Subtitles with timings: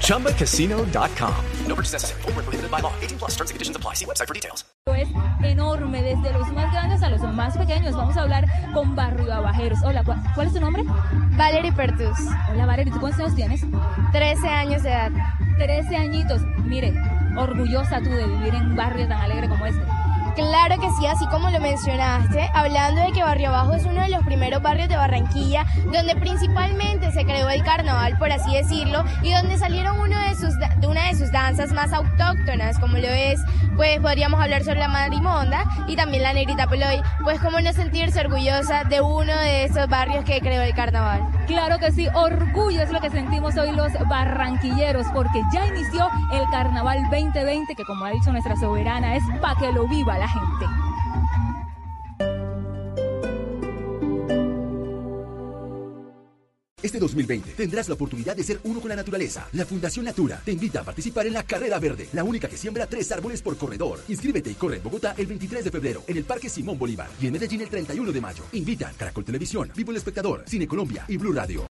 [0.00, 1.34] ChumbaCasino.com.
[1.66, 2.22] No purchase necessary.
[2.22, 2.92] Full prohibited by law.
[3.00, 3.94] 18 plus terms and conditions apply.
[3.94, 4.64] See website for details.
[4.86, 5.08] Es
[5.42, 7.96] enorme, desde los más grandes a los más pequeños.
[7.96, 9.78] Vamos a hablar con Barrio Abajeros.
[9.82, 10.84] Hola, ¿cuál, ¿cuál es tu nombre?
[11.36, 12.18] Valerie Pertus.
[12.52, 12.92] Hola, Valerie.
[12.92, 13.64] ¿Tú cuántos años tienes?
[14.12, 15.10] 13 años de edad.
[15.58, 16.42] 13 añitos.
[16.64, 16.94] Mire,
[17.38, 19.82] orgullosa tú de vivir en un barrio tan alegre como este.
[20.34, 24.08] Claro que sí, así como lo mencionaste, hablando de que Barrio Abajo es uno de
[24.08, 29.32] los primeros barrios de Barranquilla, donde principalmente se creó el carnaval, por así decirlo, y
[29.32, 33.40] donde salieron uno de, sus, de una de sus danzas más autóctonas, como lo es,
[33.76, 38.20] pues podríamos hablar sobre la marimonda y también la negrita peloy, pues cómo no sentirse
[38.20, 41.22] orgullosa de uno de esos barrios que creó el carnaval.
[41.46, 46.44] Claro que sí, orgullo es lo que sentimos hoy los barranquilleros, porque ya inició el
[46.50, 50.66] carnaval 2020, que como ha dicho nuestra soberana, es para que lo viva la gente.
[56.84, 59.48] Este 2020 tendrás la oportunidad de ser uno con la naturaleza.
[59.52, 62.86] La Fundación Natura te invita a participar en la Carrera Verde, la única que siembra
[62.86, 64.00] tres árboles por corredor.
[64.06, 67.26] Inscríbete y corre en Bogotá el 23 de febrero en el Parque Simón Bolívar y
[67.26, 68.44] en Medellín el 31 de mayo.
[68.52, 71.73] Invitan Caracol Televisión, Vivo el Espectador, Cine Colombia y Blue Radio.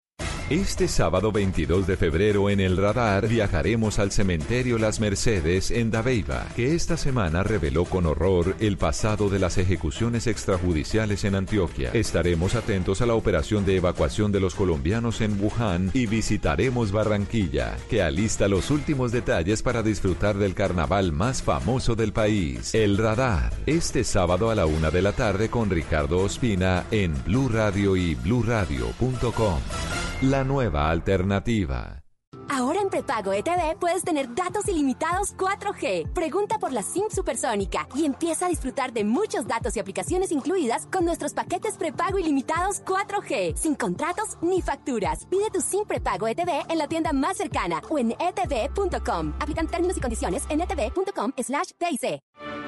[0.51, 6.47] Este sábado 22 de febrero en el radar viajaremos al cementerio Las Mercedes en Dabeiba,
[6.57, 11.91] que esta semana reveló con horror el pasado de las ejecuciones extrajudiciales en Antioquia.
[11.93, 17.77] Estaremos atentos a la operación de evacuación de los colombianos en Wuhan y visitaremos Barranquilla,
[17.91, 23.53] que alista los últimos detalles para disfrutar del carnaval más famoso del país, el radar.
[23.67, 28.15] Este sábado a la una de la tarde con Ricardo Ospina en Blue Radio y
[28.15, 29.59] bluradio.com.
[30.23, 32.03] La nueva alternativa.
[32.49, 36.13] Ahora en prepago ETV puedes tener datos ilimitados 4G.
[36.13, 40.87] Pregunta por la SIM supersónica y empieza a disfrutar de muchos datos y aplicaciones incluidas
[40.87, 45.27] con nuestros paquetes prepago ilimitados 4G, sin contratos ni facturas.
[45.27, 49.35] Pide tu SIM prepago ETV en la tienda más cercana o en etv.com.
[49.39, 52.68] Aplican términos y condiciones en etv.com/dic.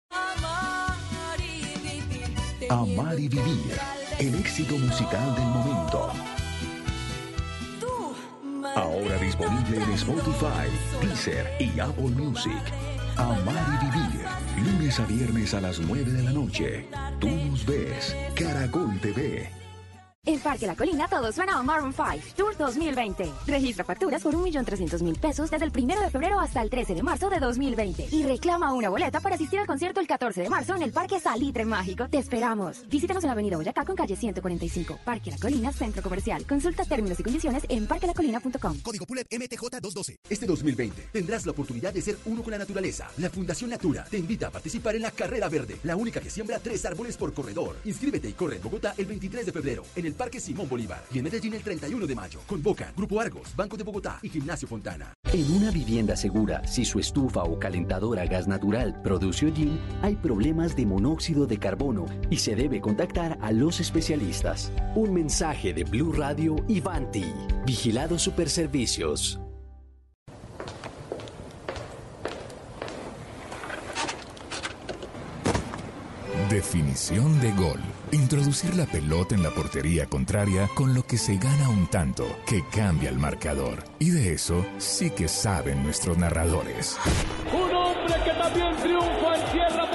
[2.71, 3.77] Amar y vivir.
[4.17, 6.11] El éxito musical del momento.
[8.75, 10.69] Ahora disponible en Spotify,
[11.01, 12.61] Deezer y Apple Music.
[13.17, 14.25] Amar y vivir.
[14.65, 16.87] Lunes a viernes a las 9 de la noche.
[17.19, 18.15] Tú nos ves.
[18.35, 19.60] Caracol TV.
[20.23, 23.27] En Parque La Colina todo suena a Maroon 5 Tour 2020.
[23.47, 27.27] Registra facturas por 1.300.000 pesos desde el 1 de febrero hasta el 13 de marzo
[27.27, 28.09] de 2020.
[28.11, 31.19] Y reclama una boleta para asistir al concierto el 14 de marzo en el Parque
[31.19, 32.07] Salitre Mágico.
[32.07, 32.87] Te esperamos.
[32.87, 34.99] Visítanos en la Avenida Boyacá con calle 145.
[35.03, 36.45] Parque La Colina, Centro Comercial.
[36.45, 38.77] Consulta términos y condiciones en parquelacolina.com.
[38.83, 40.19] Código PULEP MTJ212.
[40.29, 43.09] Este 2020 tendrás la oportunidad de ser uno con la naturaleza.
[43.17, 46.59] La Fundación Natura te invita a participar en la Carrera Verde, la única que siembra
[46.59, 47.77] tres árboles por corredor.
[47.85, 51.19] Inscríbete y corre en Bogotá el 23 de febrero en el Parque Simón Bolívar y
[51.19, 52.39] en Medellín el 31 de mayo.
[52.47, 55.13] Convoca Grupo Argos, Banco de Bogotá y Gimnasio Fontana.
[55.33, 60.15] En una vivienda segura, si su estufa o calentador a gas natural produce hollín, hay
[60.15, 64.71] problemas de monóxido de carbono y se debe contactar a los especialistas.
[64.95, 67.25] Un mensaje de Blue Radio y Vanti.
[67.65, 69.39] Vigilados Superservicios.
[76.51, 77.79] Definición de gol.
[78.11, 82.61] Introducir la pelota en la portería contraria con lo que se gana un tanto que
[82.69, 83.85] cambia el marcador.
[83.99, 86.97] Y de eso sí que saben nuestros narradores.
[87.53, 89.90] Un hombre que también triunfa en tierra.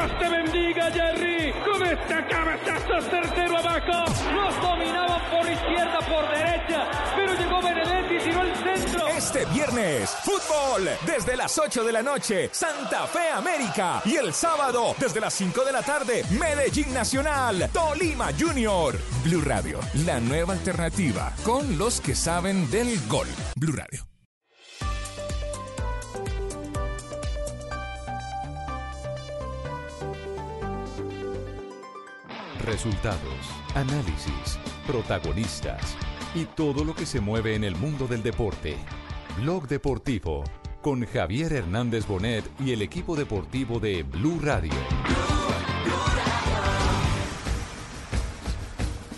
[0.00, 1.52] Dios te bendiga, Jerry.
[1.62, 4.10] Con este cabezazo certero abajo.
[4.32, 6.90] Los dominaban por izquierda, por derecha.
[7.16, 9.08] Pero llegó Benedetti y tiró el centro.
[9.08, 10.88] Este viernes, fútbol.
[11.04, 14.00] Desde las 8 de la noche, Santa Fe América.
[14.06, 18.98] Y el sábado, desde las 5 de la tarde, Medellín Nacional, Tolima Junior.
[19.22, 23.28] Blue Radio, la nueva alternativa con los que saben del gol.
[23.54, 24.09] Blue Radio.
[32.70, 34.56] Resultados, análisis,
[34.86, 35.96] protagonistas
[36.36, 38.76] y todo lo que se mueve en el mundo del deporte.
[39.38, 40.44] Blog Deportivo
[40.80, 44.70] con Javier Hernández Bonet y el equipo deportivo de Blue Radio.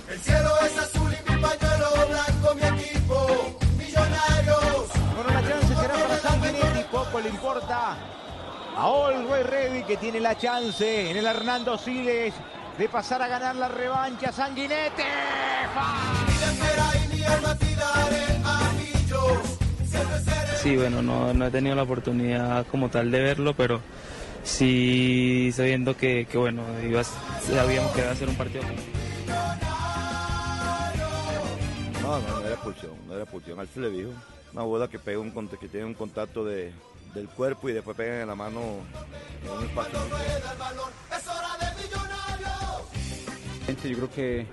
[0.08, 4.88] El cielo es azul y mi pañuelo blanco, mi equipo, millonarios.
[5.14, 7.98] Bueno, la chance será para Sanguinetti, poco le importa
[8.78, 12.32] a Always Ready que tiene la chance en el Hernando Siles
[12.78, 14.32] de pasar a ganar la revancha.
[14.32, 15.02] Sanguinetti.
[20.62, 23.80] Sí, bueno, no, no he tenido la oportunidad como tal de verlo, pero
[24.44, 28.62] sí sabiendo que, que bueno, iba, sabíamos que iba a ser un partido.
[32.00, 33.58] No, no, no era expulsión, no era expulsión.
[33.58, 34.10] Alfred le dijo,
[34.52, 36.72] una bola que pega un que tiene un contacto de,
[37.14, 38.60] del cuerpo y después pega en la mano
[39.44, 39.98] en un espacio.
[43.84, 44.46] Yo creo que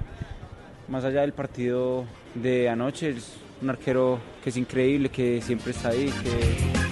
[0.88, 5.90] más allá del partido de anoche, es un arquero que es increíble, que siempre está
[5.90, 6.90] ahí, que...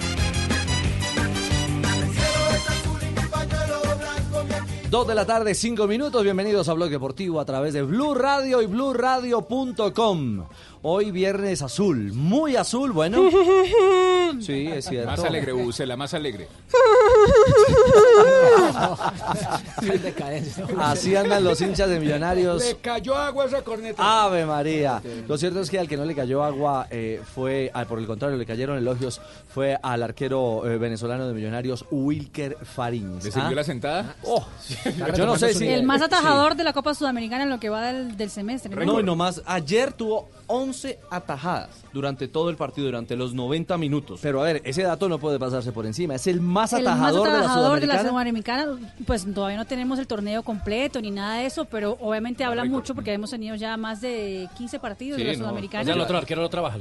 [4.90, 6.22] Dos de la tarde, cinco minutos.
[6.22, 10.46] Bienvenidos a Blog Deportivo a través de Blue Radio y BlueRadio.com.
[10.82, 13.28] Hoy viernes azul, muy azul, bueno.
[14.40, 15.10] Sí, es cierto.
[15.10, 16.48] Más alegre, Buse, la más alegre.
[20.80, 22.62] Así andan los hinchas de Millonarios.
[22.62, 24.24] Le cayó agua esa corneta.
[24.24, 25.00] Ave María.
[25.26, 28.06] Lo cierto es que al que no le cayó agua eh, fue, al- por el
[28.06, 33.24] contrario, le cayeron elogios, fue al arquero eh, venezolano de Millonarios, Wilker Fariñez.
[33.24, 33.54] ¿Le sirvió ¿Ah?
[33.54, 34.16] la sentada?
[34.24, 34.44] Oh,
[35.16, 35.66] yo no sé si...
[35.68, 38.74] El más atajador de la Copa Sudamericana en lo que va del, del semestre.
[38.74, 38.84] ¿no?
[38.92, 40.67] No, y nomás, ayer tuvo 11
[41.10, 44.20] atajadas durante todo el partido, durante los 90 minutos.
[44.22, 46.14] Pero a ver, ese dato no puede pasarse por encima.
[46.14, 48.62] Es el más el más atajador, atajador de la Sudamericana.
[48.64, 52.64] Sudamericana, pues todavía no tenemos el torneo completo ni nada de eso, pero obviamente habla
[52.64, 55.82] mucho porque hemos tenido ya más de 15 partidos de la Sudamericana.
[55.82, 56.78] O sea, el otro arquero no trabaja.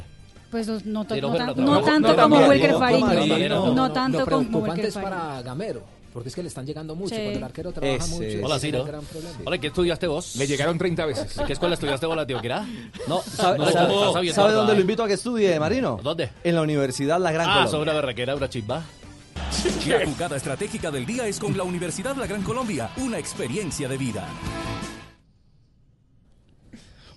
[0.49, 2.79] Pues no, no, Sí, no, no tan- no no tanto No, como Wilker no.
[2.79, 5.41] María, No, no, no, tanto Lo como Wilker es para.
[5.41, 5.81] Gamero,
[6.17, 7.13] porque es que le están llegando mucho.
[7.13, 7.21] Sí.
[7.21, 8.43] Cuando el arquero trabaja Ese mucho, es.
[8.43, 8.83] Hola, es Ciro.
[8.85, 9.01] gran.
[9.45, 10.35] Hola, ¿qué estudiaste vos?
[10.35, 11.37] Le llegaron 30 veces.
[11.37, 12.65] ¿En qué escuela estudiaste vos, la Tioquera?
[13.07, 14.53] No, ¿sabe, No, sabe- sabiendo, sabe ¿verdad?
[14.61, 15.99] dónde lo invito a que estudie, Marino?
[16.01, 16.31] ¿Dónde?
[16.43, 17.71] En la Universidad La Gran Ah, Colombia.
[17.71, 18.83] sobre una berraquera, una chimba.
[19.87, 23.97] La jugada estratégica del día es con la Universidad La Gran Colombia, una experiencia de
[23.99, 24.27] vida.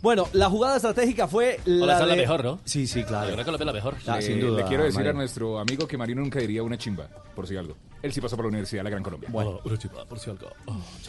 [0.03, 2.61] Bueno, la jugada estratégica fue la, Hola, la mejor, ¿no?
[2.65, 3.37] Sí, sí, claro.
[3.37, 3.97] La Colombia es la mejor.
[4.07, 5.11] Ah, le, sin duda, le quiero decir Mario.
[5.11, 7.77] a nuestro amigo que Marino nunca diría una chimba, por si algo.
[8.03, 9.29] Él sí pasó por la Universidad de la Gran Colombia.
[9.31, 10.49] Bueno, una chimba, por si algo.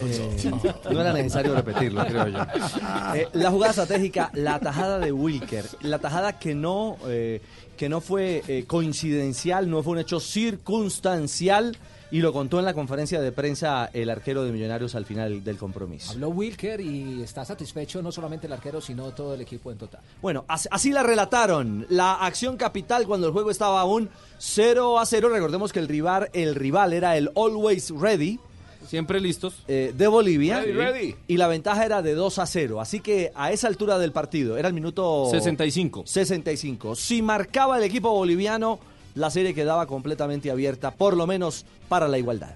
[0.01, 0.51] Eh,
[0.91, 2.39] no era necesario repetirlo, creo yo.
[3.15, 7.41] Eh, la jugada estratégica, la tajada de Wilker, la tajada que no, eh,
[7.77, 11.77] que no fue eh, coincidencial, no fue un hecho circunstancial
[12.12, 15.58] y lo contó en la conferencia de prensa el arquero de Millonarios al final del
[15.58, 16.12] compromiso.
[16.12, 20.02] Habló Wilker y está satisfecho no solamente el arquero, sino todo el equipo en total.
[20.22, 21.86] Bueno, as- así la relataron.
[21.90, 24.10] La acción capital cuando el juego estaba aún
[24.40, 25.30] 0 a 0.
[25.30, 28.40] Recordemos que el rival, el rival era el Always Ready.
[28.88, 29.63] Siempre listos.
[29.68, 30.60] eh, de Bolivia.
[30.60, 31.16] Ready, ready.
[31.28, 32.81] Y la ventaja era de 2 a 0.
[32.81, 36.04] Así que a esa altura del partido, era el minuto 65.
[36.06, 36.96] 65.
[36.96, 38.80] Si marcaba el equipo boliviano,
[39.16, 42.56] la serie quedaba completamente abierta, por lo menos para la igualdad.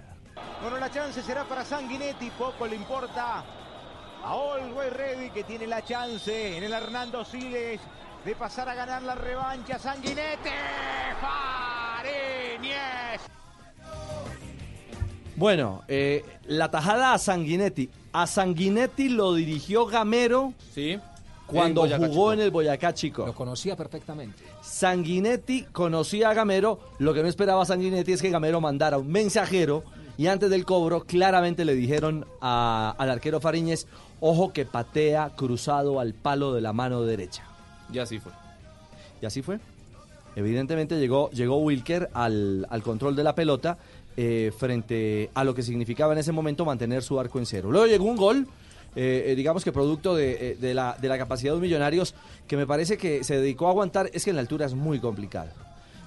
[0.62, 3.44] Bueno, la chance será para Sanguinetti, poco le importa
[4.24, 7.80] a Always Ready que tiene la chance en el Hernando Siles
[8.26, 9.78] de pasar a ganar la revancha.
[9.78, 10.50] Sanguinetti,
[11.21, 13.21] Fariñez.
[15.35, 17.90] Bueno, eh, la tajada a Sanguinetti.
[18.14, 20.97] A Sanguinetti lo dirigió Gamero Sí.
[21.47, 22.33] Cuando En Boyacá jugó Chico.
[22.33, 23.25] en el Boyacá Chico.
[23.25, 24.44] Lo conocía perfectamente.
[24.61, 26.80] Sanguinetti conocía a Gamero.
[26.99, 29.83] Lo que no esperaba Sanguinetti es que Gamero mandara un mensajero
[30.18, 33.87] y antes del cobro claramente le dijeron a- al arquero Fariñez,
[34.21, 37.44] ojo que patea cruzado al palo de la mano derecha.
[37.92, 38.31] Y así fue.
[39.21, 39.59] Y así fue.
[40.35, 43.78] Evidentemente llegó, llegó Wilker al, al control de la pelota
[44.18, 47.69] eh, frente a lo que significaba en ese momento mantener su arco en cero.
[47.71, 48.47] Luego llegó un gol,
[48.95, 52.16] eh, eh, digamos que producto de, eh, de la, de la capacidad de los millonarios,
[52.47, 54.99] que me parece que se dedicó a aguantar, es que en la altura es muy
[54.99, 55.49] complicado.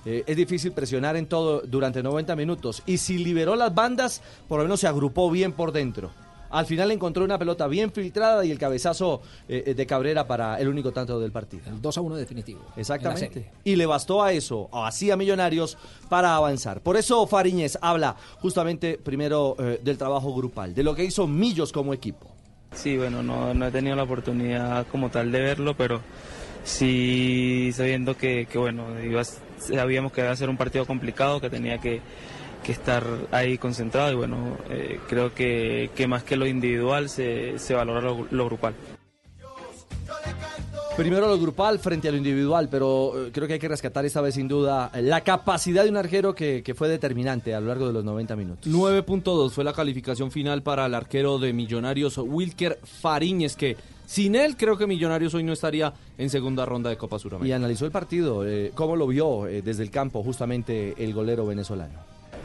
[0.04, 2.82] Eh, es difícil presionar en todo durante 90 minutos.
[2.86, 6.10] Y si liberó las bandas, por lo menos se agrupó bien por dentro.
[6.50, 10.68] Al final encontró una pelota bien filtrada y el cabezazo eh, de Cabrera para el
[10.68, 11.64] único tanto del partido.
[11.66, 12.60] El 2 a 1 definitivo.
[12.74, 13.50] Exactamente.
[13.64, 15.76] Y le bastó a eso, o así a Millonarios,
[16.08, 16.80] para avanzar.
[16.80, 21.70] Por eso Fariñez habla justamente primero eh, del trabajo grupal, de lo que hizo Millos
[21.70, 22.37] como equipo.
[22.72, 26.00] Sí, bueno, no, no he tenido la oportunidad como tal de verlo, pero
[26.64, 31.50] sí sabiendo que, que bueno, iba sabíamos que iba a ser un partido complicado, que
[31.50, 32.00] tenía que,
[32.62, 37.58] que estar ahí concentrado y bueno, eh, creo que, que más que lo individual se,
[37.58, 38.74] se valora lo, lo grupal.
[40.98, 44.20] Primero lo grupal frente a lo individual, pero eh, creo que hay que rescatar esta
[44.20, 47.86] vez sin duda la capacidad de un arquero que, que fue determinante a lo largo
[47.86, 48.72] de los 90 minutos.
[48.72, 53.76] 9.2 fue la calificación final para el arquero de Millonarios, Wilker Fariñez, que
[54.06, 57.56] sin él creo que Millonarios hoy no estaría en segunda ronda de Copa Y Suramericana.
[57.56, 61.94] analizó el partido, eh, cómo lo vio eh, desde el campo justamente el golero venezolano.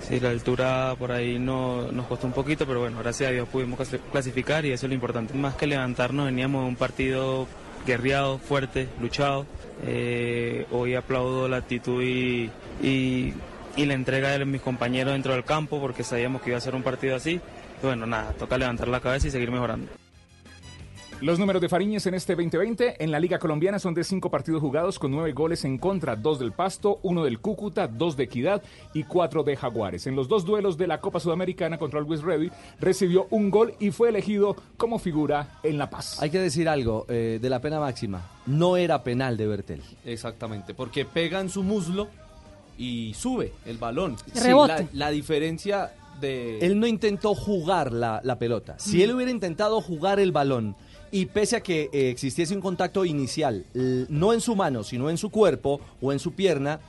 [0.01, 3.47] Sí, la altura por ahí no, nos costó un poquito, pero bueno, gracias a Dios
[3.47, 5.33] pudimos clasi- clasificar y eso es lo importante.
[5.33, 7.47] Más que levantarnos, veníamos de un partido
[7.85, 9.45] guerreado, fuerte, luchado.
[9.85, 12.49] Eh, hoy aplaudo la actitud y,
[13.75, 16.83] la entrega de mis compañeros dentro del campo porque sabíamos que iba a ser un
[16.83, 17.41] partido así.
[17.81, 20.02] Y bueno, nada, toca levantar la cabeza y seguir mejorando.
[21.23, 24.59] Los números de Fariñez en este 2020 en la Liga Colombiana son de cinco partidos
[24.59, 28.61] jugados con nueve goles en contra, dos del Pasto, uno del Cúcuta, dos de Equidad
[28.93, 30.05] y cuatro de Jaguares.
[30.05, 33.73] En los dos duelos de la Copa Sudamericana contra el West Ready recibió un gol
[33.79, 36.21] y fue elegido como figura en La Paz.
[36.21, 38.29] Hay que decir algo eh, de la pena máxima.
[38.45, 39.81] No era penal de Bertel.
[40.03, 42.09] Exactamente, porque pega en su muslo
[42.77, 44.17] y sube el balón.
[44.33, 44.73] Sí, Rebote.
[44.73, 46.59] la, la diferencia de...
[46.59, 48.75] Él no intentó jugar la, la pelota.
[48.77, 50.75] Si él hubiera intentado jugar el balón
[51.13, 53.65] y pese a que eh, existiese un contacto inicial,
[54.09, 56.79] no en su mano, sino en su cuerpo o en su pierna,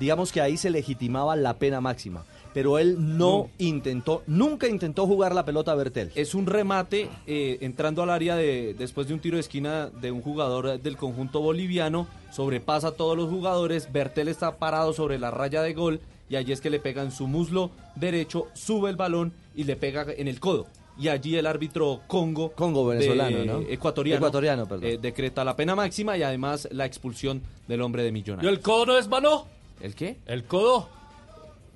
[0.00, 2.24] digamos que ahí se legitimaba la pena máxima.
[2.52, 6.10] Pero él no, intentó, nunca intentó jugar la pelota a Bertel.
[6.16, 10.10] Es un remate eh, entrando al área de, después de un tiro de esquina de
[10.10, 15.30] un jugador del conjunto boliviano, sobrepasa a todos los jugadores, Bertel está parado sobre la
[15.30, 18.96] raya de gol y allí es que le pega en su muslo derecho, sube el
[18.96, 20.66] balón y le pega en el codo.
[20.98, 23.60] Y allí el árbitro Congo, Congo venezolano, de- ¿no?
[23.68, 24.84] ecuatoriano, Ecuatoriano, perdón.
[24.84, 28.52] eh, decreta la pena máxima y además la expulsión del hombre de ¿Y Millonarios.
[28.52, 29.46] el codo no es mano?
[29.80, 30.18] ¿El qué?
[30.26, 30.88] El codo.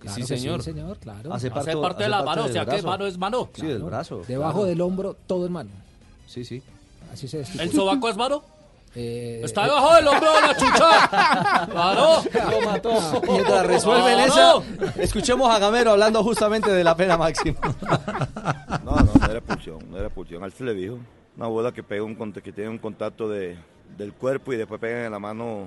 [0.00, 0.62] Claro sí, que señor.
[0.64, 1.32] Sí, señor, claro.
[1.32, 2.86] Hace parte de hace la parte mano, o sea que brazo.
[2.88, 3.48] mano es mano.
[3.54, 4.22] Sí, del brazo.
[4.26, 4.66] Debajo claro.
[4.68, 5.70] del hombro, todo es mano.
[6.26, 6.60] Sí, sí.
[7.12, 7.44] Así se.
[7.60, 8.42] ¿El sobaco es mano?
[8.94, 11.66] Eh, Está eh, debajo del hombro de la chucha.
[11.70, 12.22] Claro.
[12.50, 13.22] Lo mató.
[13.30, 14.62] Mientras resuelven Claro.
[14.80, 17.58] esa, escuchemos a Gamero hablando justamente de la pena máxima.
[18.84, 18.96] No
[19.32, 20.42] era expulsión, no era expulsión.
[20.44, 20.98] Al se le dijo.
[21.36, 23.56] Una bola que pega un que tiene un contacto de,
[23.96, 25.66] del cuerpo y después pega en la mano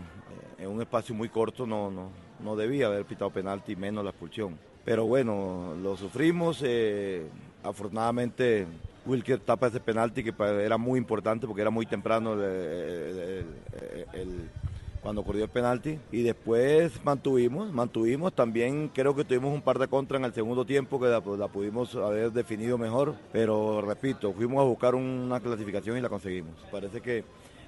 [0.59, 2.11] eh, en un espacio muy corto, no, no,
[2.43, 4.57] no debía haber pitado penalti, menos la expulsión.
[4.83, 6.61] Pero bueno, lo sufrimos.
[6.63, 7.27] eh,
[7.63, 8.67] afortunadamente
[9.07, 12.33] Wilker tapa ese penalti que era muy importante porque era muy temprano
[14.13, 14.49] el-
[15.05, 19.87] cuando ocurrió el penalti y después mantuvimos, mantuvimos, también creo que tuvimos un par de
[19.87, 24.67] contra en el segundo tiempo que la, pudimos haber definido mejor, pero repito, fuimos a
[24.67, 26.55] buscar una clasificación y la conseguimos.
[26.71, 27.23] Parece que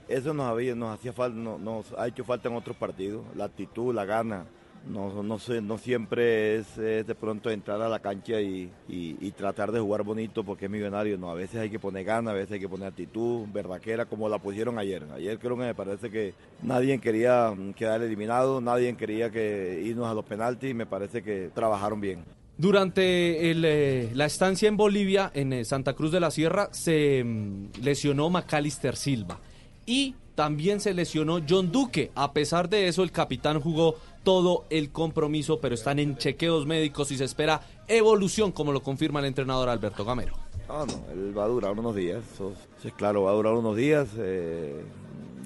[0.07, 3.45] eso nos había, nos hacía falta, no- nos ha hecho falta en otros partidos, la
[3.45, 4.45] actitud, la gana.
[4.89, 9.31] No, no, sé, no siempre es, de pronto entrar a la cancha y, y- y
[9.31, 11.17] tratar de jugar bonito porque es millonario.
[11.17, 14.29] No, a veces hay que poner gana, a veces hay que poner actitud, verdaquera, como
[14.29, 15.03] la pusieron ayer.
[15.13, 20.07] Ayer creo que me parece que nadie quería mm, quedar eliminado, nadie quería que irnos
[20.07, 20.73] a los penaltis.
[20.73, 22.23] Me parece que trabajaron bien.
[22.57, 27.81] Durante eh, la estancia en Bolivia, en eh, Santa Cruz de la Sierra, se mm,
[27.83, 29.39] lesionó Macalister Silva.
[29.85, 32.11] Y también se lesionó John Duque.
[32.15, 33.95] A pesar de eso, el capitán jugó
[34.27, 39.21] todo el compromiso, pero están en chequeos médicos y se espera evolución, como lo confirma
[39.21, 40.33] el entrenador Alberto Gamero.
[40.67, 42.25] No, no, él va a durar unos días.
[42.83, 44.09] Sí, claro, va a durar unos días.
[44.17, 44.83] eh,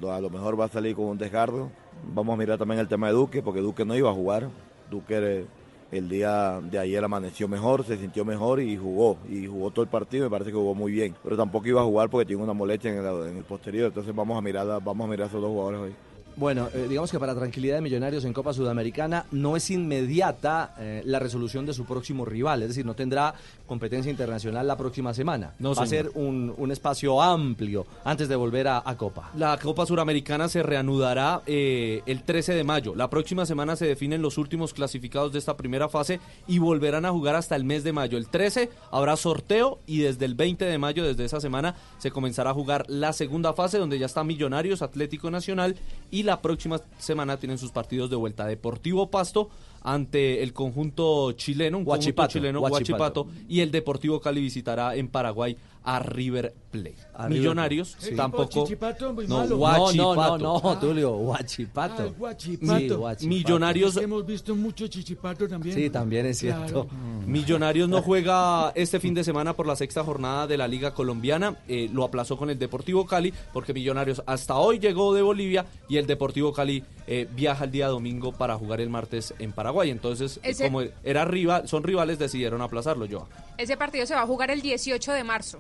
[0.10, 1.70] a lo mejor va a salir con un desgardo.
[2.12, 4.50] Vamos a mirar también el tema de Duque, porque Duque no iba a jugar.
[4.90, 5.46] Duque eh,
[5.92, 9.18] el día de ayer amaneció mejor, se sintió mejor y jugó.
[9.30, 11.16] Y jugó todo el partido, me parece que jugó muy bien.
[11.24, 13.90] Pero tampoco iba a jugar porque tiene una molestia en el, en el posterior.
[13.90, 16.11] Entonces vamos a mirar, vamos a mirar a esos dos jugadores hoy.
[16.36, 21.02] Bueno, eh, digamos que para tranquilidad de Millonarios en Copa Sudamericana no es inmediata eh,
[21.06, 23.34] la resolución de su próximo rival, es decir, no tendrá
[23.68, 25.54] competencia internacional la próxima semana.
[25.60, 29.32] No, Va a ser un, un espacio amplio antes de volver a, a Copa.
[29.38, 32.96] La Copa Suramericana se reanudará eh, el 13 de mayo.
[32.96, 37.12] La próxima semana se definen los últimos clasificados de esta primera fase y volverán a
[37.12, 38.18] jugar hasta el mes de mayo.
[38.18, 42.52] El 13 habrá sorteo y desde el 20 de mayo, desde esa semana, se comenzará
[42.52, 45.76] a jugar la segunda fase donde ya está Millonarios, Atlético Nacional
[46.10, 48.46] y la próxima semana tienen sus partidos de vuelta.
[48.46, 49.50] Deportivo Pasto
[49.82, 52.62] ante el conjunto chileno, un conjunto Huachipato, chileno.
[52.62, 56.96] Huachipato, y el Deportivo Cali visitará en Paraguay a River Plate.
[57.16, 58.64] A Millonarios tampoco.
[58.64, 59.58] Chichipato, muy no, malo.
[59.58, 60.38] Huachipato.
[60.38, 62.04] No, no, no, Tulio, Huachipato.
[62.04, 62.08] Ah.
[62.08, 63.26] Sí, Huachipato.
[63.28, 65.76] Millonarios- Hemos visto mucho chichipato también.
[65.76, 66.62] Sí, también es Claro.
[66.68, 66.88] cierto.
[67.26, 71.58] Millonarios no juega este fin de semana por la sexta jornada de la Liga Colombiana.
[71.68, 75.98] Eh, lo aplazó con el Deportivo Cali porque Millonarios hasta hoy llegó de Bolivia y
[75.98, 79.90] el Deportivo Cali eh, viaja el día domingo para jugar el martes en Paraguay.
[79.90, 83.28] Entonces, eh, Ese- como era rival, son rivales, decidieron aplazarlo, yo.
[83.58, 85.60] Ese partido se va a jugar el 18 de marzo.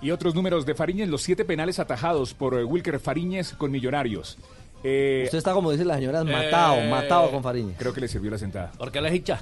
[0.00, 4.36] Y otros números de Fariñez, los siete penales atajados por eh, Wilker Fariñez con Millonarios.
[4.84, 7.76] Eh, Usted está, como dice la señora, matado, eh, matado con Fariñez.
[7.78, 8.72] Creo que le sirvió la sentada.
[8.72, 9.38] ¿Por qué le es hincha?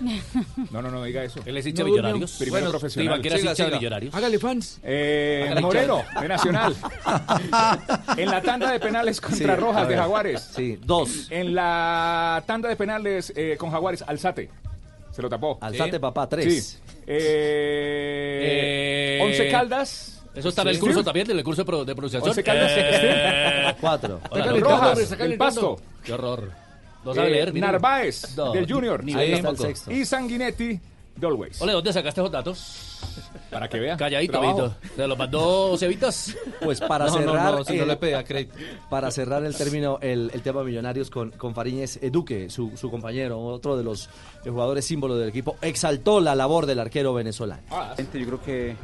[0.70, 1.40] No, no, no diga eso.
[1.46, 2.32] Él es hincha No, Millonarios.
[2.32, 2.38] no.
[2.38, 3.24] Primero Bueno, profesional.
[3.24, 4.14] Hincha de Millonarios.
[4.14, 4.80] Hágale fans.
[4.82, 6.20] Eh, Hágale, Moreno, hincha.
[6.20, 6.76] de Nacional.
[8.18, 9.96] en la tanda de penales contra Sí, Rojas de.
[9.96, 10.42] Jaguares.
[10.54, 11.28] Sí, dos.
[11.30, 14.50] En la tanda de penales eh, con Jaguares, Alzate.
[15.10, 15.56] Se lo tapó.
[15.62, 15.98] Alzate, Sí.
[15.98, 16.66] papá, tres.
[16.66, 16.78] Sí.
[17.06, 18.40] Eh,
[19.18, 20.22] Eh, Once Caldas.
[20.34, 22.30] Eso está en el curso también, en el curso de pro- de pronunciación.
[22.30, 22.70] Once Caldas.
[22.76, 24.20] Eh, Cuatro.
[24.30, 24.60] Hola, Rojas,
[24.98, 25.36] Rojas, el.
[25.36, 25.76] Pasto.
[26.04, 26.50] Qué horror.
[27.04, 27.66] No sabe Eh, leer, mire.
[27.66, 29.02] Narváez, No, del Junior.
[29.02, 29.68] ni tampoco.
[29.90, 30.78] Y Sanguinetti,
[31.20, 31.60] de Always.
[31.62, 32.98] Ole, ¿dónde sacaste esos datos?
[33.50, 33.98] Para que vean.
[33.98, 34.40] Calladito.
[34.40, 34.74] Vito.
[34.96, 36.36] ¿Te los mandó Cevitas?
[36.62, 38.54] Pues para No, no, cerrar, no, si no el- le pedía crédito.
[38.88, 42.90] para cerrar el término, el, el tema Millonarios con, con Fariñez, eh, Duque, su, su
[42.90, 44.08] compañero, otro de los
[44.44, 47.62] eh, jugadores símbolos del equipo, exaltó la labor del arquero venezolano.
[47.98, 48.76] Yo creo que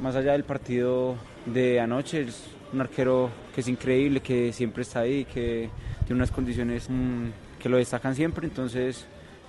[0.00, 5.00] más allá del partido de anoche, es un arquero que es increíble, que siempre está
[5.00, 5.70] ahí, que
[6.06, 7.26] tiene unas condiciones mm,
[7.60, 8.46] que lo destacan siempre.
[8.46, 9.06] Entonces,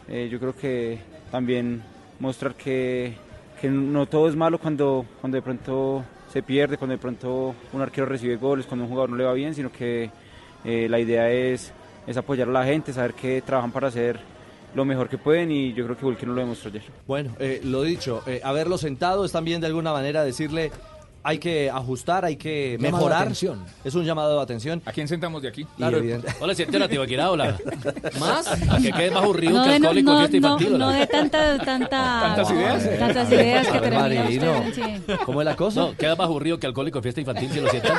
[0.07, 0.99] eh, yo creo que
[1.31, 1.81] también
[2.19, 3.13] mostrar que,
[3.61, 7.81] que no todo es malo cuando, cuando de pronto se pierde, cuando de pronto un
[7.81, 10.09] arquero recibe goles, cuando un jugador no le va bien, sino que
[10.63, 11.71] eh, la idea es,
[12.05, 14.19] es apoyar a la gente, saber que trabajan para hacer
[14.75, 16.83] lo mejor que pueden y yo creo que Vulcan no lo demostró ayer.
[17.07, 20.71] Bueno, eh, lo dicho, eh, haberlo sentado es también de alguna manera decirle
[21.23, 23.21] hay que ajustar, hay que Llamado mejorar.
[23.23, 23.63] atención.
[23.83, 24.81] Es un llamado de atención.
[24.85, 25.65] ¿A quién sentamos de aquí?
[25.77, 25.99] Claro,
[26.39, 27.57] Hola, siente la tibaquera, hola.
[28.19, 28.47] ¿Más?
[28.47, 30.77] A que quede más aburrido No que no, alcohólico no, fiesta no, infantil.
[30.77, 30.97] no hola.
[30.97, 31.89] de tanta, tanta,
[32.35, 32.99] ¿Tantas ideas?
[32.99, 35.15] tantas ideas que sí.
[35.25, 35.79] ¿Cómo es la cosa?
[35.81, 37.97] No, queda más aburrido que alcohólico en fiesta infantil, si lo sientan.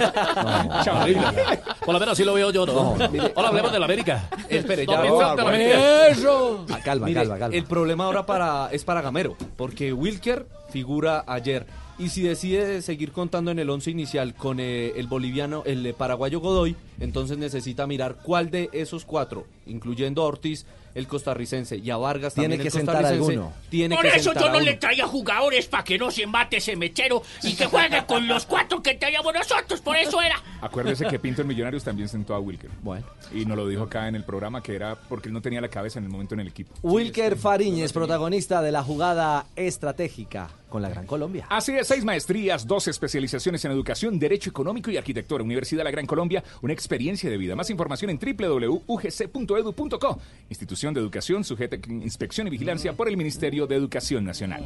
[1.85, 2.93] Por lo menos así lo veo yo, ¿no?
[3.35, 4.29] Hola, hablemos de la América.
[4.49, 6.09] Espere, No, ya.
[6.09, 6.65] ¡Eso!
[6.71, 7.57] Ah, calma, Mire, calma, calma.
[7.57, 11.67] El problema ahora para es para Gamero, porque Wilker figura ayer.
[12.00, 15.93] Y si decide seguir contando en el once inicial con eh, el boliviano, el eh,
[15.93, 21.91] paraguayo Godoy, entonces necesita mirar cuál de esos cuatro, incluyendo a Ortiz, el costarricense, y
[21.91, 23.52] a Vargas Tiene también que el sentar a costarricense, alguno.
[23.69, 26.56] Tiene Por que eso sentar yo no le traía jugadores para que no se mate
[26.56, 29.82] ese mechero y que juegue con los cuatro que traíamos nosotros.
[29.82, 30.43] Por eso era.
[30.63, 32.71] Acuérdese que Pinto en Millonarios también sentó a Wilker.
[32.82, 33.04] Bueno.
[33.34, 35.69] Y nos lo dijo acá en el programa que era porque él no tenía la
[35.69, 36.75] cabeza en el momento en el equipo.
[36.82, 41.45] Wilker Fariñez, protagonista de la jugada estratégica con la Gran Colombia.
[41.50, 45.45] Así es, seis maestrías, dos especializaciones en educación, derecho económico y arquitectura.
[45.45, 47.54] Universidad de la Gran Colombia, una experiencia de vida.
[47.54, 50.21] Más información en www.ugc.edu.co.
[50.49, 54.65] Institución de educación sujeta a inspección y vigilancia por el Ministerio de Educación Nacional.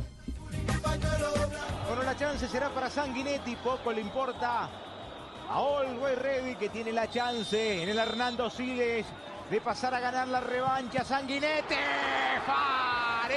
[1.88, 4.70] Bueno, la chance será para Sanguinetti, poco le importa
[5.48, 9.06] a Always Ready que tiene la chance en el Hernando Siles
[9.50, 11.04] de pasar a ganar la revancha.
[11.04, 11.74] Sanguinetti,
[12.46, 13.34] Fariñez.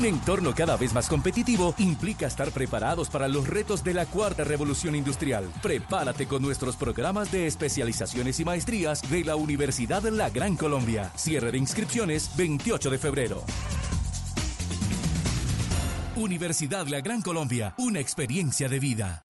[0.00, 4.44] Un entorno cada vez más competitivo implica estar preparados para los retos de la cuarta
[4.44, 5.52] revolución industrial.
[5.60, 11.12] Prepárate con nuestros programas de especializaciones y maestrías de la Universidad de La Gran Colombia.
[11.16, 13.44] Cierre de inscripciones 28 de febrero.
[16.16, 19.29] Universidad La Gran Colombia, una experiencia de vida.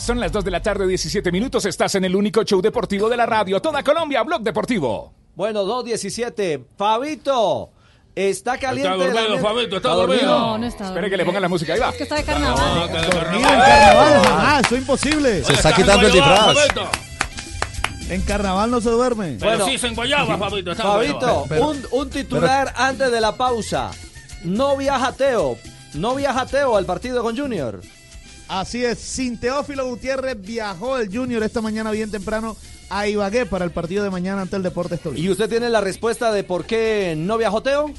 [0.00, 1.66] Son las 2 de la tarde, 17 minutos.
[1.66, 3.60] Estás en el único show deportivo de la radio.
[3.60, 5.12] Toda Colombia, Blog Deportivo.
[5.34, 6.64] Bueno, 2.17.
[6.76, 7.70] Fabito,
[8.14, 8.90] está caliente.
[8.90, 10.22] Está dormido, Fabito, está dormido.
[10.24, 11.74] No, no está Espere que le pongan la música.
[11.74, 11.90] Ahí va.
[11.90, 12.90] Es que está de carnaval.
[12.90, 15.44] Dormido en carnaval, jamás, eso es imposible.
[15.44, 16.56] Se está quitando el disfraz.
[18.08, 19.36] En carnaval no se duerme.
[19.38, 20.72] Pero sí se enguayaba, Fabito.
[20.72, 21.46] está Fabito,
[21.90, 23.90] un titular antes de la pausa.
[24.44, 25.58] No viaja Teo.
[25.92, 27.82] No viaja Teo al partido con Junior.
[28.50, 32.56] Así es, sin Teófilo Gutiérrez viajó el Junior esta mañana bien temprano
[32.88, 35.24] a Ibagué para el partido de mañana ante el Deportes Tolima.
[35.24, 37.92] ¿Y usted tiene la respuesta de por qué no viajó Teo?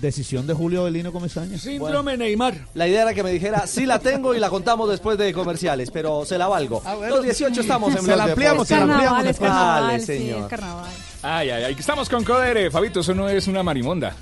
[0.00, 1.58] Decisión de Julio Belino Comesaña.
[1.58, 2.54] Síndrome Neymar.
[2.72, 5.90] La idea era que me dijera, sí la tengo y la contamos después de comerciales,
[5.90, 6.82] pero se la valgo.
[7.06, 9.50] Los 18 estamos en Se la ampliamos, se la ampliamos Carnaval, es después.
[9.50, 10.40] carnaval, sí, señor.
[10.40, 10.90] es carnaval.
[11.20, 11.76] Ay, ay, ay.
[11.78, 12.70] Estamos con Codere.
[12.70, 14.16] Fabito, eso no es una marimonda.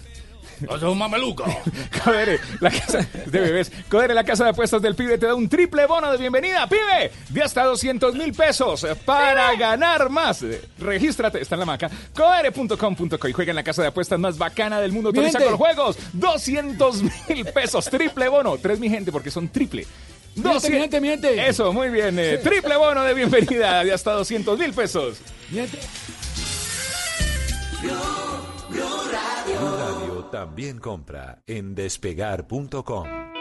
[0.62, 1.44] Eso es un mameluco.
[2.04, 3.72] Codere, la casa de bebés.
[3.88, 7.10] Codere, la casa de apuestas del pibe te da un triple bono de bienvenida, pibe,
[7.28, 10.44] de hasta 200 mil pesos para ganar más.
[10.78, 11.90] Regístrate, está en la maca.
[12.14, 15.08] Codere.com.co y juega en la casa de apuestas más bacana del mundo.
[15.10, 15.96] Autoriza con los juegos.
[16.12, 18.56] 200 mil pesos, triple bono.
[18.58, 19.86] Tres, mi gente, porque son triple.
[20.36, 21.48] Miente, miente, miente.
[21.48, 22.18] Eso, muy bien.
[22.18, 25.16] eh, triple bono de bienvenida de hasta 200 mil pesos.
[25.50, 25.78] Miente.
[28.68, 33.35] Blue Radio, Radio también compra en despegar.com.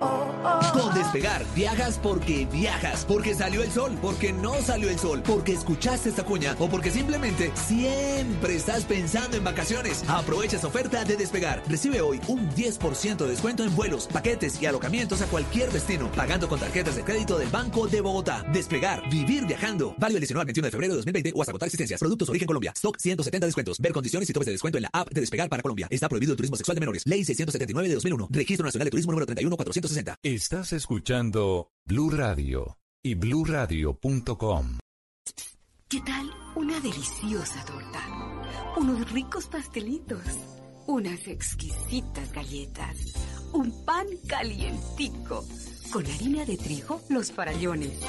[0.00, 5.52] Con Despegar viajas porque viajas, porque salió el sol, porque no salió el sol, porque
[5.52, 10.04] escuchaste esta cuña o porque simplemente siempre estás pensando en vacaciones.
[10.08, 11.62] Aprovecha esta oferta de Despegar.
[11.68, 16.48] Recibe hoy un 10% de descuento en vuelos, paquetes y alojamientos a cualquier destino, pagando
[16.48, 18.44] con tarjetas de crédito del Banco de Bogotá.
[18.52, 19.94] Despegar, vivir viajando.
[19.98, 22.00] Válido el 19 al 21 de febrero de 2020 o hasta agotar existencias.
[22.00, 22.72] Productos origen Colombia.
[22.74, 23.78] Stock 170 descuentos.
[23.78, 25.86] Ver condiciones y topes de descuento en la app de Despegar para Colombia.
[25.90, 27.06] Está prohibido el turismo sexual de menores.
[27.06, 28.28] Ley 679 de 2001.
[28.30, 29.26] Registro Nacional de Turismo número
[29.84, 30.16] 31460.
[30.22, 34.78] Estás escuchando Blue Radio y bluradio.com.
[35.88, 38.72] ¿Qué tal una deliciosa torta?
[38.78, 40.22] Unos ricos pastelitos,
[40.86, 42.96] unas exquisitas galletas,
[43.52, 45.44] un pan calientico,
[45.92, 48.00] con harina de trigo, los farallones.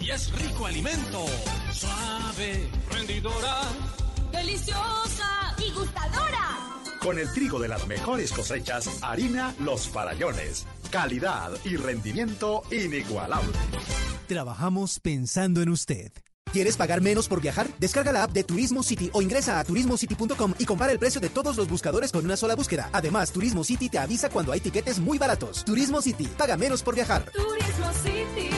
[0.00, 1.26] Y es rico alimento,
[1.72, 3.62] suave, rendidora,
[4.32, 6.70] deliciosa y gustadora.
[7.00, 10.66] Con el trigo de las mejores cosechas, harina Los Farallones.
[10.90, 13.52] Calidad y rendimiento inigualable.
[14.26, 16.10] Trabajamos pensando en usted.
[16.52, 17.68] ¿Quieres pagar menos por viajar?
[17.78, 21.28] Descarga la app de Turismo City o ingresa a turismocity.com y compara el precio de
[21.28, 22.90] todos los buscadores con una sola búsqueda.
[22.92, 25.64] Además, Turismo City te avisa cuando hay tiquetes muy baratos.
[25.64, 27.24] Turismo City, paga menos por viajar.
[27.30, 28.50] Turismo City,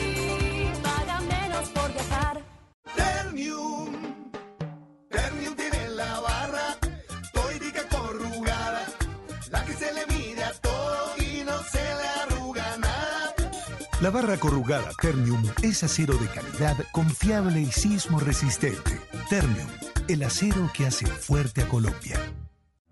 [14.03, 18.99] La barra corrugada Ternium es acero de calidad, confiable y sismo resistente.
[19.29, 19.69] Ternium,
[20.09, 22.19] el acero que hace fuerte a Colombia.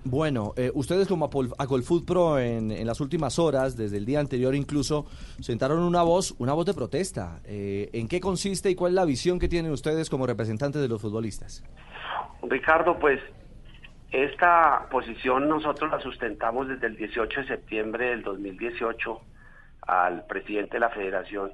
[0.10, 5.06] Bueno, eh, ustedes como Acolfutpro en, en las últimas horas, desde el día anterior incluso,
[5.42, 7.42] sentaron una voz, una voz de protesta.
[7.44, 10.88] Eh, ¿En qué consiste y cuál es la visión que tienen ustedes como representantes de
[10.88, 11.62] los futbolistas?
[12.42, 13.20] Ricardo, pues
[14.14, 19.20] esta posición nosotros la sustentamos desde el 18 de septiembre del 2018
[19.88, 21.52] al presidente de la federación,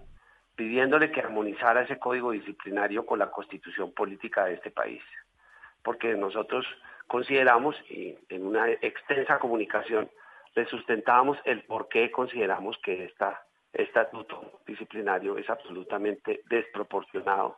[0.56, 5.02] pidiéndole que armonizara ese código disciplinario con la constitución política de este país.
[5.84, 6.68] Porque nosotros
[7.08, 10.10] consideramos, y en una extensa comunicación,
[10.56, 17.58] le sustentábamos el por qué consideramos que esta estatuto disciplinario es absolutamente desproporcionado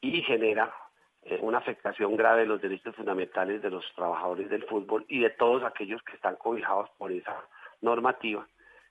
[0.00, 0.74] y genera
[1.22, 5.30] eh, una afectación grave de los derechos fundamentales de los trabajadores del fútbol y de
[5.30, 7.44] todos aquellos que están cobijados por esa
[7.82, 8.46] normativa,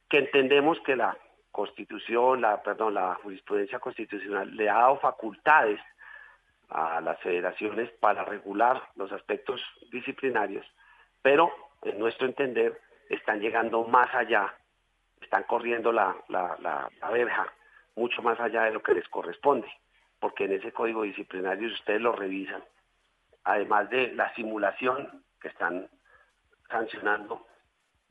[0.10, 1.18] que entendemos que la
[1.52, 5.80] constitución, la, perdón, la jurisprudencia constitucional le ha dado facultades
[6.74, 10.66] a las federaciones para regular los aspectos disciplinarios,
[11.22, 11.52] pero
[11.84, 14.54] en nuestro entender están llegando más allá,
[15.22, 17.48] están corriendo la, la, la, la verja
[17.96, 19.68] mucho más allá de lo que les corresponde,
[20.20, 22.64] porque en ese código disciplinario, si ustedes lo revisan,
[23.44, 25.88] además de la simulación que están
[26.70, 27.46] sancionando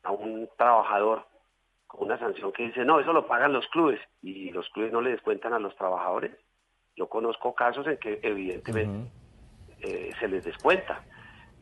[0.05, 1.27] a un trabajador
[1.87, 5.01] con una sanción que dice, no, eso lo pagan los clubes y los clubes no
[5.01, 6.33] le descuentan a los trabajadores.
[6.97, 9.11] Yo conozco casos en que evidentemente
[9.81, 11.01] eh, se les descuenta.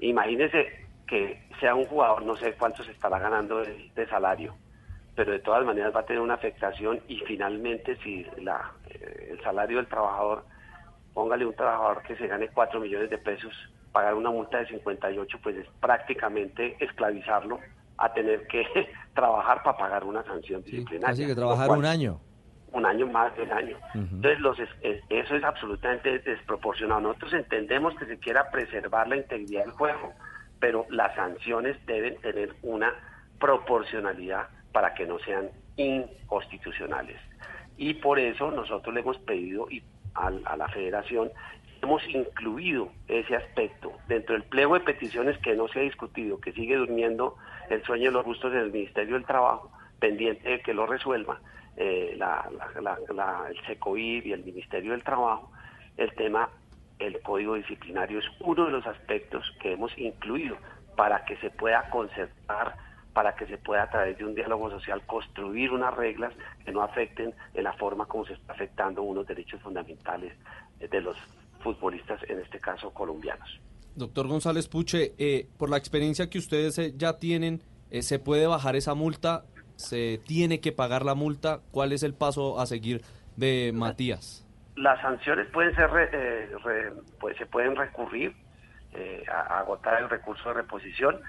[0.00, 0.68] Imagínense
[1.06, 4.56] que sea un jugador, no sé cuánto se estará ganando de, de salario,
[5.14, 9.42] pero de todas maneras va a tener una afectación y finalmente si la, eh, el
[9.42, 10.44] salario del trabajador
[11.12, 13.52] póngale un trabajador que se gane 4 millones de pesos,
[13.92, 17.58] pagar una multa de 58, pues es prácticamente esclavizarlo
[17.98, 18.64] a tener que
[19.14, 21.10] trabajar para pagar una sanción disciplinaria.
[21.10, 22.20] Así que trabajar cual- un año.
[22.72, 23.76] Un año más del año.
[23.94, 27.00] Entonces, los, es- es- eso es absolutamente desproporcionado.
[27.00, 30.12] Nosotros entendemos que se quiera preservar la integridad del juego,
[30.60, 32.92] pero las sanciones deben tener una
[33.38, 37.16] proporcionalidad para que no sean inconstitucionales.
[37.76, 39.82] Y por eso nosotros le hemos pedido y
[40.14, 41.30] al- a, la federación,
[41.82, 46.52] hemos incluido ese aspecto dentro del pliego de peticiones que no se ha discutido, que
[46.52, 47.36] sigue durmiendo
[47.70, 51.40] el sueño de los gustos del Ministerio del Trabajo, pendiente de que lo resuelva
[51.82, 52.46] eh, la,
[52.82, 55.50] la- la- el SECOID y el Ministerio del Trabajo,
[55.96, 56.50] el tema,
[56.98, 60.56] el código disciplinario es uno de los aspectos que hemos incluido
[60.94, 62.76] para que se pueda concertar,
[63.14, 66.82] para que se pueda a través de un diálogo social construir unas reglas que no
[66.82, 70.34] afecten en la forma como se está afectando unos derechos fundamentales
[70.78, 71.16] de los
[71.62, 73.48] futbolistas, en este caso colombianos.
[73.94, 78.46] Doctor González Puche, eh, por la experiencia que ustedes eh, ya tienen, eh, ¿se puede
[78.46, 79.44] bajar esa multa?
[79.80, 81.60] ¿Se tiene que pagar la multa?
[81.72, 83.02] ¿Cuál es el paso a seguir
[83.36, 84.46] de Matías?
[84.76, 88.34] Las sanciones pueden ser, re- eh, re- pues se pueden recurrir
[88.92, 91.20] eh, a, a agotar el recurso de reposición.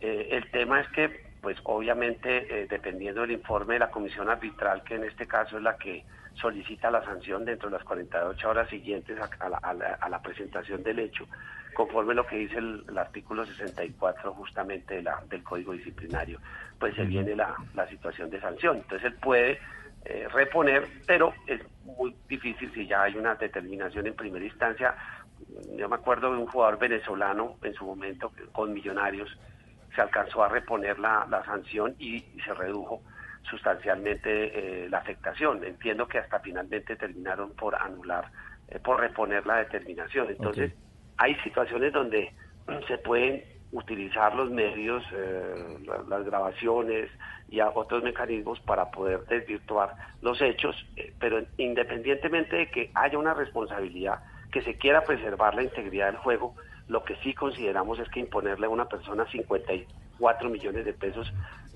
[0.00, 4.82] Eh, el tema es que, pues obviamente, eh, dependiendo del informe de la comisión arbitral,
[4.84, 8.68] que en este caso es la que solicita la sanción dentro de las 48 horas
[8.68, 11.26] siguientes a, a la, a la- a la presentación del hecho,
[11.74, 16.40] conforme lo que dice el, el artículo 64 justamente de la- del Código Disciplinario,
[16.78, 18.76] pues se viene la, la situación de sanción.
[18.78, 19.58] Entonces él puede
[20.04, 24.94] eh, reponer, pero es muy difícil si ya hay una determinación en primera instancia.
[25.76, 29.30] Yo me acuerdo de un jugador venezolano en su momento con Millonarios,
[29.94, 33.02] se alcanzó a reponer la, la sanción y, y se redujo
[33.50, 35.64] sustancialmente eh, la afectación.
[35.64, 38.30] Entiendo que hasta finalmente terminaron por anular,
[38.68, 40.28] eh, por reponer la determinación.
[40.30, 40.72] Entonces,
[41.18, 42.32] hay situaciones donde
[42.66, 47.10] mm, se pueden utilizar los medios, eh, la- las grabaciones
[47.48, 53.18] y a- otros mecanismos para poder desvirtuar los hechos, eh, pero independientemente de que haya
[53.18, 56.54] una responsabilidad, que se quiera preservar la integridad del juego,
[56.86, 61.32] lo que sí consideramos es que imponerle a una persona 54 millones de pesos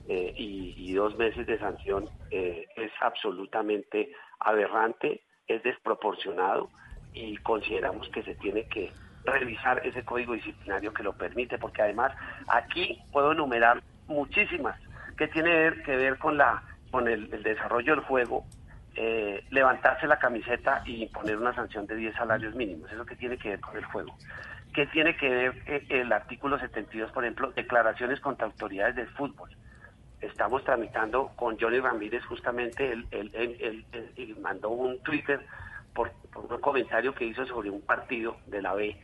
[0.09, 6.71] eh, y, y dos meses de sanción eh, es absolutamente aberrante, es desproporcionado
[7.13, 8.93] y consideramos que se tiene que
[9.25, 12.13] revisar ese código disciplinario que lo permite, porque además
[12.49, 14.77] aquí puedo enumerar muchísimas
[15.17, 18.47] que tiene que ver con la con el, el desarrollo del juego,
[18.97, 23.37] eh, levantarse la camiseta y imponer una sanción de 10 salarios mínimos, eso que tiene
[23.37, 24.17] que ver con el juego.
[24.73, 29.51] ¿Qué tiene que ver eh, el artículo 72, por ejemplo, declaraciones contra autoridades del fútbol?
[30.21, 33.85] Estamos tramitando con Johnny Ramírez justamente, él, él-
[34.17, 35.45] él- mandó un Twitter
[35.95, 38.97] por, por un comentario que hizo sobre un partido de la B,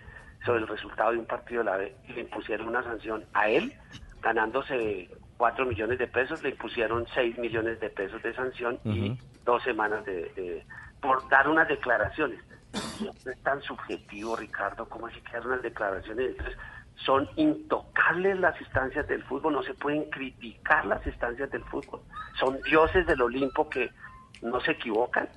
[0.44, 3.48] sobre el resultado de un partido de la B, y le impusieron una sanción a
[3.48, 3.74] él,
[4.22, 9.62] ganándose 4 millones de pesos, le impusieron 6 millones de pesos de sanción y dos
[9.62, 10.66] semanas de, de-
[11.00, 12.40] por dar unas declaraciones.
[13.00, 16.31] No es tan subjetivo, Ricardo, como así que dar unas declaraciones.
[16.31, 16.57] Entonces,
[16.96, 22.00] son intocables las instancias del fútbol, no se pueden criticar las instancias del fútbol.
[22.38, 23.90] Son dioses del Olimpo que
[24.42, 25.28] no se equivocan,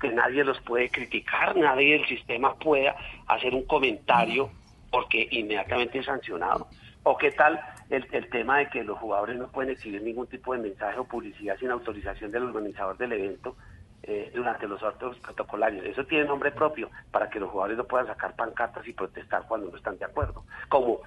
[0.00, 2.94] que nadie los puede criticar, nadie del sistema pueda
[3.28, 4.50] hacer un comentario
[4.90, 6.68] porque inmediatamente es sancionado.
[7.02, 10.54] ¿O qué tal el, el tema de que los jugadores no pueden exhibir ningún tipo
[10.54, 13.56] de mensaje o publicidad sin autorización del organizador del evento
[14.06, 15.84] eh, durante los actos protocolarios?
[15.84, 19.70] Eso tiene nombre propio para que los jugadores no puedan sacar pancartas y protestar cuando
[19.70, 21.00] no están de acuerdo, como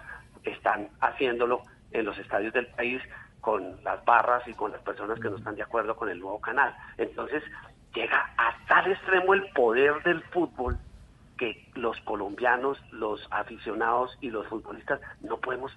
[0.44, 3.02] están haciéndolo en los estadios del país
[3.42, 6.42] con las barras y con las personas que no están de acuerdo con el nuevo
[6.42, 6.76] canal.
[6.98, 7.44] Entonces,
[7.94, 10.78] llega a tal extremo el poder del fútbol
[11.38, 15.72] que los colombianos, los aficionados y los futbolistas no podemos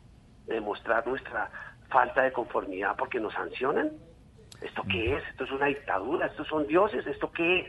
[0.46, 1.50] demostrar nuestra
[1.90, 3.90] falta de conformidad porque nos sancionan.
[4.62, 5.22] ¿Esto qué es?
[5.30, 6.26] ¿Esto es una dictadura?
[6.26, 7.06] ¿Estos son dioses?
[7.06, 7.66] ¿Esto qué es?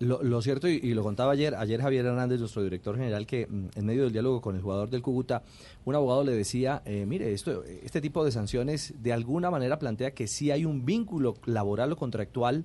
[0.00, 3.46] Lo, lo cierto, y, y lo contaba ayer, ayer Javier Hernández, nuestro director general, que
[3.46, 5.42] mm, en medio del diálogo con el jugador del Cúcuta,
[5.84, 10.10] un abogado le decía, eh, mire, esto, este tipo de sanciones de alguna manera plantea
[10.10, 12.64] que sí hay un vínculo laboral o contractual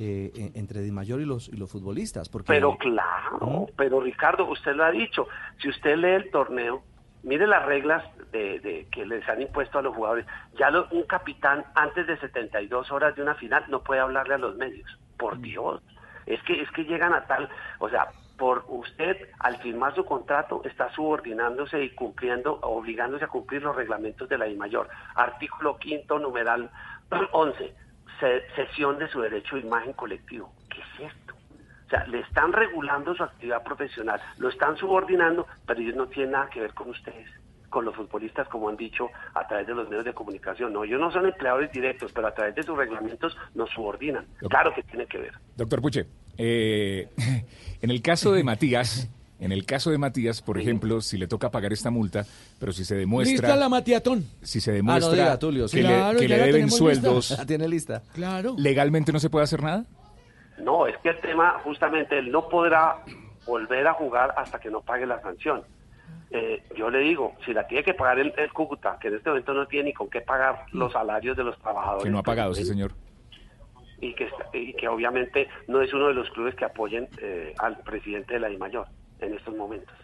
[0.00, 2.28] eh, en- entre Di Mayor y los, y los futbolistas.
[2.28, 5.28] Porque, Pero claro, pero Ricardo, usted lo ha dicho,
[5.62, 6.82] si usted lee el torneo,
[7.24, 10.26] mire las reglas de, de que les han impuesto a los jugadores.
[10.58, 14.38] Ya lo- un capitán antes de 72 horas de una final no puede hablarle a
[14.38, 14.88] los medios.
[15.16, 15.80] Por Dios,
[16.26, 20.60] es que es que llegan a tal, o sea, por usted al firmar su contrato
[20.64, 24.88] está subordinándose y cumpliendo, obligándose a cumplir los reglamentos de la I mayor.
[25.14, 26.68] Artículo quinto, numeral
[27.32, 27.74] 11,
[28.18, 30.52] se- cesión de su derecho de imagen colectivo.
[30.68, 31.23] ¿Qué es esto?
[31.94, 36.48] Sea, le están regulando su actividad profesional, lo están subordinando, pero ellos no tienen nada
[36.50, 37.28] que ver con ustedes,
[37.70, 40.72] con los futbolistas, como han dicho a través de los medios de comunicación.
[40.72, 44.26] No, ellos no son empleadores directos, pero a través de sus reglamentos nos subordinan.
[44.48, 45.32] Claro que tiene que ver.
[45.56, 46.06] Doctor Puche,
[46.38, 47.08] eh,
[47.82, 51.50] en el caso de Matías, en el caso de Matías, por ejemplo, si le toca
[51.50, 52.24] pagar esta multa,
[52.58, 53.32] pero si se demuestra...
[53.48, 54.24] Lista la Matiatón.
[54.42, 55.76] Si se Ah, no demuestra diga, Tulio, sí.
[55.78, 57.42] que, Claro, le, que deben sueldos, lista.
[57.42, 58.02] La tiene lista.
[58.14, 58.54] Claro.
[58.58, 59.84] ¿legalmente no se puede hacer nada?
[60.58, 62.98] No, es que el tema, justamente, él no podrá
[63.46, 65.62] volver a jugar hasta que no pague la sanción.
[66.30, 69.30] Eh, yo le digo, si la tiene que pagar el, el Cúcuta, que en este
[69.30, 72.04] momento no tiene ni con qué pagar los salarios de los trabajadores.
[72.04, 72.92] Que no ha pagado, sí, señor.
[74.00, 77.78] Y que, y que obviamente no es uno de los clubes que apoyen eh, al
[77.78, 78.86] presidente de la DIMAYOR
[79.20, 79.94] en estos momentos.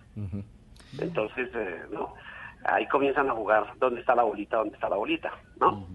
[0.98, 2.14] Entonces, eh, no,
[2.64, 5.86] ahí comienzan a jugar dónde está la bolita, dónde está la bolita, ¿no?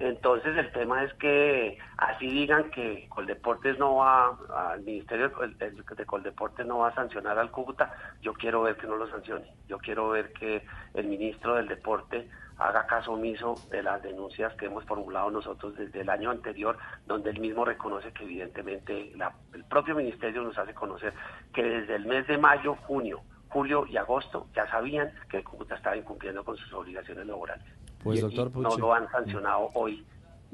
[0.00, 4.34] Entonces el tema es que así digan que Coldeportes no va,
[4.72, 8.96] al Ministerio de Coldeportes no va a sancionar al Cúcuta, yo quiero ver que no
[8.96, 14.02] lo sancione, yo quiero ver que el ministro del Deporte haga caso omiso de las
[14.02, 19.12] denuncias que hemos formulado nosotros desde el año anterior, donde él mismo reconoce que evidentemente
[19.52, 21.12] el propio ministerio nos hace conocer
[21.52, 25.74] que desde el mes de mayo, junio, julio y agosto ya sabían que el Cúcuta
[25.74, 27.79] estaba incumpliendo con sus obligaciones laborales.
[28.02, 30.04] Pues, Y- doctor y no lo han sancionado hoy,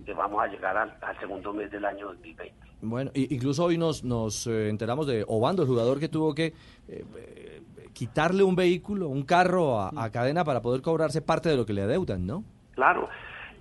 [0.05, 2.55] que vamos a llegar al, al segundo mes del año 2020.
[2.83, 6.47] Bueno, incluso hoy nos, nos eh, enteramos de Obando, el jugador que tuvo que
[6.89, 7.63] eh, eh,
[7.95, 11.73] quitarle un vehículo, un carro a, a cadena para poder cobrarse parte de lo que
[11.73, 12.45] le adeudan, ¿no?
[12.75, 13.09] Claro.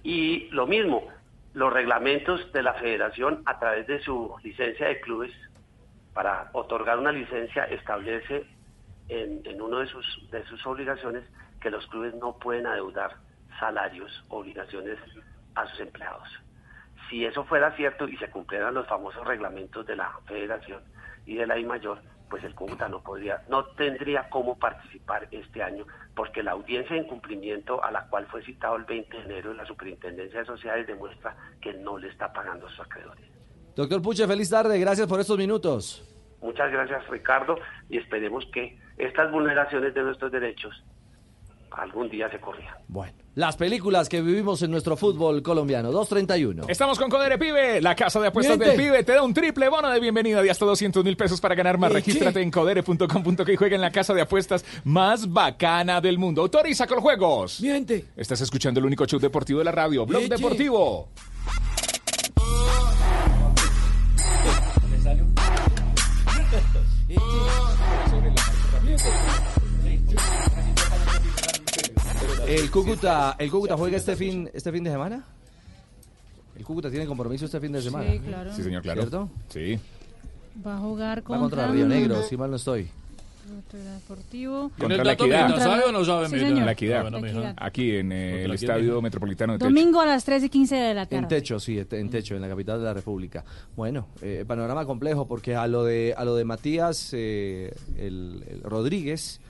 [0.04, 1.04] Y lo mismo,
[1.54, 5.32] los reglamentos de la federación a través de su licencia de clubes,
[6.13, 8.45] para otorgar una licencia, establece
[9.08, 11.24] en, en uno de sus, de sus obligaciones
[11.62, 13.15] que los clubes no pueden adeudar
[13.59, 14.97] salarios, obligaciones
[15.55, 16.27] a sus empleados.
[17.09, 20.83] Si eso fuera cierto y se cumplieran los famosos reglamentos de la federación
[21.25, 25.61] y de la I mayor, pues el Cúcuta no podría, no tendría cómo participar este
[25.61, 29.51] año, porque la audiencia de incumplimiento a la cual fue citado el 20 de enero
[29.51, 33.25] en la Superintendencia de Sociedades demuestra que no le está pagando a sus acreedores.
[33.75, 36.11] Doctor Puche, feliz tarde, gracias por estos minutos.
[36.41, 37.57] Muchas gracias Ricardo
[37.89, 40.83] y esperemos que estas vulneraciones de nuestros derechos
[41.77, 42.75] algún día se corrijan.
[42.88, 46.67] Bueno, las películas que vivimos en nuestro fútbol colombiano, 231.
[46.69, 48.77] Estamos con Codere Pibe, la casa de apuestas Miente.
[48.77, 49.03] del Pibe.
[49.03, 51.91] Te da un triple bono de bienvenida de hasta 200 mil pesos para ganar más.
[51.91, 52.43] ¿Y Regístrate qué?
[52.43, 56.41] en codere.com.co y juega en la casa de apuestas más bacana del mundo.
[56.41, 57.59] Autoriza con juegos.
[57.61, 58.05] Miente.
[58.15, 60.23] Estás escuchando el único show deportivo de la radio, Blog.
[60.23, 61.09] Deportivo.
[72.47, 75.23] ¿El Cúcuta, el Cúcuta juega este fin, este fin de semana?
[76.55, 78.12] ¿El Cúcuta tiene compromiso este fin de semana?
[78.12, 78.53] Sí, claro.
[78.53, 79.01] Sí, señor, claro.
[79.01, 79.29] ¿Cierto?
[79.49, 79.79] Sí.
[80.65, 82.88] Va a jugar Va contra, contra Río Negro, si mal no estoy.
[83.71, 84.71] Deportivo.
[84.77, 85.58] Contra el la equidad.
[85.60, 86.65] sabe o no sabe, Sí, señor.
[86.65, 87.12] La equidad.
[87.12, 87.53] La.
[87.58, 89.01] Aquí en eh, Contra el Estadio.
[89.01, 89.69] Metropolitano de Techo.
[89.69, 91.17] Domingo a las 3 y 15 de la tarde.
[91.17, 93.43] En techo, sí, en techo, en la capital de la República.
[93.75, 98.62] Bueno, eh, panorama complejo porque a lo de a lo de Matías eh, el, el
[98.63, 99.41] Rodríguez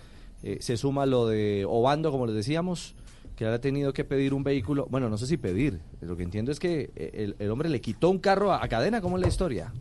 [0.45, 2.93] eh, se suma lo de Obando, como les decíamos,
[3.35, 4.87] que ha tenido que pedir un vehículo.
[4.89, 5.79] Bueno, no sé si pedir.
[6.01, 8.67] Lo que entiendo es que eh, el, el hombre le quitó un carro a, a
[8.69, 9.01] cadena.
[9.01, 9.73] ¿Cómo es la historia?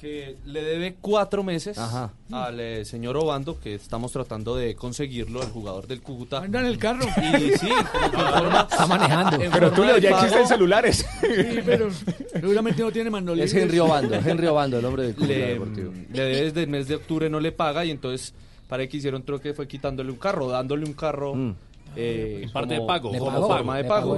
[0.00, 2.10] Que le debe cuatro meses Ajá.
[2.32, 6.38] al eh, señor Obando, que estamos tratando de conseguirlo, el jugador del Cúcuta.
[6.38, 7.04] Anda en el carro.
[7.18, 7.68] Y sí,
[8.12, 9.38] forma- Está manejando.
[9.52, 11.06] Pero de ya existen celulares.
[11.20, 11.90] Sí, pero
[12.32, 13.52] seguramente no tiene manos Es.
[13.52, 15.92] Henry Obando, Henry Obando, el hombre del Cúcuta le, Deportivo.
[16.14, 18.32] Le debe desde el mes de octubre no le paga y entonces
[18.70, 21.34] para que hicieron troque fue quitándole un carro, dándole un carro
[21.96, 24.16] eh, En parte como- de pago, como pagó, forma de pago.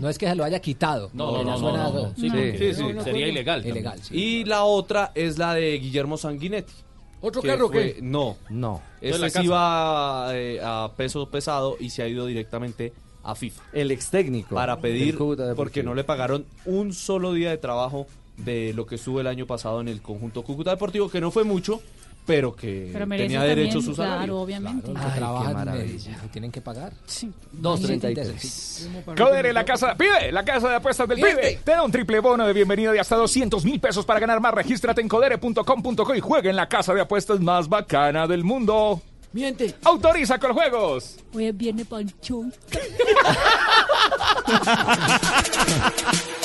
[0.00, 1.10] no, es que se lo haya quitado.
[1.12, 2.14] No, no, no.
[2.16, 3.60] Sí, Sí, sería ilegal.
[3.60, 3.76] también.
[3.76, 4.14] Ilegal, sí.
[4.16, 6.72] Y la otra es la de Guillermo Sanguinetti.
[7.20, 8.02] ¿Otro que carro fue- qué?
[8.02, 8.80] No, no.
[9.00, 12.92] Este sí va eh, a peso pesado y se ha ido directamente
[13.24, 13.62] a FIFA.
[13.74, 14.54] El ex técnico.
[14.54, 15.18] Para pedir,
[15.56, 18.06] porque no le pagaron un solo día de trabajo
[18.38, 21.42] de lo que estuvo el año pasado en el conjunto Cúcuta Deportivo, que no fue
[21.42, 21.82] mucho,
[22.28, 24.18] pero que Pero tenía también, derecho a su salario.
[24.18, 24.92] Claro, obviamente.
[24.92, 26.92] Claro, Ay, que qué trabajan, que tienen que pagar.
[27.06, 27.32] Sí.
[27.58, 29.16] 2.33.
[29.16, 31.58] Codere, la casa, pibe, la casa de apuestas del pibe.
[31.64, 34.52] Te da un triple bono de bienvenida de hasta 200 mil pesos para ganar más.
[34.52, 39.00] Regístrate en codere.com.co y juega en la casa de apuestas más bacana del mundo.
[39.32, 39.74] Miente.
[39.84, 41.16] Autoriza con juegos.
[41.34, 42.42] Hoy es viernes pancho.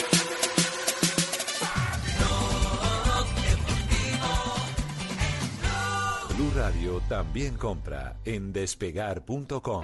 [7.10, 9.84] También compra en despegar.com.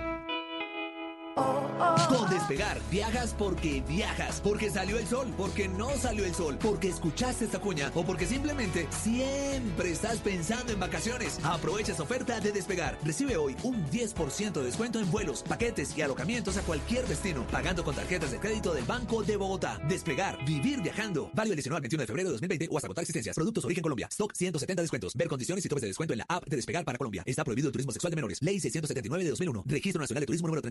[1.36, 6.90] Con Despegar, viajas porque viajas, porque salió el sol, porque no salió el sol, porque
[6.90, 11.40] escuchaste esta cuña o porque simplemente siempre estás pensando en vacaciones.
[11.44, 12.98] Aprovecha esta oferta de Despegar.
[13.04, 17.84] Recibe hoy un 10% de descuento en vuelos, paquetes y alojamientos a cualquier destino, pagando
[17.84, 19.80] con tarjetas de crédito del Banco de Bogotá.
[19.88, 21.30] Despegar, vivir viajando.
[21.34, 23.36] Válido el 19 al 21 de febrero de 2020 o hasta agotar existencias.
[23.36, 24.08] Productos origen Colombia.
[24.12, 25.16] Stock 170 descuentos.
[25.16, 27.24] Ver condiciones y topes de descuento en la app de Despegar para Colombia.
[27.26, 28.42] Está prohibido el turismo sexual de menores.
[28.42, 29.64] Ley 679 de 2001.
[29.66, 30.62] Registro Nacional de Turismo número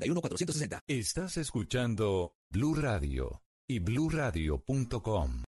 [0.49, 0.81] 31460.
[0.87, 5.45] Estás escuchando Blue Radio y bluradio.com.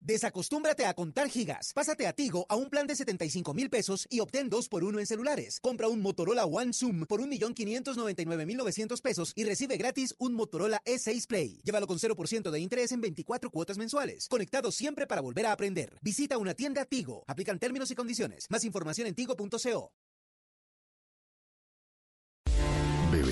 [0.00, 1.72] Desacostúmbrate a contar gigas.
[1.74, 5.00] Pásate a Tigo a un plan de 75 mil pesos y obtén 2 por 1
[5.00, 5.58] en celulares.
[5.60, 11.60] Compra un Motorola One Zoom por 1.599.900 pesos y recibe gratis un Motorola E6 Play.
[11.64, 14.28] Llévalo con 0% de interés en 24 cuotas mensuales.
[14.28, 15.98] Conectado siempre para volver a aprender.
[16.02, 17.24] Visita una tienda Tigo.
[17.26, 18.46] Aplican términos y condiciones.
[18.48, 19.92] Más información en tigo.co.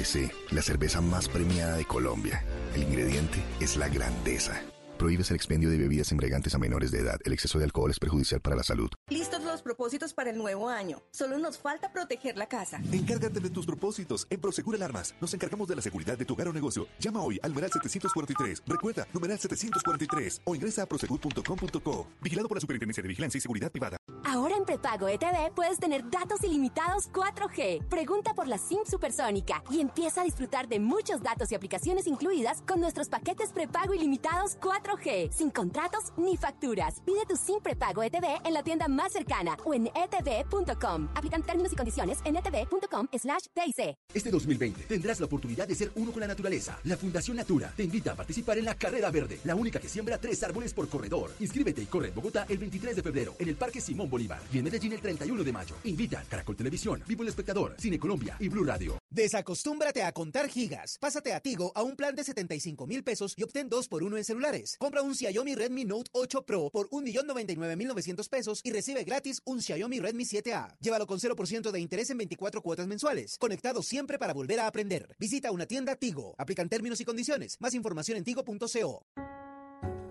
[0.04, 2.44] BBC, la cerveza más premiada de Colombia.
[2.74, 4.60] El ingrediente es la grandeza.
[4.98, 7.18] Prohíbes el expendio de bebidas embriagantes a menores de edad.
[7.24, 8.90] El exceso de alcohol es perjudicial para la salud.
[9.08, 11.02] Listos los propósitos para el nuevo año.
[11.10, 12.80] Solo nos falta proteger la casa.
[12.92, 15.14] Encárgate de tus propósitos en Prosegur Alarmas.
[15.20, 16.86] Nos encargamos de la seguridad de tu hogar o negocio.
[17.00, 18.62] Llama hoy al numeral 743.
[18.66, 22.06] Recuerda, numeral 743 o ingresa a prosegur.com.co.
[22.20, 23.96] Vigilado por la Superintendencia de Vigilancia y Seguridad Privada.
[24.26, 27.84] Ahora en prepago ETV puedes tener datos ilimitados 4G.
[27.88, 32.62] Pregunta por la SIM supersónica y empieza a disfrutar de muchos datos y aplicaciones incluidas
[32.62, 37.00] con nuestros paquetes prepago ilimitados 4G, sin contratos ni facturas.
[37.04, 41.08] Pide tu SIM prepago ETV en la tienda más cercana o en etv.com.
[41.14, 43.94] Aplican términos y condiciones en etv.com slash TIC.
[44.14, 46.78] Este 2020 tendrás la oportunidad de ser uno con la naturaleza.
[46.84, 50.16] La Fundación Natura te invita a participar en la Carrera Verde, la única que siembra
[50.16, 51.30] tres árboles por corredor.
[51.40, 54.58] Inscríbete y corre en Bogotá el 23 de febrero en el Parque Simón Bolívar y
[54.58, 55.74] en Medellín el 31 de mayo.
[55.82, 58.96] Invita Caracol Televisión, Vivo el Espectador, Cine Colombia y Blue Radio.
[59.10, 60.98] Desacostúmbrate a contar gigas.
[61.00, 64.16] Pásate a Tigo a un plan de 75 mil pesos y obtén 2 por 1
[64.16, 64.76] en celulares.
[64.78, 69.98] Compra un Xiaomi Redmi Note 8 Pro por 1.099.900 pesos y recibe gratis un Xiaomi
[69.98, 70.76] Redmi 7A.
[70.78, 73.36] Llévalo con 0% de interés en 24 cuotas mensuales.
[73.38, 75.16] Conectado siempre para volver a aprender.
[75.18, 76.36] Visita una tienda Tigo.
[76.38, 77.56] Aplican términos y condiciones.
[77.58, 79.06] Más información en tigo.co.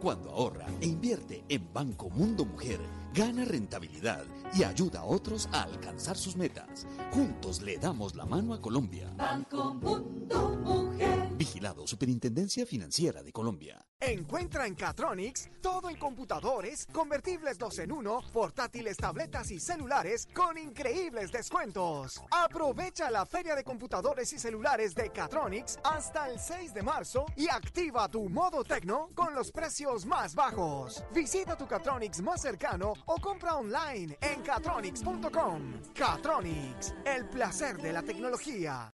[0.04, 2.82] Cuando ahorra e invierte en Banco Mundo Mujer,
[3.14, 6.88] gana rentabilidad y ayuda a otros a alcanzar sus metas.
[7.12, 9.12] Juntos le damos la mano a Colombia.
[9.16, 11.30] Banco Mundo Mujer.
[11.36, 13.86] Vigilado Superintendencia Financiera de Colombia.
[14.00, 20.58] Encuentra en Catronics todo en computadores, convertibles dos en uno, portátiles, tabletas y celulares con
[20.58, 22.22] increíbles descuentos.
[22.32, 27.48] Aprovecha la feria de computadores y celulares de Catronics hasta el 6 de marzo y
[27.48, 31.04] activa tu modo tecno con los precios más bajos.
[31.14, 35.74] Visita tu Catronics más cercano o compra online en catronics.com.
[35.94, 38.94] Catronics, el placer de la tecnología.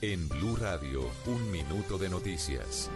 [0.00, 2.88] En Blue Radio, un minuto de noticias.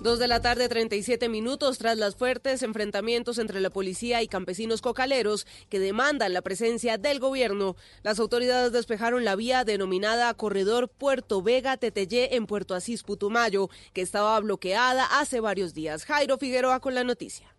[0.00, 4.80] Dos de la tarde, 37 minutos, tras los fuertes enfrentamientos entre la policía y campesinos
[4.80, 11.42] cocaleros que demandan la presencia del gobierno, las autoridades despejaron la vía denominada Corredor Puerto
[11.42, 16.06] Vega-Tetellé en Puerto Asís, Putumayo, que estaba bloqueada hace varios días.
[16.06, 17.54] Jairo Figueroa con la noticia.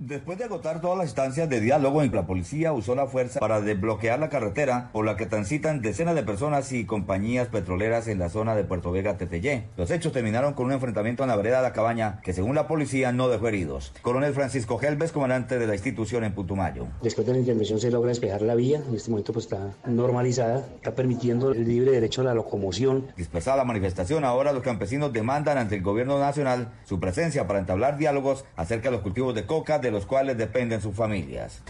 [0.00, 4.18] Después de agotar todas las instancias de diálogo, la policía usó la fuerza para desbloquear
[4.18, 8.56] la carretera por la que transitan decenas de personas y compañías petroleras en la zona
[8.56, 9.64] de Puerto Vega Tetellé.
[9.76, 12.66] Los hechos terminaron con un enfrentamiento en la vereda de la cabaña que según la
[12.66, 13.92] policía no dejó heridos.
[14.00, 16.86] Coronel Francisco Gelbes, comandante de la institución en Putumayo.
[17.02, 20.66] Después de la intervención se logra despejar la vía, en este momento pues está normalizada,
[20.76, 23.08] está permitiendo el libre derecho a la locomoción.
[23.18, 27.98] Dispersada la manifestación, ahora los campesinos demandan ante el gobierno nacional su presencia para entablar
[27.98, 31.62] diálogos acerca de los cultivos de coca, de los cuales dependen sus familias.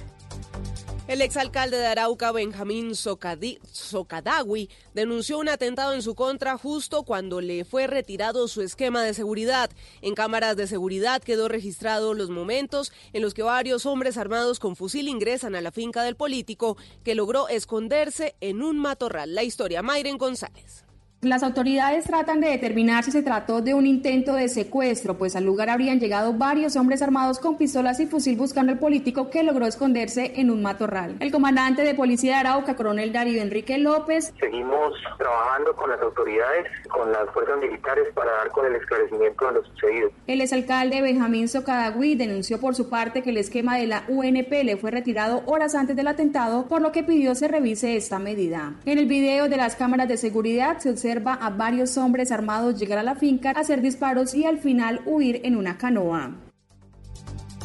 [1.11, 7.65] El exalcalde de Arauca, Benjamín Socadawi, denunció un atentado en su contra justo cuando le
[7.65, 9.71] fue retirado su esquema de seguridad.
[10.03, 14.77] En cámaras de seguridad quedó registrado los momentos en los que varios hombres armados con
[14.77, 19.35] fusil ingresan a la finca del político, que logró esconderse en un matorral.
[19.35, 20.85] La historia, Mayren González.
[21.23, 25.45] Las autoridades tratan de determinar si se trató de un intento de secuestro, pues al
[25.45, 29.67] lugar habrían llegado varios hombres armados con pistolas y fusil buscando al político que logró
[29.67, 31.17] esconderse en un matorral.
[31.21, 36.65] El comandante de policía de Arauca, coronel Darío Enrique López, Seguimos trabajando con las autoridades,
[36.89, 40.11] con las fuerzas militares para dar con el esclarecimiento de lo sucedido.
[40.27, 44.79] el exalcalde Benjamín Socadagüí denunció por su parte que el esquema de la UNP le
[44.79, 48.73] fue retirado horas antes del atentado, por lo que pidió se revise esta medida.
[48.87, 52.79] En el video de las cámaras de seguridad se observa observa a varios hombres armados
[52.79, 56.37] llegar a la finca, hacer disparos y al final huir en una canoa.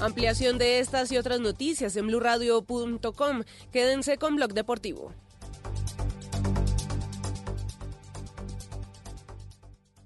[0.02, 3.44] Ampliación de estas y otras noticias en blurradio.com.
[3.72, 5.14] Quédense con Blog Deportivo.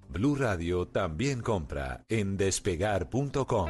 [0.09, 3.69] Blue Radio también compra en despegar.com.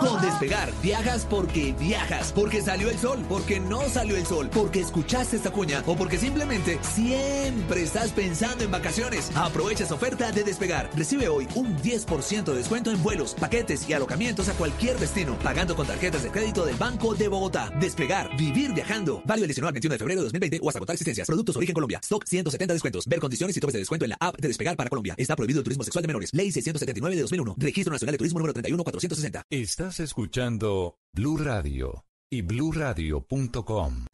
[0.00, 4.80] Con Despegar, viajas porque viajas, porque salió el sol, porque no salió el sol, porque
[4.80, 9.30] escuchaste esta cuña o porque simplemente siempre estás pensando en vacaciones.
[9.34, 10.90] Aprovecha esa oferta de Despegar.
[10.96, 15.76] Recibe hoy un 10% de descuento en vuelos, paquetes y alojamientos a cualquier destino, pagando
[15.76, 17.70] con tarjetas de crédito del Banco de Bogotá.
[17.80, 19.22] Despegar, vivir viajando.
[19.24, 21.26] Válido el 19 al 21 de febrero de 2020 o hasta agotar existencias.
[21.26, 22.00] Productos Origen Colombia.
[22.02, 23.06] Stock 170 descuentos.
[23.06, 25.14] Ver condiciones y topes de descuento en la app de Despegar para Colombia.
[25.16, 26.30] Está prohibido el turismo sexual de menores.
[26.32, 27.54] Ley 679 de 2001.
[27.58, 29.21] Registro Nacional de Turismo número 31460.
[29.50, 34.06] Estás escuchando Blue Radio y bluradio.com.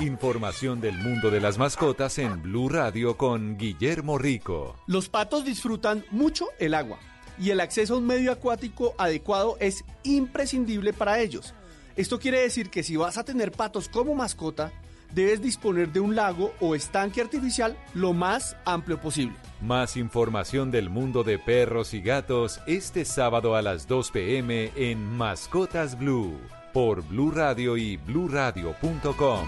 [0.00, 4.76] Información del mundo de las mascotas en Blue Radio con Guillermo Rico.
[4.86, 7.00] Los patos disfrutan mucho el agua
[7.40, 11.52] y el acceso a un medio acuático adecuado es imprescindible para ellos.
[11.96, 14.70] Esto quiere decir que si vas a tener patos como mascota,
[15.14, 19.36] debes disponer de un lago o estanque artificial lo más amplio posible.
[19.60, 25.16] Más información del mundo de perros y gatos este sábado a las 2 pm en
[25.16, 26.38] Mascotas Blue
[26.72, 29.46] por Blue Radio y bluradio.com.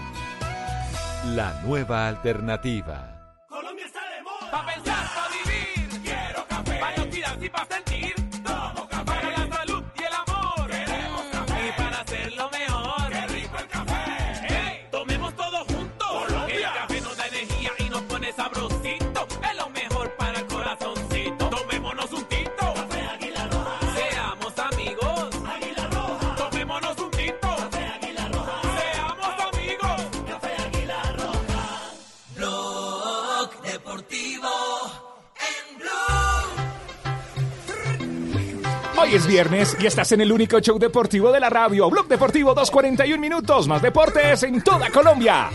[1.35, 3.35] La nueva alternativa.
[3.47, 4.49] Colombia está de moda.
[4.49, 5.28] Pa' pensar, pa'
[39.11, 41.89] Es viernes y estás en el único show deportivo de la radio.
[41.89, 45.49] Blog Deportivo 241 minutos, más deportes en toda Colombia.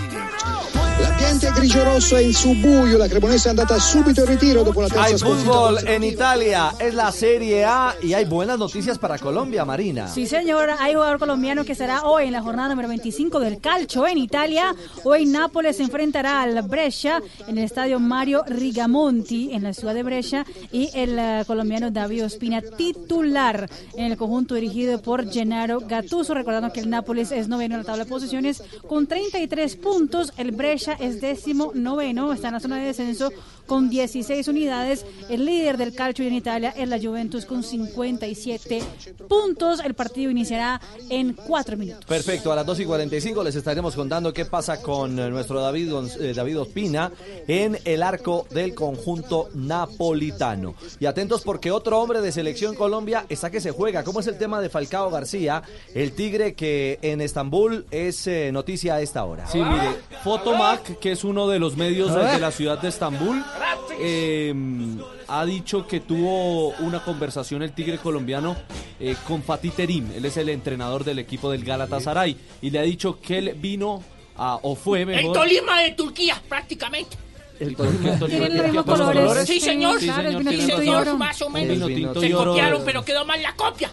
[1.24, 5.04] L'ambiente grigio-rosso è in subbuglio, la Cremonese è andata subito in ritiro dopo la terza
[5.04, 5.50] Hay sconfitta.
[5.50, 10.06] fútbol en Italia, es la Serie A y hay buenas noticias para Colombia, Marina.
[10.06, 14.06] Sí, señor, hay jugador colombiano que estará hoy en la jornada número 25 del Calcio
[14.06, 14.74] en Italia.
[15.02, 20.02] Hoy Nápoles se enfrentará al Brescia en el estadio Mario Rigamonti en la ciudad de
[20.02, 26.34] Brescia y el eh, colombiano David Ospina titular en el conjunto dirigido por Gennaro Gattuso.
[26.34, 30.30] Recordando que el Nápoles es noveno en la tabla de posiciones con 33 puntos.
[30.36, 33.30] El Brescia es décimo noveno, está en la zona de descenso
[33.66, 35.04] con 16 unidades.
[35.28, 38.82] El líder del calcio en Italia es la Juventus con 57
[39.28, 39.80] puntos.
[39.84, 42.04] El partido iniciará en cuatro minutos.
[42.04, 45.92] Perfecto, a las 2 y 45 les estaremos contando qué pasa con eh, nuestro David,
[46.20, 47.10] eh, David Ospina
[47.46, 50.74] en el arco del conjunto napolitano.
[51.00, 54.04] Y atentos porque otro hombre de selección Colombia está que se juega.
[54.04, 55.62] ¿Cómo es el tema de Falcao García,
[55.94, 59.46] el tigre que en Estambul es eh, noticia a esta hora?
[59.46, 63.42] Sí, mire, Fotomac, que es uno de los medios de la ciudad de Estambul,
[63.98, 64.54] eh,
[65.28, 68.56] ha dicho que tuvo una conversación el tigre colombiano
[69.00, 72.82] eh, con Fatih Terim, él es el entrenador del equipo del Galatasaray, y le ha
[72.82, 74.02] dicho que él vino
[74.36, 75.32] a, o fue El mejor...
[75.34, 77.16] Tolima de Turquía, prácticamente.
[77.60, 79.46] El Tolima, el Tolima, Tienen los el mismos Tolima, ¿los colores.
[79.46, 80.00] Sí, señor.
[80.00, 81.16] Sí, el señor.
[81.16, 81.70] Más o menos.
[81.70, 83.90] El vino tinto Se y oro- copiaron, pero quedó mal la copia.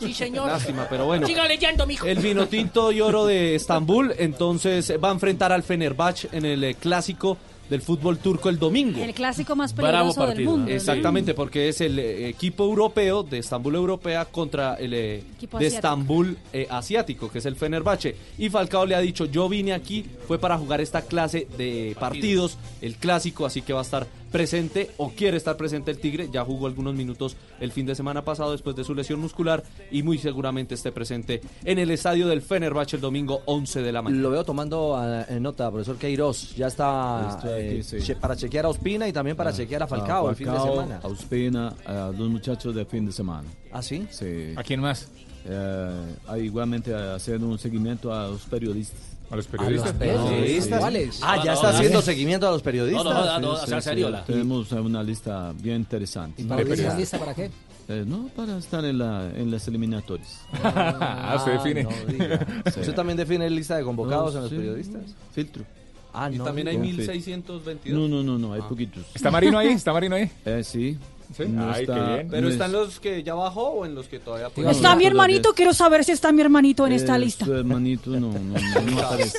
[0.00, 0.48] Sí, señor.
[0.48, 1.24] Lástima, pero bueno.
[1.26, 2.04] Siga leyendo, mijo.
[2.04, 6.64] El vino tinto y oro de Estambul, entonces va a enfrentar al Fenerbahce en el
[6.64, 7.38] eh, clásico
[7.68, 9.02] del fútbol turco el domingo.
[9.02, 10.70] El clásico más peligroso del mundo.
[10.70, 15.66] Exactamente, porque es el eh, equipo europeo de Estambul Europea contra el eh, Equipo de.
[15.66, 18.16] Estambul eh, asiático, que es el Fenerbahce.
[18.38, 22.58] Y Falcao le ha dicho, yo vine aquí, fue para jugar esta clase de partidos,
[22.80, 24.06] el clásico, así que va a estar
[24.36, 26.28] presente o quiere estar presente el Tigre.
[26.30, 30.02] Ya jugó algunos minutos el fin de semana pasado después de su lesión muscular y
[30.02, 34.22] muy seguramente esté presente en el estadio del Fenerbahce el domingo 11 de la mañana.
[34.22, 36.54] Lo veo tomando eh, en nota, profesor Queiroz.
[36.54, 37.98] Ya está aquí, eh, sí.
[38.00, 40.70] che- para chequear a Ospina y también para chequear a Falcao, el fin de Falcao,
[40.74, 41.00] semana.
[41.02, 43.48] A Ospina, a los muchachos de fin de semana.
[43.72, 44.06] ¿Ah, sí?
[44.10, 44.52] Sí.
[44.56, 45.08] ¿A quién más?
[45.46, 49.15] Eh, igualmente hacer un seguimiento a los periodistas.
[49.30, 49.92] ¿A los periodistas?
[49.92, 50.78] periodistas?
[50.80, 51.20] ¿Cuáles?
[51.22, 53.04] Ah, ya está haciendo seguimiento a los periodistas.
[53.04, 54.22] No, no, no, no, Sí, sea sí, serio, sí.
[54.26, 56.42] Tenemos una lista bien interesante.
[56.42, 57.50] ¿Y para qué lista para qué?
[57.88, 60.40] no, para estar en, la, en las eliminatorias.
[60.62, 61.84] Ah, se define.
[61.84, 62.46] no diga.
[62.66, 64.56] ¿Usted también define lista de convocados No, en los sí.
[64.56, 65.02] periodistas?
[65.32, 65.64] Filtro.
[66.12, 66.44] Ah, Y no.
[66.44, 66.86] también hay diga.
[66.86, 67.98] 1622.
[67.98, 69.04] No, no, no, no, hay poquitos.
[69.14, 69.68] ¿Está Marino ahí?
[69.72, 70.30] ¿Está Marino ahí?
[70.44, 70.96] Eh, sí.
[71.36, 71.44] Sí.
[71.48, 72.28] No Ay, está- qué bien.
[72.30, 75.06] ¿Pero no están es- los que ya bajó o en los que todavía ¿Está mi
[75.06, 75.52] hermanito?
[75.54, 77.44] Quiero saber si está mi hermanito en esta lista.
[77.44, 79.38] Su hermanito no, no, no, no aparece.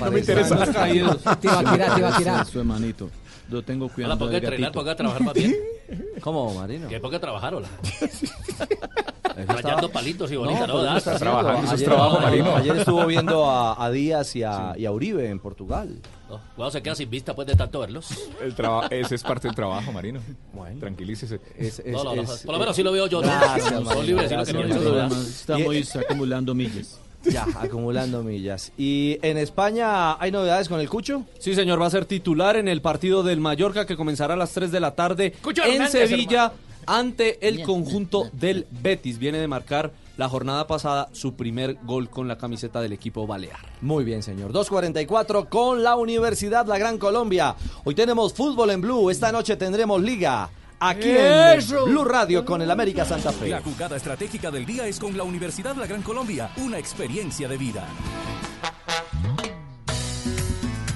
[0.00, 0.56] No, me interesa.
[0.66, 1.10] Te iba
[1.60, 2.46] a tirar, te iba a tirar.
[2.46, 3.10] Su hermanito.
[3.50, 4.72] Lo tengo Hola, cuidando ¿por qué del entrenar?
[4.72, 5.56] ¿Por qué trabajar más bien?
[6.20, 6.88] ¿Cómo, Marino?
[6.88, 7.68] ¿Qué por qué trabajar, hola?
[9.46, 10.96] Rayando palitos y bonita, ¿no?
[10.96, 11.12] está
[11.72, 11.90] ayer,
[12.56, 16.00] Ayer estuvo viendo a, a Díaz y a, y a Uribe en Portugal.
[16.28, 18.08] No, Cuando se queda sin vista después de tanto verlos.
[18.40, 20.20] El traba- ese es parte del trabajo, Marino.
[20.78, 21.40] Tranquilícese.
[21.86, 23.20] No, no, no, por lo menos sí lo veo yo.
[23.20, 25.12] Gracias, Son libres, sí gracias, ¿verdad?
[25.12, 27.00] Estamos acumulando millas.
[27.24, 28.72] Ya, acumulando millas.
[28.78, 31.24] ¿Y en España hay novedades con el Cucho?
[31.38, 34.52] Sí, señor, va a ser titular en el partido del Mallorca que comenzará a las
[34.52, 36.52] 3 de la tarde Cucho en Hernández, Sevilla
[36.86, 39.18] ante el conjunto del Betis.
[39.18, 43.58] Viene de marcar la jornada pasada su primer gol con la camiseta del equipo balear.
[43.80, 44.52] Muy bien, señor.
[44.52, 47.56] 2.44 con la Universidad La Gran Colombia.
[47.84, 49.10] Hoy tenemos fútbol en Blue.
[49.10, 50.50] Esta noche tendremos liga.
[50.78, 51.86] Aquí ¡Eso!
[51.86, 53.48] en Blue Radio con el América Santa Fe.
[53.48, 57.56] La jugada estratégica del día es con la Universidad La Gran Colombia, una experiencia de
[57.58, 57.86] vida.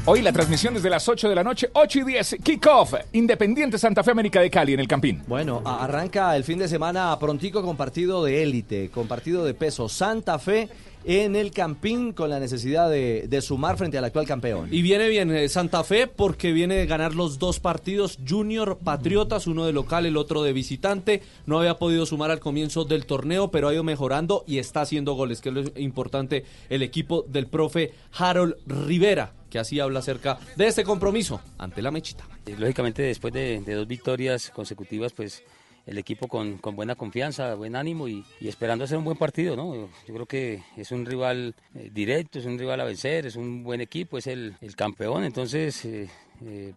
[0.06, 4.04] Hoy la transmisión desde las 8 de la noche, 8 y 10, kickoff, Independiente Santa
[4.04, 5.22] Fe América de Cali en el Campín.
[5.26, 9.88] Bueno, arranca el fin de semana prontico con partido de élite, con partido de peso.
[9.88, 10.68] Santa Fe
[11.06, 14.68] en el Campín con la necesidad de, de sumar frente al actual campeón.
[14.70, 19.46] Y viene bien eh, Santa Fe porque viene de ganar los dos partidos Junior Patriotas,
[19.46, 21.22] uno de local, el otro de visitante.
[21.46, 25.14] No había podido sumar al comienzo del torneo, pero ha ido mejorando y está haciendo
[25.14, 30.36] goles, que es lo importante el equipo del profe Harold Rivera, que así habla acerca
[30.56, 32.24] de este compromiso ante la mechita.
[32.44, 35.44] Eh, Lógicamente, después de, dos victorias consecutivas, pues
[35.86, 39.88] el equipo con, buena confianza, buen ánimo y, esperando hacer un buen partido, ¿no?
[40.08, 43.62] Yo creo que es un rival eh, directo, es un rival a vencer, es un
[43.62, 46.72] buen equipo, es el, campeón, entonces eh,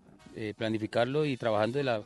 [0.55, 2.03] planificarlo y trabajando de la,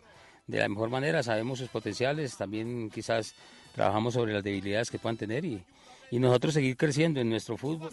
[0.48, 3.36] de la mejor manera, sabemos sus potenciales, también quizás
[3.76, 5.62] trabajamos sobre las debilidades que puedan tener y,
[6.12, 7.90] y nosotros seguir creciendo en nuestro fútbol.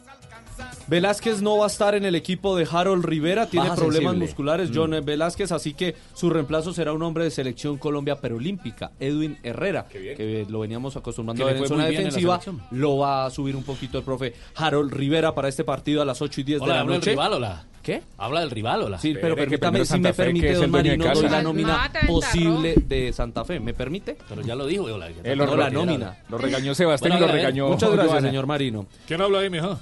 [0.89, 4.27] Velázquez no va a estar en el equipo de Harold Rivera, tiene Baja problemas sensible.
[4.27, 4.75] musculares Mm.
[4.75, 9.87] John Velázquez, así que su reemplazo será un hombre de selección Colombia perolímpica, Edwin Herrera,
[9.87, 12.41] que lo veníamos acostumbrando Que a ver en zona en defensiva,
[12.73, 16.21] lo va a subir un poquito el profe Harold Rivera para este partido a las
[16.21, 17.11] 8 y 10 Hola, de la noche.
[17.11, 17.66] rival, hola.
[17.89, 18.03] ¿Qué?
[18.18, 18.99] Habla del rival, hola.
[18.99, 22.07] Sí, pero permítame, si me Fe, permite, don Marino, doy la nómina ventarrón.
[22.07, 23.61] posible de Santa Fe.
[23.61, 24.18] ¿Me permite?
[24.28, 25.09] Pero ya lo dijo, hola.
[25.24, 26.18] Eh, lo, la nómina.
[26.28, 28.28] Lo regañó Sebastián Bueno, y lo ver, regañó Muchas gracias, Joana.
[28.28, 28.84] señor Marino.
[29.07, 29.78] ¿Quién habla ahí, mijo?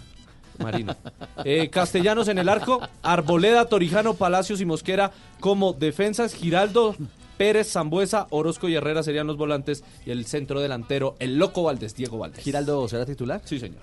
[0.63, 0.95] Marino.
[1.45, 6.95] Eh, Castellanos en el arco, Arboleda, Torijano, Palacios y Mosquera como defensas, Giraldo,
[7.37, 11.97] Pérez, Zambuesa, Orozco y Herrera serían los volantes y el centro delantero, el loco Valdés,
[11.97, 12.45] Diego Valdés.
[12.45, 13.41] ¿Giraldo será titular?
[13.45, 13.81] Sí, señor.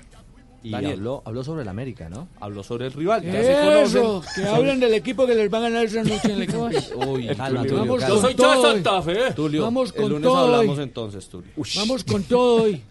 [0.64, 0.94] Y Daniel.
[0.94, 2.30] habló, habló sobre el América, ¿no?
[2.40, 3.22] Habló sobre el rival.
[3.22, 6.48] Se Eso, que hablen del equipo que les va a ganar esa noche en el
[6.48, 6.80] Campín.
[7.08, 7.64] Uy, Calma, Tulio.
[7.64, 8.16] Tulio, Vamos calma.
[8.16, 8.62] Yo soy todo.
[8.62, 9.32] Santa Fe.
[9.36, 10.84] Tulio, Vamos el con lunes todo hablamos hoy.
[10.84, 11.52] entonces, Tulio.
[11.76, 12.82] Vamos con todo hoy.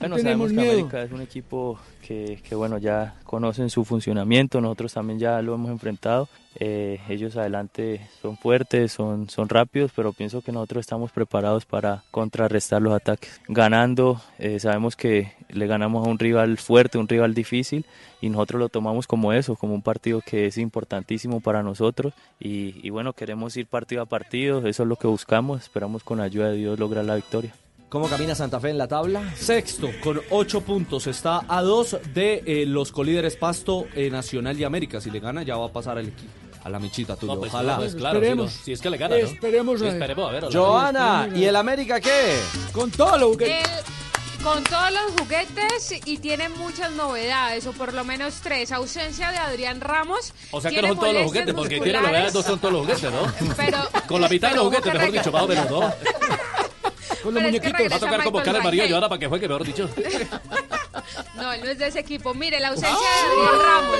[0.00, 0.80] Bueno, tenemos sabemos que.
[0.80, 5.54] América es un equipo que, que, bueno, ya conocen su funcionamiento, nosotros también ya lo
[5.54, 6.26] hemos enfrentado.
[6.58, 12.02] Eh, ellos adelante son fuertes, son, son rápidos, pero pienso que nosotros estamos preparados para
[12.10, 13.42] contrarrestar los ataques.
[13.46, 17.84] Ganando, eh, sabemos que le ganamos a un rival fuerte, un rival difícil,
[18.22, 22.14] y nosotros lo tomamos como eso, como un partido que es importantísimo para nosotros.
[22.40, 26.20] Y, y bueno, queremos ir partido a partido, eso es lo que buscamos, esperamos con
[26.20, 27.52] ayuda de Dios lograr la victoria.
[27.90, 29.34] ¿Cómo camina Santa Fe en la tabla?
[29.36, 31.08] Sexto, con ocho puntos.
[31.08, 35.00] Está a dos de eh, los colíderes Pasto, eh, Nacional y América.
[35.00, 36.30] Si le gana, ya va a pasar el equipo.
[36.62, 37.34] A la michita, Tulio.
[37.34, 37.78] No, pues, Ojalá.
[37.78, 38.52] pues, claro, Esperemos.
[38.52, 39.24] si, lo- si es que le gana, ¿no?
[39.26, 39.92] Esperemos a ver.
[39.94, 40.44] Esperemos a ver.
[40.44, 40.58] hola.
[40.60, 42.38] Joana, ¿y el América qué?
[42.72, 43.58] Con todo lo que...
[43.60, 43.66] El-
[44.44, 48.72] con todos los juguetes y tiene muchas novedades, o por lo menos tres.
[48.72, 50.32] Ausencia de Adrián Ramos.
[50.50, 52.82] O sea que no son todos los juguetes, porque tiene novedades, no son todos los
[52.86, 53.54] juguetes, ¿no?
[53.56, 55.80] Pero, Con la mitad de los juguetes, mejor dicho, más o menos, ¿no?
[57.22, 57.92] Con los muñequitos.
[57.92, 58.90] Va a tocar Carlos María Rangel.
[58.90, 59.88] Joana para que juegue, mejor dicho.
[61.34, 62.34] No, él no es de ese equipo.
[62.34, 63.98] Mire, la ausencia de Adrián Ramos.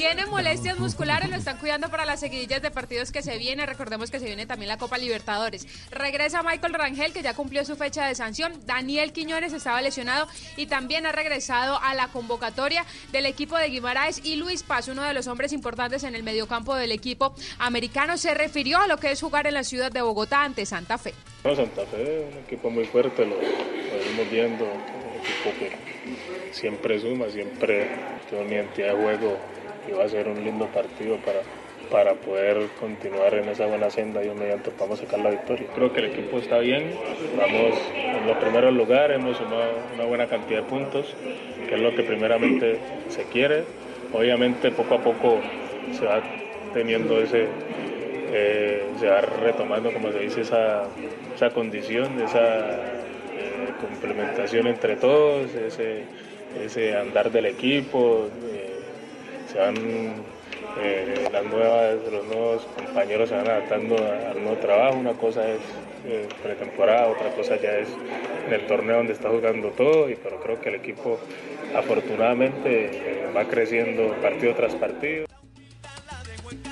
[0.00, 3.66] Tiene molestias musculares, lo están cuidando para las seguidillas de partidos que se viene.
[3.66, 5.66] Recordemos que se viene también la Copa Libertadores.
[5.90, 8.54] Regresa Michael Rangel, que ya cumplió su fecha de sanción.
[8.64, 10.26] Daniel Quiñones estaba lesionado
[10.56, 14.24] y también ha regresado a la convocatoria del equipo de Guimaraes.
[14.24, 18.32] Y Luis Paz, uno de los hombres importantes en el mediocampo del equipo americano, se
[18.32, 21.12] refirió a lo que es jugar en la ciudad de Bogotá ante Santa Fe.
[21.44, 26.54] No, Santa Fe es un equipo muy fuerte, lo, lo venimos viendo, un equipo que
[26.54, 27.90] siempre suma, siempre
[28.30, 29.59] tiene una identidad de juego
[29.90, 31.40] y va a ser un lindo partido para,
[31.90, 35.66] para poder continuar en esa buena senda y mediante podamos sacar la victoria.
[35.74, 36.94] Creo que el equipo está bien,
[37.36, 41.14] vamos en los primeros lugares, hemos sumado una buena cantidad de puntos,
[41.68, 42.78] que es lo que primeramente
[43.08, 43.64] se quiere.
[44.12, 45.40] Obviamente poco a poco
[45.92, 46.22] se va
[46.72, 47.46] teniendo ese,
[48.32, 50.84] eh, se va retomando, como se dice, esa,
[51.34, 56.04] esa condición, esa eh, complementación entre todos, ese,
[56.64, 58.69] ese andar del equipo, eh,
[59.50, 59.74] se van
[60.78, 64.98] eh, las nuevas, los nuevos compañeros se van adaptando al nuevo trabajo.
[64.98, 65.60] Una cosa es
[66.06, 67.88] eh, pretemporada, otra cosa ya es
[68.46, 70.08] en el torneo donde está jugando todo.
[70.08, 71.18] Y pero creo que el equipo
[71.74, 75.26] afortunadamente va creciendo partido tras partido.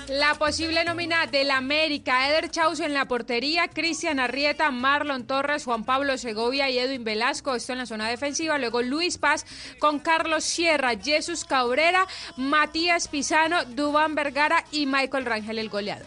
[0.09, 5.85] La posible nómina del América, Eder Chauzo en la portería, Cristian Arrieta, Marlon Torres, Juan
[5.85, 9.45] Pablo Segovia y Edwin Velasco, esto en la zona defensiva, luego Luis Paz
[9.79, 12.07] con Carlos Sierra, Jesús Cabrera,
[12.39, 16.07] Matías Pisano, Dubán Vergara y Michael Rangel el goleador.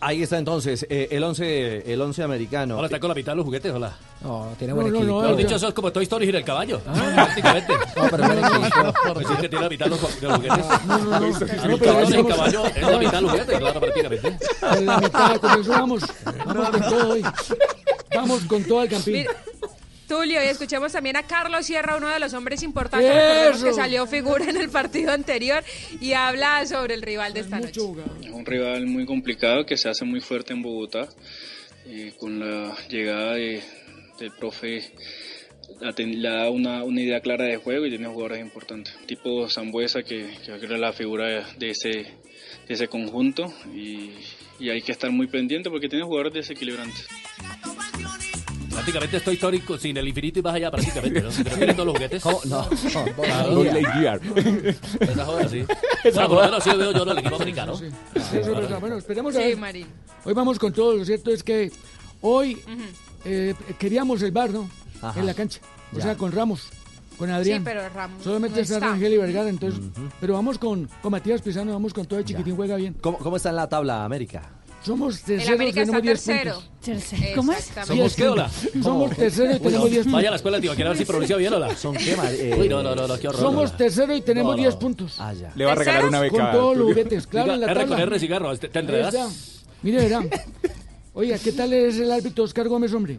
[0.00, 2.78] Ahí está entonces eh, el 11 el once americano.
[2.78, 3.98] Hola, está con la mitad de los juguetes, hola.
[4.22, 5.12] No, tiene No, buen no, equipo.
[5.14, 6.80] no, Mejor dicho, eso es como Toy Story y el caballo.
[6.80, 7.72] Prácticamente.
[7.96, 9.14] No, pero buen equipo.
[9.14, 10.86] Pues sí que tiene la mitad de los, de los juguetes.
[10.86, 11.26] No, no, no.
[11.26, 14.36] El No, pero caballo, el estamos- caballo es la mitad de los juguetes, claro, prácticamente.
[14.76, 16.02] En la mitad, con eso vamos.
[16.44, 17.22] Vamos con todo hoy.
[18.14, 19.26] Vamos con todo el campín.
[20.06, 24.44] Tulio, y escuchemos también a Carlos Sierra, uno de los hombres importantes que salió figura
[24.50, 25.62] en el partido anterior
[26.00, 27.80] y habla sobre el rival de esta noche.
[28.22, 31.08] Es un rival muy complicado que se hace muy fuerte en Bogotá.
[31.86, 33.62] Eh, con la llegada de,
[34.28, 34.92] profe
[35.80, 38.94] la ten- le da una, una idea clara de juego y tiene jugadores importantes.
[39.06, 43.44] Tipo Zambuesa que, que es la figura de, ese, de ese conjunto
[43.74, 44.10] y,
[44.58, 47.06] y hay que estar muy pendiente porque tiene jugadores desequilibrantes.
[48.70, 51.28] Prácticamente estoy histórico sin el infinito y más allá, prácticamente, ¿no?
[51.30, 52.22] Todos los juguetes.
[52.22, 52.40] ¿Cómo?
[52.46, 52.68] No.
[53.22, 53.54] Claro.
[53.56, 54.20] Voy Lightyear.
[55.00, 55.64] Esa joda, sí.
[56.04, 56.60] Esa joda.
[56.60, 57.76] sí veo yo en el equipo americano.
[57.76, 58.80] Sí, eso es verdad.
[58.80, 59.56] Bueno, esperemos a Sí.
[59.56, 59.86] Marín.
[60.24, 60.94] Hoy vamos con todo.
[60.96, 61.70] Lo cierto es que
[62.22, 62.56] hoy
[63.24, 64.68] eh, queríamos el bar, ¿no?
[65.02, 65.18] Ajá.
[65.20, 65.60] En la cancha.
[65.92, 66.02] O Ya.
[66.02, 66.68] sea, con Ramos,
[67.18, 67.58] con Adrián.
[67.58, 68.78] Sí, pero Ramos Solamente no está.
[68.80, 69.80] Rangel y Vergara, entonces.
[70.20, 72.94] Pero vamos con, con Matías Pisano, vamos con todo el chiquitín, juega bien.
[73.00, 74.42] ¿Cómo, cómo está en la tabla América?
[74.82, 76.54] Somos terceros, América tenemos 10 tercero.
[76.54, 76.70] puntos.
[76.80, 77.36] Tercero.
[77.36, 77.70] ¿Cómo es?
[77.86, 78.50] ¿Somos qué, hola?
[78.82, 80.12] Somos tercero y tenemos 10 puntos.
[80.12, 81.76] Vaya a la escuela, tío, quiero ver si pronuncia bien, hola.
[81.76, 83.42] ¿Son qué, eh, Uy, no, no, no, no, qué horror.
[83.42, 84.62] Somos tercero y tenemos No, no.
[84.62, 85.16] 10 puntos.
[85.18, 85.52] Ah, ya.
[85.54, 86.34] Le va a regalar una beca.
[86.34, 88.04] Con todos los juguetes, claro, en la Diga, R con tabla.
[88.16, 89.62] R cigarro, ¿te, enredas?
[89.82, 90.22] Mire, verá.
[91.20, 93.18] Oiga, ¿qué tal es el árbitro Oscar Gómez, hombre?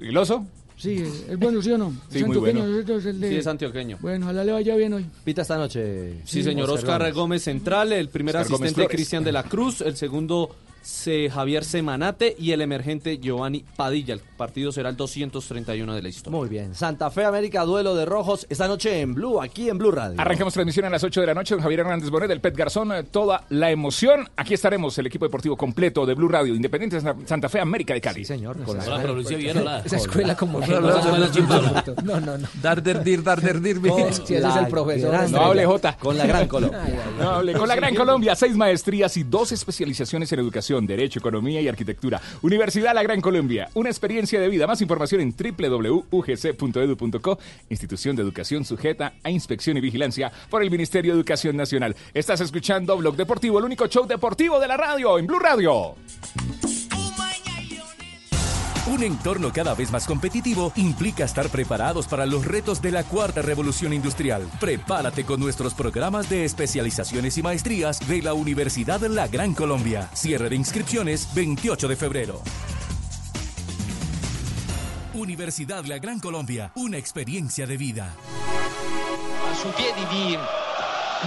[0.00, 0.44] ¿Y el oso?
[0.76, 0.96] Sí,
[1.30, 1.92] es bueno, ¿sí o no?
[2.10, 2.66] Sí, muy bueno.
[2.66, 3.98] Es el de- Sí, es antioqueño.
[4.00, 5.06] Bueno, ojalá le vaya bien hoy.
[5.24, 6.22] Pita esta noche.
[6.24, 6.68] Sí, señor.
[6.68, 7.44] Oscar, Gómez.
[7.44, 8.88] Central, el primer Oscar asistente.
[8.88, 10.56] Cristian de la Cruz, el segundo
[10.90, 14.14] Javier Semanate y el emergente Giovanni Padilla.
[14.14, 16.38] El partido será el 231 de la historia.
[16.38, 16.74] Muy bien.
[16.74, 18.46] Santa Fe América, duelo de rojos.
[18.48, 20.20] Esta noche en Blue, aquí en Blue Radio.
[20.20, 22.92] Arrancamos transmisión a las 8 de la noche con Javier Hernández Bonet, del Pet Garzón,
[22.92, 24.28] eh, toda la emoción.
[24.36, 28.00] Aquí estaremos, el equipo deportivo completo de Blue Radio, Independiente Sa- Santa Fe, América de
[28.00, 28.20] Cali.
[28.20, 28.56] Sí, señor.
[28.62, 29.82] Con la pronuncia bien, hola.
[29.84, 31.84] Esa escuela como chimbola.
[32.04, 32.48] No, no, no.
[32.62, 33.80] Darderdir, darderdir.
[33.82, 35.30] Sí, ese es el profesor.
[35.30, 35.96] No hable, Jota.
[35.96, 36.82] Con la gran Colombia.
[37.18, 37.52] No hable.
[37.54, 42.20] Con la Gran Colombia, seis maestrías y dos especializaciones en educación, derecho, economía y arquitectura.
[42.42, 44.66] Universidad La Gran Colombia, una experiencia de vida.
[44.66, 47.38] Más información en www.ugc.edu.co,
[47.70, 51.94] institución de educación sujeta a inspección y vigilancia por el Ministerio de Educación Nacional.
[52.12, 55.94] Estás escuchando Blog Deportivo, el único show deportivo de la radio, en Blue Radio.
[58.86, 63.42] Un entorno cada vez más competitivo implica estar preparados para los retos de la cuarta
[63.42, 64.48] revolución industrial.
[64.60, 70.08] Prepárate con nuestros programas de especializaciones y maestrías de la Universidad La Gran Colombia.
[70.14, 72.42] Cierre de inscripciones 28 de febrero.
[75.14, 78.14] Universidad La Gran Colombia, una experiencia de vida.
[79.56, 80.38] sui piedi di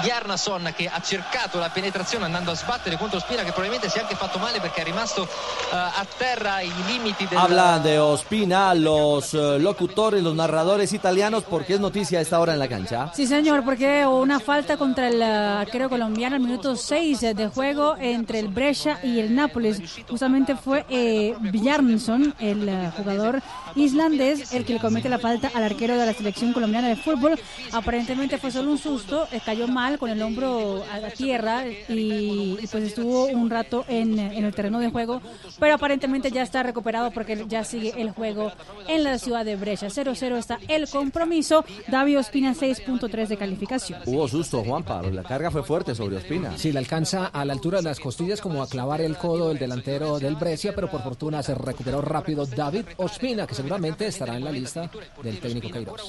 [0.01, 4.01] Bjarnason che ha cercato la penetrazione andando a sbattere contro Spina che probabilmente si è
[4.01, 8.73] anche fatto male perché è rimasto eh, a terra ai limiti del Hablan de Ospina
[8.73, 13.11] los eh, locutores, los narradores italianos, porque es noticia a esta hora en la cancha.
[13.13, 17.47] Sí, señor, porque hubo una falta contra el eh, arquero colombiano al minuto 6 de
[17.47, 19.81] juego entre el Brescia y el Nápoles.
[20.09, 23.41] Justamente fue eh, Bjarnason, el jugador
[23.75, 27.39] islandés, el que le comete la falta al arquero de la selección colombiana de fútbol.
[27.71, 32.67] Aparentemente fue solo un susto, cayó mal con el hombro a la tierra y, y
[32.67, 35.21] pues estuvo un rato en, en el terreno de juego,
[35.59, 38.51] pero aparentemente ya está recuperado porque ya sigue el juego
[38.87, 39.89] en la ciudad de Brescia.
[39.89, 41.63] 0-0 está el compromiso.
[41.87, 44.01] David Ospina 6.3 de calificación.
[44.05, 45.01] Hubo susto, Juanpa.
[45.01, 46.57] La carga fue fuerte sobre Ospina.
[46.57, 49.57] Sí, le alcanza a la altura de las costillas como a clavar el codo el
[49.57, 54.43] delantero del Brescia, pero por fortuna se recuperó rápido David Ospina, que seguramente estará en
[54.43, 54.89] la lista
[55.23, 55.99] del técnico Queiroz.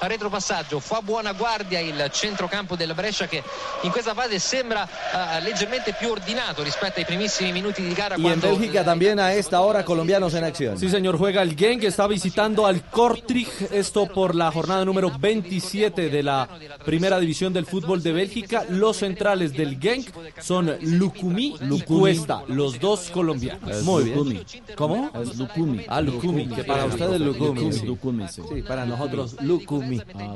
[0.00, 3.42] retropassaggio fa buona guardia il centrocampo del Brescia che
[3.82, 8.26] in questa fase sembra eh, leggermente più ordinato rispetto ai primissimi minuti di gara Y
[8.26, 10.78] en Bélgica también a esta hora colombianos en acción.
[10.78, 16.10] Sí, señor, juega el Genk, está visitando al Kortrijk, esto por la jornada número 27
[16.10, 16.48] de la
[16.84, 18.64] primera división del fútbol de Bélgica.
[18.68, 20.08] Los centrales del Genk
[20.40, 23.68] son Lukumi y Cuesta, los dos colombianos.
[23.70, 24.16] Es Muy bien.
[24.16, 24.46] Lukumi.
[24.76, 25.10] ¿Cómo?
[25.22, 25.84] Es Lukumi.
[25.88, 26.48] Ah, Lukumi.
[26.48, 27.72] Que para ustedes Lukumi.
[27.72, 27.86] sí.
[27.86, 28.42] Lukumi, sí.
[28.52, 30.00] Sí, para nosotros Lukumi.
[30.14, 30.34] Ah,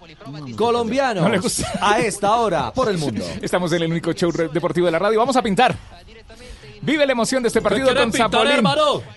[0.00, 0.56] bueno.
[0.56, 1.24] Colombianos.
[1.24, 1.70] No le gusta.
[1.80, 3.24] A esta hora por el mundo.
[3.42, 5.18] Estamos en el único show deportivo de la radio.
[5.18, 5.76] Vamos a pintar.
[6.86, 8.62] Vive la emoción de este partido con pintar, Zapolín.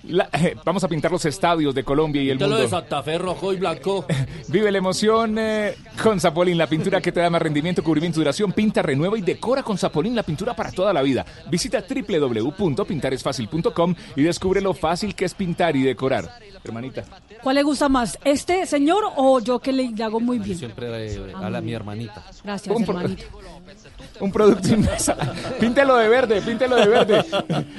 [0.06, 2.78] La- eh, vamos a pintar los estadios de Colombia y el Píntelo de mundo.
[2.78, 4.08] Santa Fe rojo y blanco.
[4.48, 8.54] Vive la emoción eh, con Zapolín, la pintura que te da más rendimiento, cubrimiento, duración.
[8.54, 11.24] Pinta, renueva y decora con Zapolín la pintura para toda la vida.
[11.52, 16.28] Visita www.pintaresfacil.com y descubre lo fácil que es pintar y decorar.
[16.64, 17.04] Hermanita.
[17.44, 20.58] ¿Cuál le gusta más, este señor o yo que le, hago muy bien?
[20.58, 22.26] Siempre eh, a la mi hermanita.
[22.44, 23.26] Gracias, hermanito.
[24.20, 25.16] Un producto inmesa.
[25.60, 27.26] Píntelo de verde, píntelo de verde.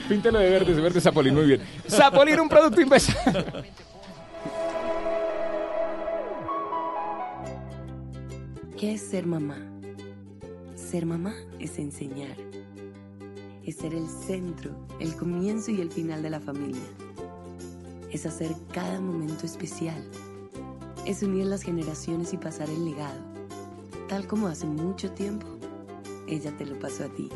[0.09, 1.61] Píntelo de verde, de verde Zapolín, muy bien.
[1.89, 3.15] Zapolín, un producto inmesa.
[8.79, 9.59] ¿Qué es ser mamá?
[10.75, 12.37] Ser mamá es enseñar.
[13.63, 16.81] Es ser el centro, el comienzo y el final de la familia.
[18.11, 20.03] Es hacer cada momento especial.
[21.05, 23.21] Es unir las generaciones y pasar el legado.
[24.09, 25.47] Tal como hace mucho tiempo,
[26.31, 27.29] ella te lo pasó a ti.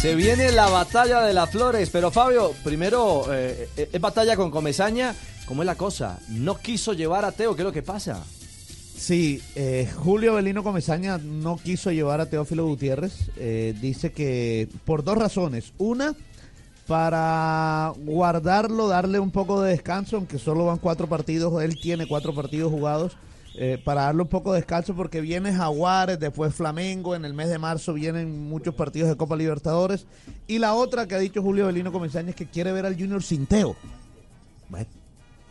[0.01, 4.51] Se viene la batalla de las flores, pero Fabio, primero, eh, eh, es batalla con
[4.51, 5.15] Comesaña.
[5.47, 6.19] ¿Cómo es la cosa?
[6.29, 8.23] No quiso llevar a Teo, ¿qué es lo que pasa?
[8.95, 13.31] Sí, eh, Julio Belino Comesaña no quiso llevar a Teófilo Gutiérrez.
[13.81, 15.73] dice que por dos razones.
[15.79, 16.15] Una,
[16.85, 21.63] para guardarlo, darle un poco de descanso, aunque solo van cuatro partidos.
[21.63, 23.17] Él tiene cuatro partidos jugados.
[23.59, 27.49] Eh, para darle un poco de descanso porque viene Jaguares, después Flamengo, en el mes
[27.49, 30.05] de marzo vienen muchos partidos de Copa Libertadores.
[30.45, 33.23] Y la otra que ha dicho Julio Belino Comesaña es que quiere ver al Junior
[33.23, 33.75] sin Teo.
[34.69, 34.85] Bueno,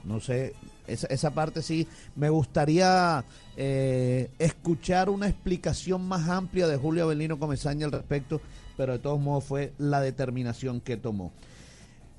[0.05, 0.55] no sé,
[0.87, 3.25] esa, esa parte sí, me gustaría
[3.57, 8.41] eh, escuchar una explicación más amplia de Julio Avelino Comesaña al respecto,
[8.77, 11.33] pero de todos modos fue la determinación que tomó.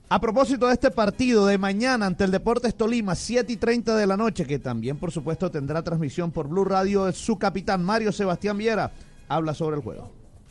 [0.09, 4.07] A propósito de este partido de mañana ante el Deportes Tolima, 7 y 30 de
[4.07, 8.57] la noche, que también por supuesto tendrá transmisión por Blue Radio, su capitán Mario Sebastián
[8.57, 8.89] Viera
[9.27, 10.09] habla sobre el juego.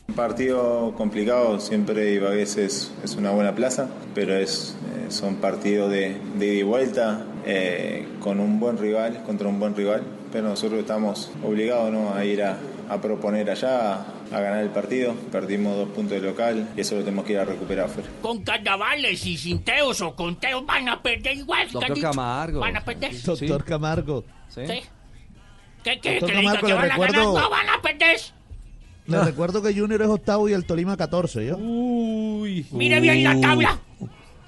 [0.09, 5.89] Un partido complicado, siempre Ibagués es, es una buena plaza, pero es, eh, son partidos
[5.89, 10.49] de, de ida y vuelta, eh, con un buen rival, contra un buen rival, pero
[10.49, 12.13] nosotros estamos obligados ¿no?
[12.13, 15.13] a ir a, a proponer allá, a, ganar el partido.
[15.31, 18.09] Perdimos dos puntos de local y eso lo tenemos que ir a recuperar afuera.
[18.21, 21.69] Con carnavales y sin teos o con teos van a perder igual.
[21.71, 21.99] Doctor.
[21.99, 22.59] Camargo.
[22.59, 23.21] Van a perder.
[23.21, 24.25] Doctor Camargo.
[24.49, 24.61] Sí.
[25.83, 27.09] ¿Qué, qué, Doctor que Camargo, que van a ganar?
[27.09, 28.19] recuerdo- No van a perder.
[29.07, 31.57] Les recuerdo que Junior es octavo y el Tolima 14, ¿yo?
[31.57, 32.65] Uy.
[32.71, 33.79] Mire bien la tabla.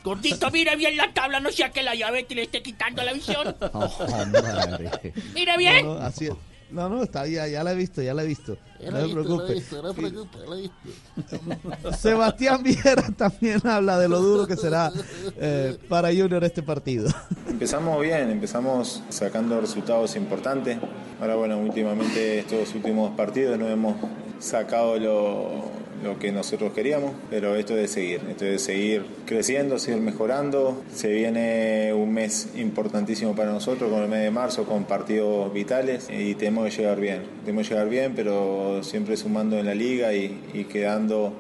[0.04, 3.56] Gordito, mire bien la tabla, no sea que la diabetes le esté quitando la visión.
[5.36, 5.86] Mire bien.
[5.86, 6.34] No, no, así es.
[6.72, 8.58] No, no, está ya, ya la he visto, ya la he visto.
[8.80, 9.62] No se preocupe.
[11.98, 14.92] Sebastián Viera también habla de lo duro que será
[15.38, 17.10] eh, para Junior este partido.
[17.48, 20.78] Empezamos bien, empezamos sacando resultados importantes.
[21.20, 23.96] Ahora, bueno, últimamente estos últimos partidos no hemos
[24.40, 25.70] sacado lo,
[26.04, 30.02] lo que nosotros queríamos, pero esto es de seguir, esto es de seguir creciendo, seguir
[30.02, 30.82] mejorando.
[30.94, 36.08] Se viene un mes importantísimo para nosotros con el mes de marzo, con partidos vitales
[36.10, 37.24] y tenemos que llegar bien.
[37.44, 41.34] Tenemos que llegar bien, pero siempre sumando en la liga y, y quedando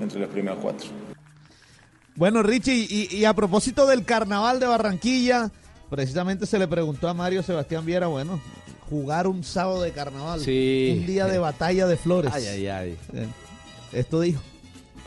[0.00, 0.88] entre los primeros cuatro.
[2.16, 5.50] Bueno, Richie, y, y a propósito del carnaval de Barranquilla,
[5.88, 8.40] precisamente se le preguntó a Mario Sebastián Viera, bueno,
[8.88, 10.40] jugar un sábado de carnaval.
[10.40, 10.96] Sí.
[11.00, 12.32] Un día de batalla de flores.
[12.34, 12.98] Ay, ay, ay.
[13.14, 13.26] Eh,
[13.92, 14.42] Esto dijo.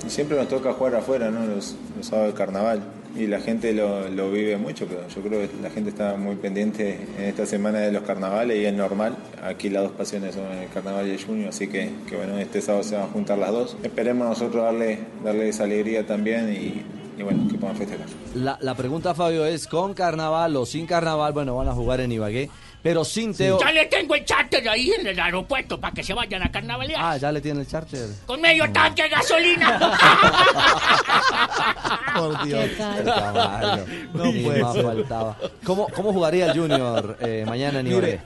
[0.08, 1.46] Siempre nos toca jugar afuera, ¿no?
[1.46, 2.84] Los, los sábados de carnaval.
[3.16, 6.36] Y la gente lo, lo vive mucho, pero yo creo que la gente está muy
[6.36, 9.16] pendiente en esta semana de los carnavales y es normal.
[9.44, 12.60] Aquí las dos pasiones son el carnaval y el junio, así que, que bueno, este
[12.60, 13.78] sábado se van a juntar las dos.
[13.84, 16.82] Esperemos nosotros darle, darle esa alegría también y,
[17.20, 18.08] y bueno, que puedan festejar.
[18.34, 21.34] La, la pregunta, Fabio, es con carnaval o sin carnaval.
[21.34, 22.50] Bueno, van a jugar en Ibagué,
[22.84, 23.60] pero sin Teo.
[23.60, 27.00] Ya le tengo el charter ahí en el aeropuerto para que se vayan a carnavalear.
[27.02, 28.10] Ah, ya le tiene el charter.
[28.26, 29.80] Con medio tanque de gasolina.
[32.16, 32.66] Por Dios.
[32.66, 33.86] El caballo.
[34.14, 35.38] No puede más faltaba.
[35.64, 38.20] ¿Cómo, ¿Cómo jugaría el Junior eh, mañana en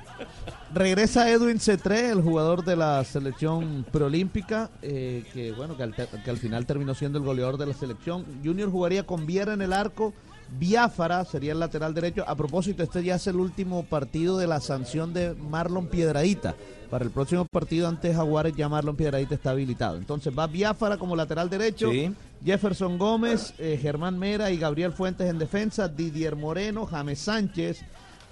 [0.73, 6.07] regresa Edwin C3, el jugador de la selección preolímpica, eh, que bueno, que al, te-
[6.23, 8.25] que al final terminó siendo el goleador de la selección.
[8.43, 10.13] Junior jugaría con Viera en el arco,
[10.59, 12.23] Biafara sería el lateral derecho.
[12.27, 16.55] A propósito, este ya es el último partido de la sanción de Marlon Piedradita.
[16.89, 19.97] Para el próximo partido ante Jaguares ya Marlon Piedradita está habilitado.
[19.97, 22.13] Entonces va Biafara como lateral derecho, Sí.
[22.45, 27.81] Jefferson Gómez, eh, Germán Mera y Gabriel Fuentes en defensa, Didier Moreno, James Sánchez,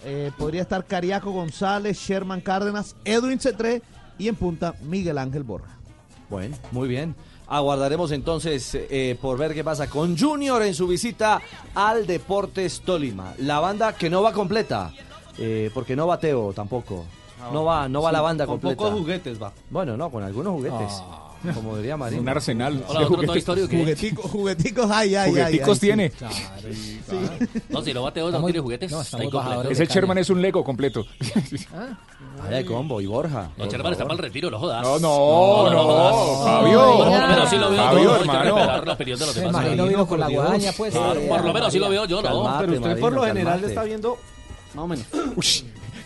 [0.06, 3.82] eh, podría estar Cariaco González, Sherman Cárdenas, Edwin C3
[4.20, 5.72] y en punta Miguel Ángel Borja.
[6.30, 7.16] Bueno, muy bien.
[7.48, 11.42] Aguardaremos entonces eh, por ver qué pasa con Junior en su visita
[11.76, 13.34] al Deportes Tolima.
[13.40, 14.92] La banda que no va completa,
[15.38, 17.06] eh, porque no va Teo tampoco.
[17.54, 18.76] No va, no va Sí, la banda con completa.
[18.78, 19.52] pocos juguetes va.
[19.70, 20.94] Bueno, no, con algunos juguetes.
[21.54, 22.22] Como diría Marín.
[22.22, 23.38] Un arsenal Hola, de otro Toy juguetes.
[23.44, 23.78] Story, ¿o qué?
[23.78, 25.80] Jugueticos, jugueticos, ay, ay, ay, Jugueticos ay, sí.
[25.82, 26.12] tiene.
[27.70, 28.92] No, si lo bate no tiene juguetes.
[28.92, 31.06] no, Ese Sherman es un Lego completo.
[32.44, 33.50] Ay, hay combo y Borja.
[33.58, 34.84] No, por Sherman está para el retiro, no jodas.
[34.84, 36.46] No, no, no, jodas.
[36.46, 36.98] Fabio.
[36.98, 38.56] Por lo menos sí lo veo Fabio, hermano.
[38.86, 39.52] la de los demás.
[39.54, 40.96] marino con la guadaña, pues.
[40.96, 42.58] Eh, por lo menos sí lo veo yo, ¿no?
[42.60, 44.18] Pero usted por lo general está viendo
[44.74, 45.06] más o menos.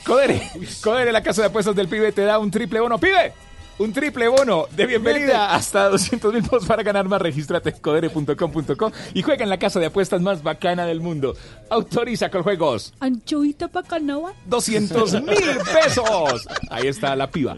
[0.06, 0.50] Codere,
[0.82, 2.98] Codere, la casa de apuestas del pibe te da un triple bono.
[2.98, 3.34] ¡Pibe!
[3.80, 7.22] Un triple bono de bienvenida hasta 200 mil pesos para ganar más.
[7.22, 11.34] Regístrate en codere.com.co y juega en la casa de apuestas más bacana del mundo.
[11.70, 12.94] Autoriza con juegos.
[13.00, 14.34] Anchoita pa' carnaval.
[14.48, 16.46] 200 mil pesos.
[16.70, 17.56] Ahí está la piba.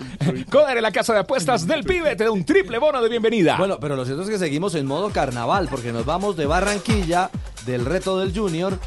[0.51, 3.57] Codere, la casa de apuestas del pibe te da un triple bono de bienvenida.
[3.57, 7.32] Bueno, pero lo cierto es que seguimos en modo carnaval, porque nos vamos de Barranquilla,
[7.65, 8.78] del reto del Junior,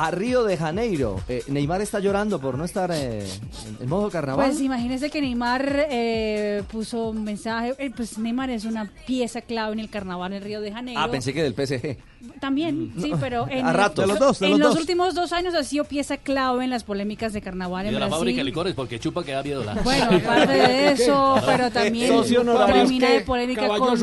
[0.00, 1.20] a Río de Janeiro.
[1.28, 3.18] Eh, Neymar está llorando por no estar eh,
[3.66, 4.46] en, en modo carnaval.
[4.46, 7.74] Pues imagínese que Neymar eh, puso un mensaje.
[7.78, 11.00] eh, pues Neymar es una pieza clave en el carnaval en Río de Janeiro.
[11.00, 11.96] ah, pensé que del PSG.
[12.40, 14.04] También, sí, pero en, A ratos.
[14.04, 14.80] De los dos, de en los los dos.
[14.80, 18.00] últimos dos años ha sido pieza clave en las polémicas de carnaval Y en de
[18.00, 19.74] la fábrica de licores, porque chupa que da miedo la.
[19.74, 23.98] Bueno, aparte de eso, pero también termina de polémica con,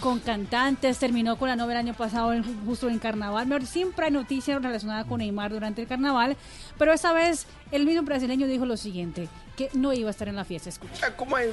[0.00, 3.46] con cantantes, terminó con la novela el año pasado en- justo en carnaval.
[3.46, 6.36] Mejor, siempre hay noticias relacionadas con Neymar durante el carnaval,
[6.78, 10.36] pero esta vez el mismo brasileño dijo lo siguiente, que no iba a estar en
[10.36, 11.14] la fiesta, escucha.
[11.16, 11.44] Con una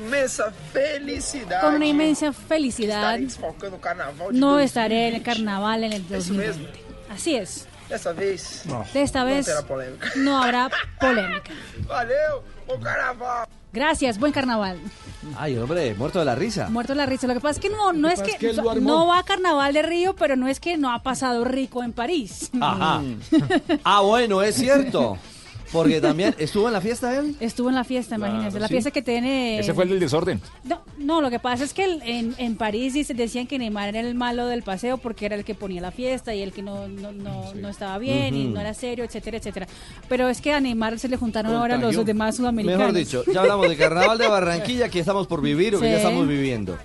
[1.86, 4.64] inmensa felicidad, desfalcando o carnaval de no 2020.
[4.66, 6.62] estaré en el carnaval en el Isso 2020.
[6.62, 6.68] mesmo.
[7.10, 8.64] Así es, Dessa vez.
[8.94, 10.12] de esta vez polêmica.
[10.16, 10.70] no habrá
[11.00, 11.52] polémica.
[11.88, 13.48] Valeu, bom carnaval.
[13.74, 14.80] Gracias, buen carnaval.
[15.38, 16.70] Ay, hombre, muerto de la risa.
[16.70, 17.28] Muerto de la risa.
[17.28, 20.16] Lo que pasa es que no, no es que, no va a Carnaval de Río,
[20.16, 22.50] pero no es que no ha pasado rico en París.
[22.60, 23.02] Ajá.
[23.84, 25.18] Ah, bueno, es cierto.
[25.72, 27.36] Porque también estuvo en la fiesta él.
[27.40, 28.60] Estuvo en la fiesta, imagínense.
[28.60, 28.74] La sí.
[28.74, 29.60] fiesta que tiene.
[29.60, 30.42] Ese fue el del desorden.
[30.64, 34.00] No, no, lo que pasa es que el- en, en París decían que Neymar era
[34.02, 36.88] el malo del paseo porque era el que ponía la fiesta y el que no,
[36.88, 39.68] no, no, no estaba bien y no era serio, etcétera, etcétera.
[40.10, 42.80] Pero es que a Neymar se le juntaron ahora los demás sudamericanos.
[42.80, 45.92] Mejor dicho, ya hablamos de Carnaval de Barranquilla que estamos por vivir o que Sí.
[45.92, 46.78] ya estamos viviendo.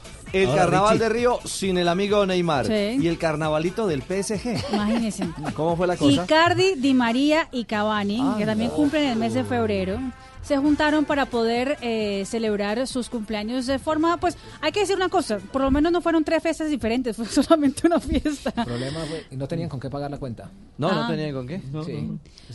[0.43, 1.03] El Ahora, Carnaval Richie.
[1.05, 2.67] de Río sin el amigo Neymar.
[2.67, 2.99] Sí.
[3.01, 4.73] Y el carnavalito del PSG.
[4.73, 5.29] Imagínense.
[5.55, 6.25] ¿Cómo fue la cosa?
[6.25, 8.77] Icardi, Di María y Cavani, Ah, que también no.
[8.77, 9.99] cumplen el mes de febrero,
[10.43, 15.09] se juntaron para poder eh, celebrar sus cumpleaños de forma, pues, hay que decir una
[15.09, 18.53] cosa, por lo menos no fueron tres fiestas diferentes, fue solamente una fiesta.
[18.57, 20.49] El problema fue, y no tenían con qué pagar la cuenta.
[20.79, 21.09] No, no Ah.
[21.09, 21.61] tenía con qué.
[21.85, 22.11] Sí.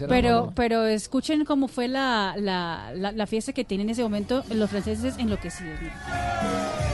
[0.08, 4.44] Pero, pero escuchen cómo fue la, la, la, la fiesta que tienen en ese momento
[4.54, 5.78] los franceses enloquecidos.
[5.82, 6.91] miren.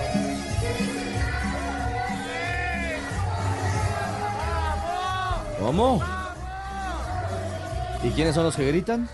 [5.59, 6.01] ¿Cómo?
[8.03, 9.09] ¿Y quiénes son los que gritan?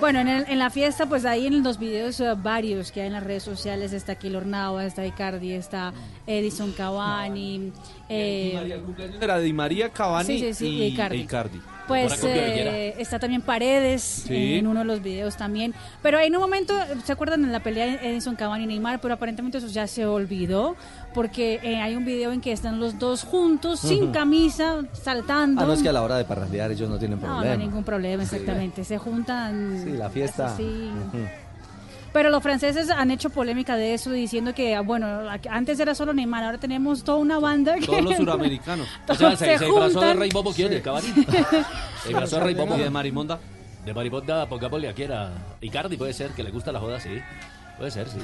[0.00, 3.22] Bueno, en, la fiesta, pues ahí en los videos eh, varios que hay en las
[3.22, 4.44] redes sociales, está Keylor
[4.82, 5.92] está Icardi, está
[6.26, 7.72] Edison Cavani,
[8.08, 8.80] eh,
[9.20, 11.16] Era Di María, Cavani Sí, sí, sí, y y Icardi.
[11.18, 11.60] Icardi.
[11.86, 14.54] Pues eh, está también Paredes Sí.
[14.54, 15.74] en uno de los videos también.
[16.02, 16.72] Pero en un momento,
[17.04, 19.02] ¿se acuerdan en la pelea de Edison Cavani y Neymar?
[19.02, 20.76] Pero aparentemente eso ya se olvidó
[21.12, 25.60] porque eh, hay un video en que están los dos juntos, sin camisa, saltando.
[25.60, 27.44] Ah, no es que a la hora de parrandear ellos no tienen No, problema.
[27.44, 28.82] no hay ningún problema, exactamente.
[28.82, 29.82] Se juntan.
[29.84, 30.56] Sí, la fiesta.
[30.56, 30.88] Sí.
[32.14, 36.44] Pero los franceses han hecho polémica de eso, diciendo que, bueno, antes era solo Neymar,
[36.44, 37.86] ahora tenemos toda una banda que...
[37.86, 38.86] Todos los suramericanos.
[39.08, 40.18] O sea, se, se se disfrazó de juntan.
[40.20, 40.70] Rey Bobo, ¿quién?
[40.70, 41.08] ¿De Cavani?
[41.08, 42.76] Se disfrazó de Rey Bobo.
[42.76, 43.40] ¿Y de Marimonda?
[43.84, 47.18] De Marimonda, pongámosle aquí era Icardi, puede ser, que le gusta la joda, sí.
[47.78, 48.20] Puede ser, sí.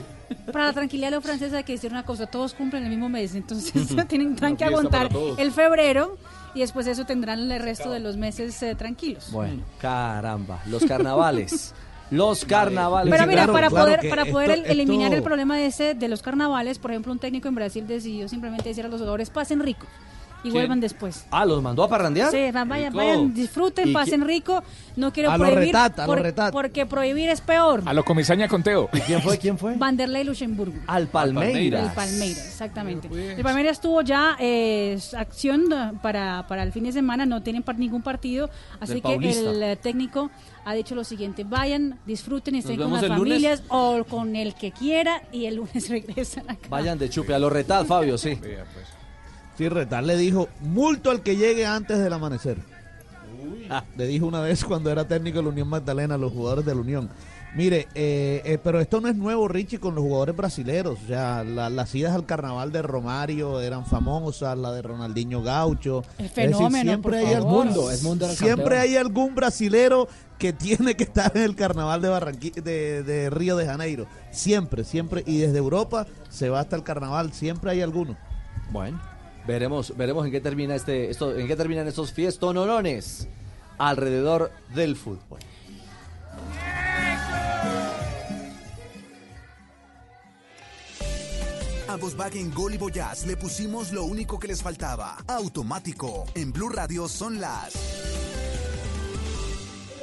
[0.53, 3.09] Para la tranquilidad de los franceses hay que decir una cosa, todos cumplen el mismo
[3.09, 6.17] mes, entonces tienen, que aguantar el febrero
[6.55, 9.33] y después eso tendrán el resto de los meses eh, tranquilos.
[9.33, 11.75] Bueno, caramba, los carnavales.
[12.11, 13.13] Los carnavales.
[13.13, 16.23] Pero mira, para claro poder, para poder esto- eliminar esto- el problema ese de los
[16.23, 19.87] carnavales, por ejemplo, un técnico en Brasil decidió simplemente decir a los jugadores, pasen rico
[20.41, 20.55] y ¿Quién?
[20.55, 21.27] vuelvan después.
[21.31, 22.31] Ah, ¿los mandó a parrandear?
[22.31, 24.63] Sí, va- vayan, disfruten, ¿Y pasen rico.
[24.97, 26.53] No quiero A lo prohibir retat, a lo por- retat.
[26.53, 27.83] porque prohibir es peor.
[27.87, 28.89] A lo comisaña con Teo.
[29.07, 29.39] ¿Quién fue?
[29.39, 29.77] ¿Quién fue?
[29.77, 30.79] Vanderlei Luxemburgo.
[30.87, 31.89] Al Palmeiras.
[31.91, 33.09] El Palmeiras, exactamente.
[33.09, 33.39] pues.
[33.39, 37.79] El Palmeiras tuvo ya eh, acción para, para el fin de semana, no tienen par-
[37.79, 39.51] ningún partido, así Del que Paulista.
[39.51, 40.31] el eh, técnico
[40.65, 43.19] ha dicho lo siguiente, vayan, disfruten, estén con las lunes.
[43.19, 46.69] familias o con el que quiera y el lunes regresan acá.
[46.69, 48.39] Vayan de chupe a los retal, Fabio, sí.
[49.61, 52.57] Sí, Retal le dijo, multo al que llegue antes del amanecer.
[53.69, 56.65] Ah, le dijo una vez cuando era técnico de la Unión Magdalena a los jugadores
[56.65, 57.11] de la Unión.
[57.55, 60.99] Mire, eh, eh, pero esto no es nuevo, Richie, con los jugadores brasileros.
[61.05, 66.05] O sea, la- las idas al carnaval de Romario eran famosas, la de Ronaldinho Gaucho.
[66.17, 67.37] El Es decir, fenómeno, siempre por hay favor.
[67.37, 68.81] algún, Mundo, es mundo siempre campeón.
[68.83, 70.09] hay algún brasilero
[70.39, 74.07] que tiene que estar en el carnaval de de, de Río de Janeiro.
[74.31, 75.23] Siempre, siempre.
[75.27, 77.35] Y desde Europa se va hasta el carnaval.
[77.35, 78.17] Siempre hay alguno.
[78.71, 79.01] Bueno,
[79.47, 83.29] veremos, veremos en qué termina este, esto, en qué terminan estos fiestonolones
[83.79, 85.41] alrededor del fútbol.
[91.89, 95.17] A Volkswagen Gol y Voyage le pusimos lo único que les faltaba.
[95.27, 96.25] Automático.
[96.37, 97.73] En Blue Radio son las...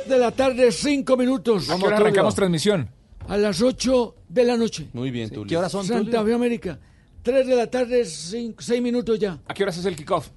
[0.06, 1.70] De la tarde, cinco minutos.
[1.70, 2.90] ¿A qué hora arrancamos transmisión?
[3.28, 4.90] A las 8 de la noche.
[4.94, 5.48] Muy bien, Tulio.
[5.48, 6.26] ¿Qué horas son, Santa Tulio?
[6.26, 6.80] Fe América.
[7.28, 9.38] 3 de la tarde, 6 minutos ya.
[9.46, 10.30] ¿A qué horas es el kickoff?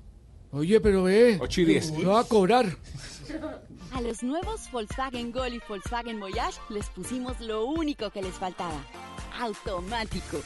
[0.51, 1.39] Oye, pero ve.
[1.41, 1.93] 8 y 10.
[1.93, 2.67] Me va a cobrar.
[3.93, 8.85] A los nuevos Volkswagen Gol y Volkswagen Voyage les pusimos lo único que les faltaba.
[9.39, 10.41] Automático.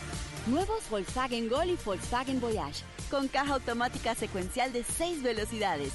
[0.46, 2.84] Nuevos Volkswagen Gol y Volkswagen Voyage.
[3.10, 5.94] Con caja automática secuencial de 6 velocidades,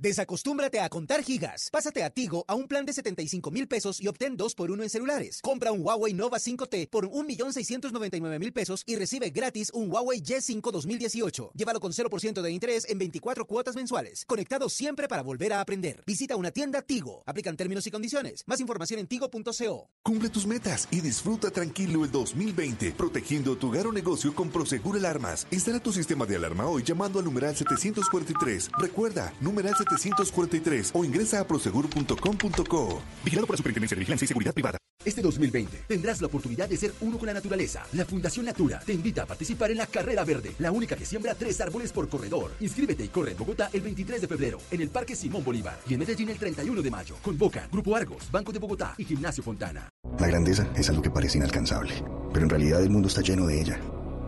[0.00, 1.70] Desacostúmbrate a contar gigas.
[1.72, 4.84] Pásate a Tigo a un plan de 75 mil pesos y obtén 2 por 1
[4.84, 5.40] en celulares.
[5.42, 11.50] Compra un Huawei Nova 5T por 1.699.000 pesos y recibe gratis un Huawei Y5 2018.
[11.52, 14.24] Llévalo con 0% de interés en 24 cuotas mensuales.
[14.24, 16.04] Conectado siempre para volver a aprender.
[16.06, 17.24] Visita una tienda Tigo.
[17.26, 18.44] Aplican términos y condiciones.
[18.46, 19.90] Más información en tigo.co.
[20.04, 25.48] Cumple tus metas y disfruta tranquilo el 2020, protegiendo tu hogar negocio con Prosegur Alarmas.
[25.50, 28.70] Instala tu sistema de alarma hoy llamando al numeral 743.
[28.78, 29.87] Recuerda, numeral 743
[30.94, 33.02] o ingresa a prosegur.com.co.
[33.24, 34.78] Vigilado por la Superintendencia de Vigilancia y Seguridad Privada.
[35.04, 37.86] Este 2020 tendrás la oportunidad de ser uno con la naturaleza.
[37.92, 41.34] La Fundación Natura te invita a participar en la Carrera Verde, la única que siembra
[41.34, 42.50] tres árboles por corredor.
[42.60, 45.94] Inscríbete y corre en Bogotá el 23 de febrero, en el Parque Simón Bolívar y
[45.94, 47.14] en Medellín el 31 de mayo.
[47.22, 49.88] Convoca Grupo Argos, Banco de Bogotá y Gimnasio Fontana.
[50.18, 51.94] La grandeza es algo que parece inalcanzable,
[52.32, 53.80] pero en realidad el mundo está lleno de ella.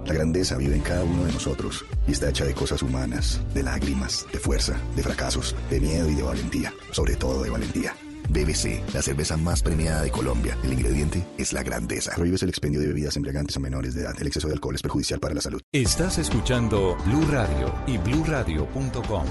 [0.06, 3.62] La grandeza vive en cada uno de nosotros y está hecha de cosas humanas, de
[3.62, 7.94] lágrimas, de fuerza, de fracasos, de miedo y de valentía, sobre todo de valentía.
[8.28, 10.56] BBC, la cerveza más premiada de Colombia.
[10.62, 12.12] El ingrediente es la grandeza.
[12.14, 14.14] Prohíbes el expendio de bebidas embriagantes a menores de edad.
[14.20, 15.60] El exceso de alcohol es perjudicial para la salud.
[15.72, 19.24] Estás escuchando Blue Radio y bluradio.com.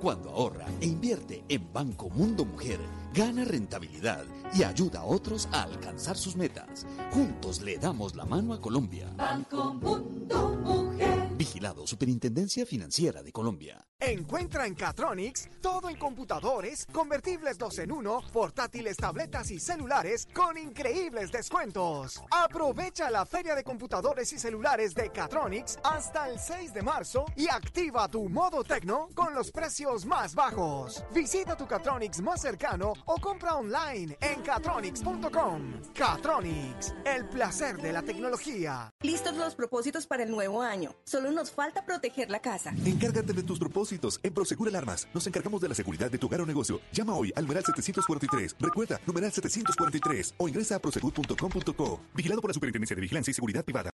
[0.00, 2.80] Cuando ahorra e invierte en Banco Mundo Mujer,
[3.12, 4.24] gana rentabilidad
[4.54, 6.86] y ayuda a otros a alcanzar sus metas.
[7.12, 9.12] Juntos le damos la mano a Colombia.
[9.16, 11.28] Banco Mundo Mujer.
[11.36, 13.89] Vigilado Superintendencia Financiera de Colombia.
[14.02, 20.56] Encuentra en Catronics todo en computadores, convertibles 2 en 1, portátiles, tabletas y celulares con
[20.56, 22.22] increíbles descuentos.
[22.30, 27.48] Aprovecha la feria de computadores y celulares de Catronics hasta el 6 de marzo y
[27.48, 31.04] activa tu modo tecno con los precios más bajos.
[31.12, 35.72] Visita tu Catronics más cercano o compra online en catronics.com.
[35.94, 38.90] Catronics, el placer de la tecnología.
[39.02, 40.94] Listos los propósitos para el nuevo año.
[41.04, 42.72] Solo nos falta proteger la casa.
[42.86, 43.89] Encárgate de tus propósitos
[44.22, 46.80] en Prosegur Alarmas nos encargamos de la seguridad de tu hogar o negocio.
[46.92, 48.56] Llama hoy al numeral 743.
[48.60, 52.00] Recuerda, numeral 743 o ingresa a prosegur.com.co.
[52.14, 53.90] Vigilado por la Superintendencia de Vigilancia y Seguridad Privada.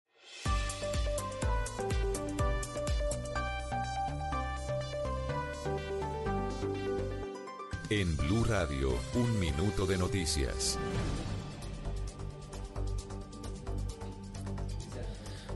[7.89, 10.79] En Blue Radio, un minuto de noticias.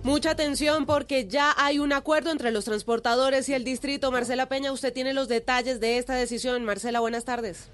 [0.07, 4.09] Mucha atención porque ya hay un acuerdo entre los transportadores y el distrito.
[4.09, 6.63] Marcela Peña, usted tiene los detalles de esta decisión.
[6.63, 7.67] Marcela, buenas tardes.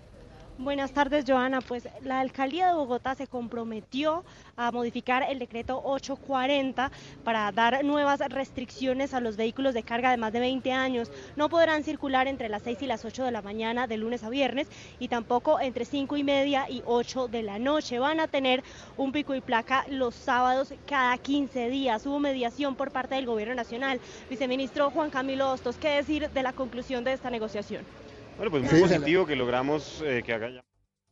[0.59, 1.61] Buenas tardes, Joana.
[1.61, 4.23] Pues la alcaldía de Bogotá se comprometió
[4.55, 6.91] a modificar el decreto 840
[7.23, 11.11] para dar nuevas restricciones a los vehículos de carga de más de 20 años.
[11.35, 14.29] No podrán circular entre las 6 y las 8 de la mañana de lunes a
[14.29, 14.67] viernes
[14.99, 17.97] y tampoco entre 5 y media y 8 de la noche.
[17.97, 18.63] Van a tener
[18.95, 22.05] un pico y placa los sábados cada 15 días.
[22.05, 23.99] Hubo mediación por parte del gobierno nacional.
[24.29, 28.02] Viceministro Juan Camilo Hostos, ¿qué decir de la conclusión de esta negociación?
[28.37, 30.63] Bueno, pues muy positivo que logramos eh, que haga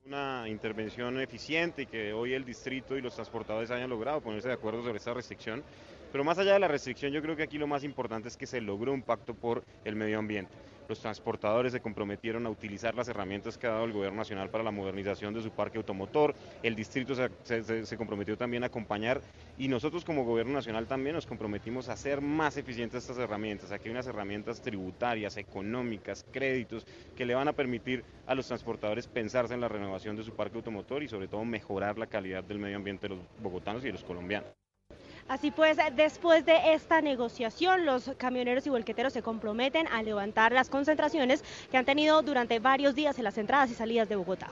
[0.05, 4.55] una intervención eficiente y que hoy el distrito y los transportadores hayan logrado ponerse de
[4.55, 5.63] acuerdo sobre esta restricción.
[6.11, 8.47] Pero más allá de la restricción, yo creo que aquí lo más importante es que
[8.47, 10.51] se logró un pacto por el medio ambiente.
[10.91, 14.61] Los transportadores se comprometieron a utilizar las herramientas que ha dado el Gobierno Nacional para
[14.61, 16.35] la modernización de su parque automotor.
[16.63, 19.21] El distrito se, comprometió también a acompañar
[19.57, 23.71] y nosotros como Gobierno Nacional también nos comprometimos a hacer más eficientes estas herramientas.
[23.71, 26.85] Aquí hay unas herramientas tributarias, económicas, créditos
[27.15, 30.57] que le van a permitir a los transportadores pensarse en la renovación de su parque
[30.57, 33.93] automotor y sobre todo mejorar la calidad del medio ambiente de los bogotanos y de
[33.93, 34.51] los colombianos.
[35.27, 40.69] Así pues, después de esta negociación, los camioneros y volqueteros se comprometen a levantar las
[40.69, 44.51] concentraciones que han tenido durante varios días en las entradas y salidas de Bogotá.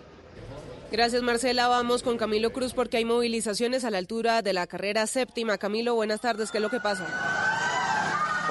[0.92, 1.68] Gracias, Marcela.
[1.68, 5.58] Vamos con Camilo Cruz porque hay movilizaciones a la altura de la carrera séptima.
[5.60, 6.50] Camilo, buenas tardes.
[6.50, 7.59] ¿Qué es lo que pasa?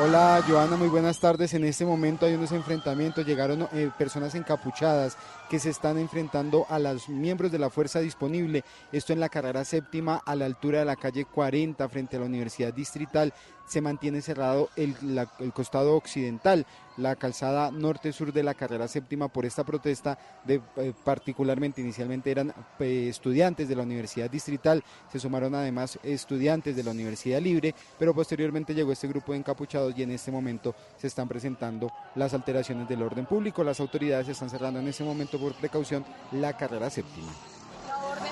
[0.01, 1.55] Hola Joana, muy buenas tardes.
[1.55, 5.17] En este momento hay unos enfrentamientos, llegaron eh, personas encapuchadas
[5.51, 8.63] que se están enfrentando a los miembros de la fuerza disponible.
[8.93, 12.27] Esto en la carrera séptima a la altura de la calle 40 frente a la
[12.27, 13.35] Universidad Distrital.
[13.69, 16.65] Se mantiene cerrado el, la- el costado occidental,
[16.97, 22.53] la calzada norte-sur de la carrera séptima por esta protesta, de, eh, particularmente inicialmente eran
[22.81, 24.83] eh, estudiantes de la Universidad Distrital,
[25.13, 29.93] se sumaron además estudiantes de la Universidad Libre, pero posteriormente llegó este grupo de encapuchados
[29.97, 33.63] y en este momento se están presentando las alteraciones del orden público.
[33.63, 37.29] Las autoridades están cerrando en este momento por precaución la carrera séptima.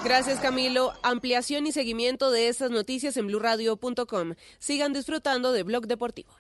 [0.05, 0.93] Gracias, Camilo.
[1.03, 4.35] Ampliación y seguimiento de estas noticias en blurradio.com.
[4.59, 6.31] Sigan disfrutando de Blog Deportivo.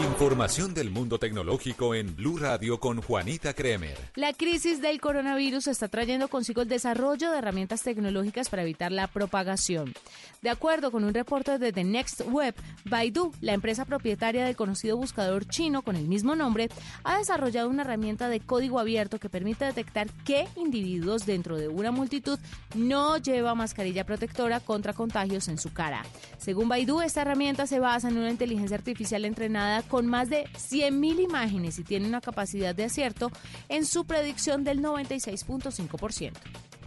[0.00, 3.96] Información del mundo tecnológico en Blue Radio con Juanita Kremer.
[4.14, 9.06] La crisis del coronavirus está trayendo consigo el desarrollo de herramientas tecnológicas para evitar la
[9.06, 9.94] propagación.
[10.42, 12.54] De acuerdo con un reporte de The Next Web,
[12.84, 16.68] Baidu, la empresa propietaria del conocido buscador chino con el mismo nombre,
[17.04, 21.90] ha desarrollado una herramienta de código abierto que permite detectar qué individuos dentro de una
[21.90, 22.38] multitud
[22.74, 26.04] no lleva mascarilla protectora contra contagios en su cara.
[26.38, 31.22] Según Baidu, esta herramienta se basa en una inteligencia artificial entrenada con más de 100.000
[31.22, 33.30] imágenes y tiene una capacidad de acierto
[33.68, 36.32] en su predicción del 96.5%.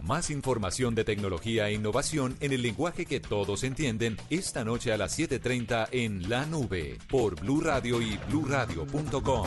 [0.02, 4.96] Más información de tecnología e innovación en el lenguaje que todos entienden esta noche a
[4.96, 9.46] las 7:30 en La Nube por Blue Radio y bluradio.com.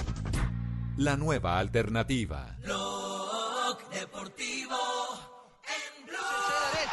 [0.97, 2.55] La nueva alternativa.
[2.63, 5.34] Blog Deportivo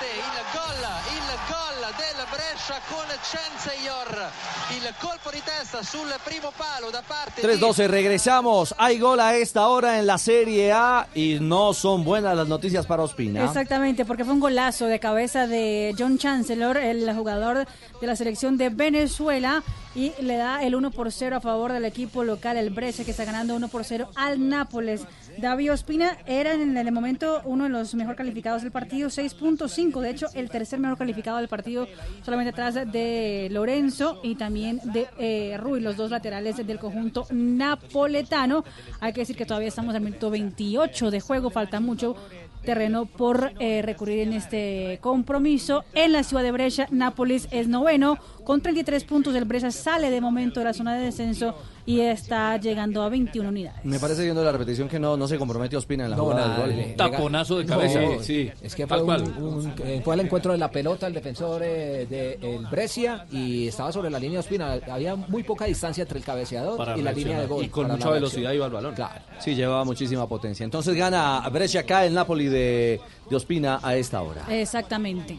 [0.02, 0.82] Il gol,
[1.14, 4.30] il gol del Brescia con Censeyor.
[4.70, 8.74] Il colpo di testa sul primo palo da parte 3-12, regresamos.
[8.78, 12.86] Hay gol a esta hora en la Serie A y no son buenas las noticias
[12.86, 13.44] para Ospina.
[13.44, 17.66] Exactamente, porque fue un golazo de cabeza de John Chancellor, el jugador
[18.00, 19.62] de la selección de Venezuela,
[19.94, 23.10] y le da el 1 por 0 a favor del equipo local, el Brescia, que
[23.10, 25.02] está ganando 1 por 0 al Nápoles.
[25.38, 30.10] David Ospina era en el momento uno de los mejor calificados del partido, 6.5, de
[30.10, 31.86] hecho el tercer mejor calificado del partido,
[32.24, 38.64] solamente atrás de Lorenzo y también de eh, Rui, los dos laterales del conjunto napoletano.
[39.00, 42.16] Hay que decir que todavía estamos en el minuto 28 de juego, falta mucho
[42.62, 45.84] terreno por eh, recurrir en este compromiso.
[45.94, 48.18] En la ciudad de Brescia, Nápoles es noveno.
[48.44, 51.56] Con 33 puntos, el Brescia sale de momento de la zona de descenso
[51.86, 53.84] y está llegando a 21 unidades.
[53.84, 56.48] Me parece viendo la repetición que no, no se compromete Ospina en la No, jugada
[56.48, 56.94] nada, del gol.
[56.96, 58.00] Taponazo de cabeza.
[58.00, 59.22] No, Sí, es que fue, cual.
[59.22, 63.26] un- un- eh, fue el encuentro de la pelota, el defensor eh, de el Brescia
[63.32, 64.78] y estaba sobre la línea de Ospina.
[64.90, 67.64] Había muy poca distancia entre el cabeceador Para y la línea de gol.
[67.64, 68.94] Y con mucha velocidad iba el balón.
[68.94, 69.20] Claro.
[69.40, 70.64] Sí, llevaba muchísima potencia.
[70.64, 74.42] Entonces gana Brescia acá el Napoli de, de Ospina a esta hora.
[74.48, 75.36] Exactamente.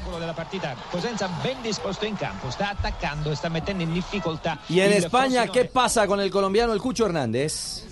[0.00, 4.80] Angolo della partita Cosenza ben disposto in campo sta attaccando sta mettendo in difficoltà Y
[4.80, 5.46] en España.
[5.48, 7.84] ¿qué pasa con el colombiano el Cucho Hernández?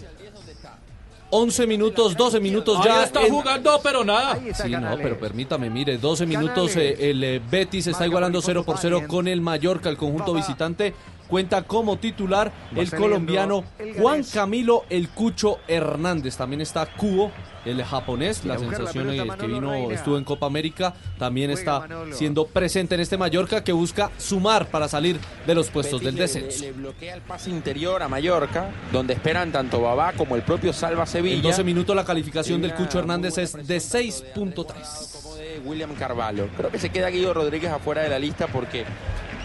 [1.29, 3.03] 11 minutos, 12 minutos Ahí ya.
[3.03, 4.39] está jugando, pero nada.
[4.55, 8.79] Sí, no, pero permítame, mire, 12 minutos, eh, el eh, Betis está igualando 0 por
[8.79, 10.95] 0 con el Mallorca, el conjunto visitante.
[11.27, 14.25] Cuenta como titular el colombiano el Juan.
[14.25, 16.37] Camilo El Cucho Hernández.
[16.37, 17.31] También está Cubo,
[17.65, 19.95] el japonés, la la sensación eh, que vino, Reina.
[19.95, 22.17] estuvo en Copa América, también Juega está Manolo.
[22.17, 26.61] siendo presente en este Mallorca que busca sumar para salir de los puestos del descenso.
[26.61, 30.73] Le, le bloquea el pase interior a Mallorca, donde esperan tanto Babá como el propio
[30.73, 31.37] Salva Sevilla.
[31.37, 35.37] En 12 minutos la calificación del Cucho Hernández es de como 6.3.
[35.37, 36.49] de William Carvalho.
[36.57, 38.85] Creo que se queda Guido Rodríguez afuera de la lista porque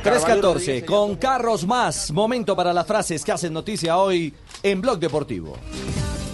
[0.03, 2.11] 3.14 Rodríguez con Carros Más.
[2.11, 4.33] Momento para las frases que hacen noticia hoy
[4.63, 5.55] en Blog Deportivo.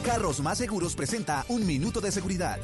[0.06, 2.60] Carros Más Seguros presenta un minuto de seguridad.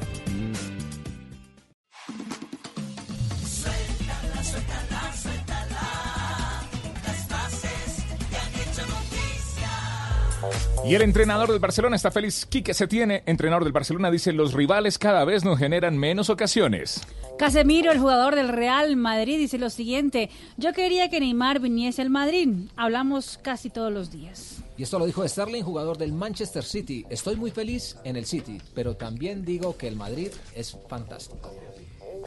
[10.84, 12.46] Y el entrenador del Barcelona está feliz.
[12.46, 17.00] Quique se tiene, entrenador del Barcelona, dice, los rivales cada vez nos generan menos ocasiones.
[17.38, 22.10] Casemiro, el jugador del Real Madrid, dice lo siguiente: Yo quería que Neymar viniese al
[22.10, 22.48] Madrid.
[22.76, 24.62] Hablamos casi todos los días.
[24.76, 27.06] Y esto lo dijo Sterling, jugador del Manchester City.
[27.08, 31.52] Estoy muy feliz en el City, pero también digo que el Madrid es fantástico.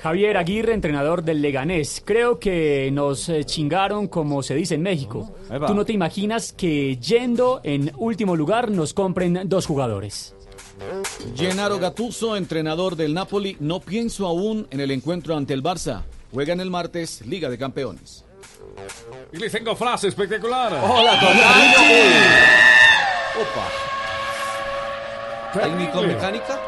[0.01, 2.01] Javier Aguirre, entrenador del Leganés.
[2.05, 5.31] Creo que nos eh, chingaron como se dice en México.
[5.65, 10.35] Tú no te imaginas que yendo en último lugar nos compren dos jugadores.
[11.35, 16.03] Gennaro Gattuso, entrenador del Napoli, no pienso aún en el encuentro ante el Barça.
[16.31, 18.23] Juegan el martes Liga de Campeones.
[19.33, 20.73] Y les tengo frase espectacular.
[20.73, 21.13] Hola,
[23.35, 23.87] Opa.
[25.53, 26.59] ¿Técnico mecánica?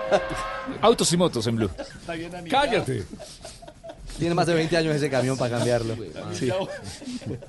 [0.82, 1.70] Autos y motos en Blue.
[2.50, 3.04] Cállate.
[4.18, 5.96] Tiene más de 20 años ese camión para cambiarlo.
[6.34, 6.50] Sí.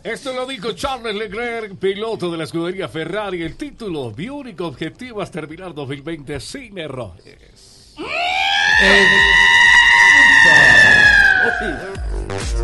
[0.04, 3.42] Esto lo dijo Charles Leclerc, piloto de la escudería Ferrari.
[3.42, 7.96] El título, mi único objetivo es terminar 2020 sin errores.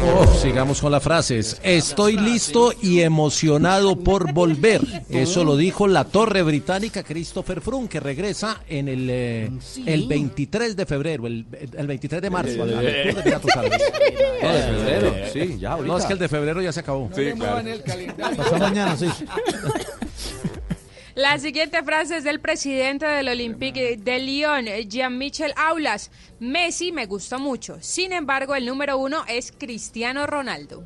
[0.02, 1.58] Oh, sigamos con las frases.
[1.62, 4.80] Estoy listo y emocionado por volver.
[5.10, 9.50] Eso lo dijo la torre británica Christopher Froome, que regresa en el, eh,
[9.86, 12.62] el 23 de febrero, el, el 23 de marzo.
[12.62, 13.80] al- al Tour de Emiratos Árabes.
[14.42, 17.10] No, de febrero, sí, ya No, es que el de febrero ya se acabó.
[17.14, 17.62] Sí, claro.
[18.36, 19.06] Pasó mañana, sí.
[21.16, 26.10] La siguiente frase es del presidente del Olympique de Lyon, Jean-Michel Aulas.
[26.40, 27.78] Messi me gusta mucho.
[27.80, 30.84] Sin embargo, el número uno es Cristiano Ronaldo.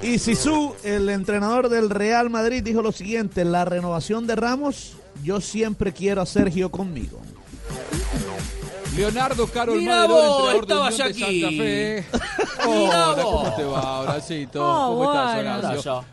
[0.00, 5.42] Y Sisu, el entrenador del Real Madrid, dijo lo siguiente: la renovación de Ramos, yo
[5.42, 7.20] siempre quiero a Sergio conmigo.
[8.96, 11.40] Leonardo Carol Mira Madero, vos, entrenador de de aquí.
[11.42, 12.04] Santa Fe.
[12.68, 14.64] Mira Hola, ¿cómo te va, Horacito?
[14.64, 15.64] Oh, ¿Cómo estás.
[15.64, 16.04] Horacio?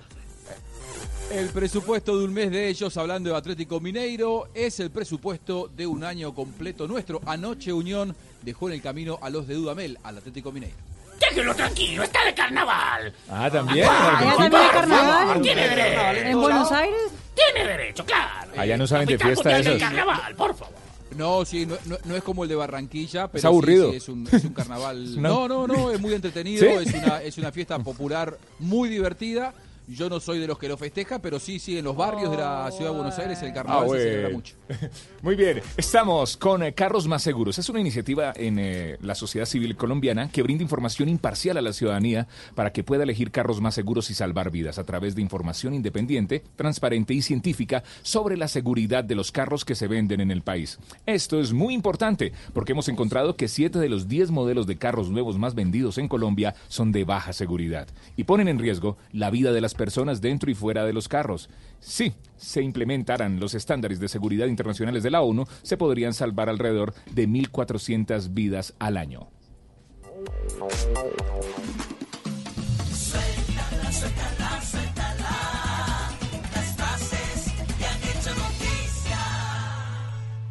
[1.32, 5.88] El presupuesto de un mes de ellos, hablando de Atlético Mineiro, es el presupuesto de
[5.88, 7.22] un año completo nuestro.
[7.26, 10.76] Anoche Unión dejó en el camino a los de Dudamel, al Atlético Mineiro.
[11.20, 13.14] Déjelo tranquilo, está de carnaval.
[13.30, 13.88] Ah, también.
[13.88, 15.42] ¿Allá también hay carnaval?
[15.42, 16.28] Tiene derecho.
[16.28, 17.02] ¿En Buenos Aires?
[17.34, 18.52] Tiene derecho, claro.
[18.58, 19.80] Allá no saben de fiesta esos.
[19.80, 20.74] Carnaval, por favor.
[21.16, 23.86] No, sí, no, no- no es como el de Barranquilla, pero Es aburrido.
[23.88, 25.16] sí, sí, es, un, es un carnaval.
[25.22, 25.48] No.
[25.48, 26.90] No, no, no, es muy entretenido, ¿Sí?
[26.90, 29.54] es, una, es una fiesta popular muy divertida.
[29.92, 32.38] Yo no soy de los que lo festeja, pero sí, sí, en los barrios de
[32.38, 34.56] la ciudad de Buenos Aires el carnaval Ah, se celebra mucho.
[35.22, 37.60] Muy bien, estamos con eh, Carros Más Seguros.
[37.60, 41.74] Es una iniciativa en eh, la sociedad civil colombiana que brinda información imparcial a la
[41.74, 45.74] ciudadanía para que pueda elegir carros más seguros y salvar vidas a través de información
[45.74, 50.42] independiente, transparente y científica sobre la seguridad de los carros que se venden en el
[50.42, 50.80] país.
[51.06, 55.10] Esto es muy importante porque hemos encontrado que 7 de los 10 modelos de carros
[55.10, 59.52] nuevos más vendidos en Colombia son de baja seguridad y ponen en riesgo la vida
[59.52, 59.81] de las personas
[60.22, 61.50] dentro y fuera de los carros.
[61.80, 66.94] Si se implementaran los estándares de seguridad internacionales de la ONU, se podrían salvar alrededor
[67.12, 69.30] de 1.400 vidas al año.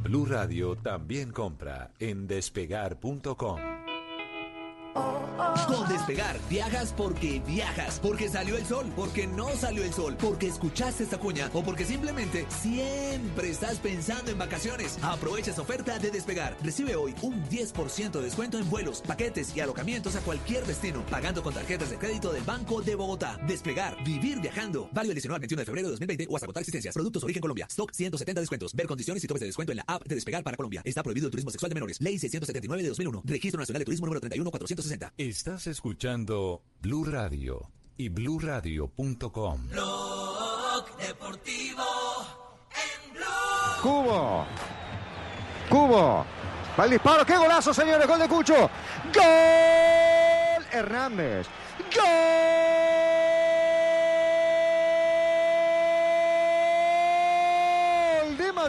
[0.02, 3.60] Blue Radio también compra en despegar.com.
[4.92, 10.48] Con Despegar, viajas porque viajas, porque salió el sol, porque no salió el sol, porque
[10.48, 14.98] escuchaste esta cuña o porque simplemente siempre estás pensando en vacaciones.
[15.02, 16.56] Aprovecha esta oferta de Despegar.
[16.62, 21.42] Recibe hoy un 10% de descuento en vuelos, paquetes y alojamientos a cualquier destino, pagando
[21.42, 23.38] con tarjetas de crédito del Banco de Bogotá.
[23.46, 24.88] Despegar, vivir viajando.
[24.92, 26.94] Válido el 19 al 21 de febrero de 2020 o hasta agotar existencias.
[26.94, 27.66] Productos Origen Colombia.
[27.70, 28.74] Stock 170 descuentos.
[28.74, 30.82] Ver condiciones y topes de descuento en la app de Despegar para Colombia.
[30.84, 32.00] Está prohibido el turismo sexual de menores.
[32.00, 33.22] Ley 679 de 2001.
[33.24, 34.20] Registro Nacional de Turismo número
[34.80, 35.12] 31460.
[35.18, 39.68] Estás escuchando Blue Radio y bluradio.com.
[39.68, 41.84] Blog Deportivo
[42.72, 43.82] en Blue.
[43.82, 44.46] Cubo.
[45.68, 46.26] Cubo.
[46.78, 47.26] Va el disparo.
[47.26, 48.06] ¡Qué golazo, señores!
[48.06, 48.70] Gol de Cucho.
[49.14, 50.64] ¡Gol!
[50.72, 51.46] Hernández.
[51.94, 52.59] ¡Gol!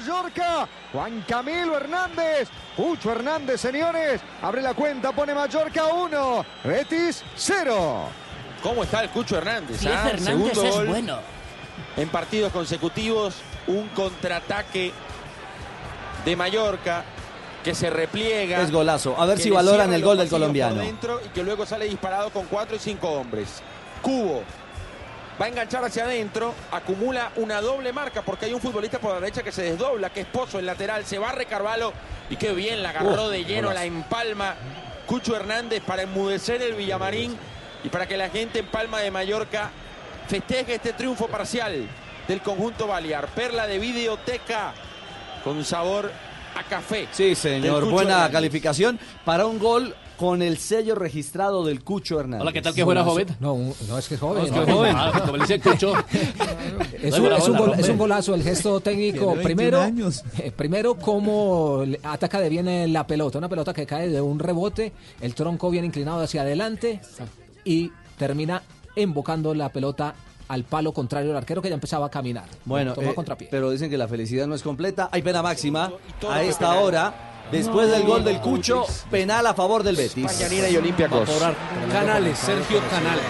[0.01, 0.67] Mallorca.
[0.91, 2.49] Juan Camilo Hernández.
[2.75, 4.21] Cucho Hernández, señores.
[4.41, 6.45] Abre la cuenta, pone Mallorca 1.
[6.63, 8.09] Betis 0.
[8.63, 9.85] ¿Cómo está el Cucho Hernández?
[9.85, 10.09] Ah?
[10.09, 11.19] Hernández Segundo es gol bueno.
[11.97, 13.35] En partidos consecutivos,
[13.67, 14.91] un contraataque
[16.25, 17.03] de Mallorca
[17.63, 18.61] que se repliega.
[18.61, 19.15] Es golazo.
[19.19, 20.81] A ver si valoran el gol del colombiano.
[20.81, 23.61] dentro y que luego sale disparado con cuatro y cinco hombres.
[24.01, 24.43] Cubo
[25.41, 29.19] va a enganchar hacia adentro, acumula una doble marca porque hay un futbolista por la
[29.19, 31.93] derecha que se desdobla, que es Pozo el lateral, se barre Carvalho
[32.29, 34.53] y qué bien la agarró de lleno, la empalma
[35.07, 37.35] Cucho Hernández para enmudecer el Villamarín
[37.83, 39.71] y para que la gente en Palma de Mallorca
[40.27, 41.87] festeje este triunfo parcial
[42.27, 43.27] del conjunto Balear.
[43.29, 44.73] Perla de videoteca
[45.43, 46.11] con sabor
[46.55, 47.07] a café.
[47.11, 47.85] Sí, señor.
[47.85, 48.31] Buena Hernández.
[48.31, 52.43] calificación para un gol con el sello registrado del Cucho Hernández.
[52.43, 53.25] Hola, ¿qué tal que fuera joven?
[53.39, 53.57] No,
[53.87, 54.37] no es que es joven.
[54.37, 54.95] No, es que es joven.
[54.95, 55.93] Ah, como le dice Cucho.
[57.01, 57.81] Es un, es es un bola, gol- hombre.
[57.81, 59.17] es un golazo el gesto técnico.
[59.33, 60.23] Tiene 21 Primero, años.
[60.37, 63.39] eh, primero cómo ataca de bien en la pelota.
[63.39, 67.01] Una pelota que cae de un rebote, el tronco bien inclinado hacia adelante
[67.65, 68.61] y termina
[68.95, 70.13] embocando la pelota
[70.49, 72.45] al palo contrario del arquero que ya empezaba a caminar.
[72.65, 73.47] Bueno, Toma eh, contrapié.
[73.49, 75.09] pero dicen que la felicidad no es completa.
[75.11, 75.91] Hay pena máxima
[76.29, 76.83] a esta penal.
[76.83, 77.13] hora.
[77.51, 77.93] Después No.
[77.93, 80.23] del gol del Cucho, penal a favor del Betis.
[80.23, 81.29] Mañanina y Olympiacos.
[81.91, 83.25] Canales, Sergio Canales,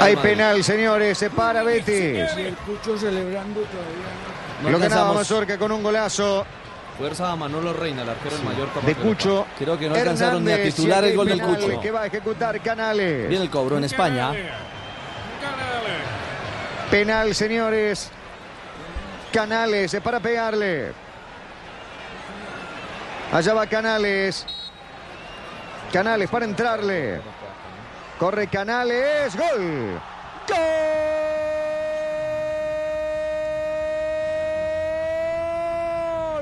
[0.00, 1.18] Hay penal, señores.
[1.18, 2.18] Se para Betis.
[2.36, 4.70] el Cucho celebrando todavía.
[4.72, 5.12] Lo ganaba.
[5.12, 6.46] Mazorca con un golazo
[6.96, 8.80] Fuerza a Manolo Reina, el arquero del Mallorca.
[8.80, 9.46] de Cucho.
[9.58, 11.80] Creo que no alcanzaron ni a titular el gol del Cucho.
[11.80, 13.28] Que va a ejecutar Canales.
[13.28, 14.32] Viene el cobro en España.
[16.90, 18.10] Penal, señores.
[19.32, 20.92] Canales, es para pegarle.
[23.32, 24.46] Allá va Canales.
[25.90, 27.22] Canales para entrarle.
[28.18, 29.34] Corre Canales.
[29.34, 29.98] Gol.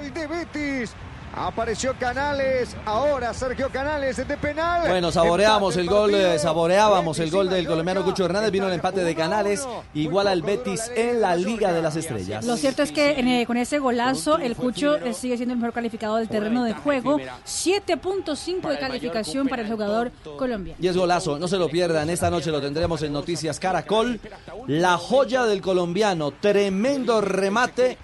[0.00, 0.96] Gol de Betis.
[1.34, 2.76] Apareció Canales.
[2.84, 4.88] Ahora Sergio Canales de penal.
[4.88, 6.38] Bueno, saboreamos el gol, partido.
[6.38, 8.50] saboreábamos el gol del colombiano Cucho Hernández.
[8.50, 12.44] Vino el empate de Canales, igual al Betis en la Liga de las Estrellas.
[12.44, 15.72] Lo cierto es que eh, con ese golazo el Cucho eh, sigue siendo el mejor
[15.72, 17.18] calificado del terreno de juego.
[17.18, 20.78] 7.5 de calificación para el jugador colombiano.
[20.82, 22.10] Y es golazo, no se lo pierdan.
[22.10, 24.20] Esta noche lo tendremos en Noticias Caracol.
[24.66, 27.98] La joya del colombiano, tremendo remate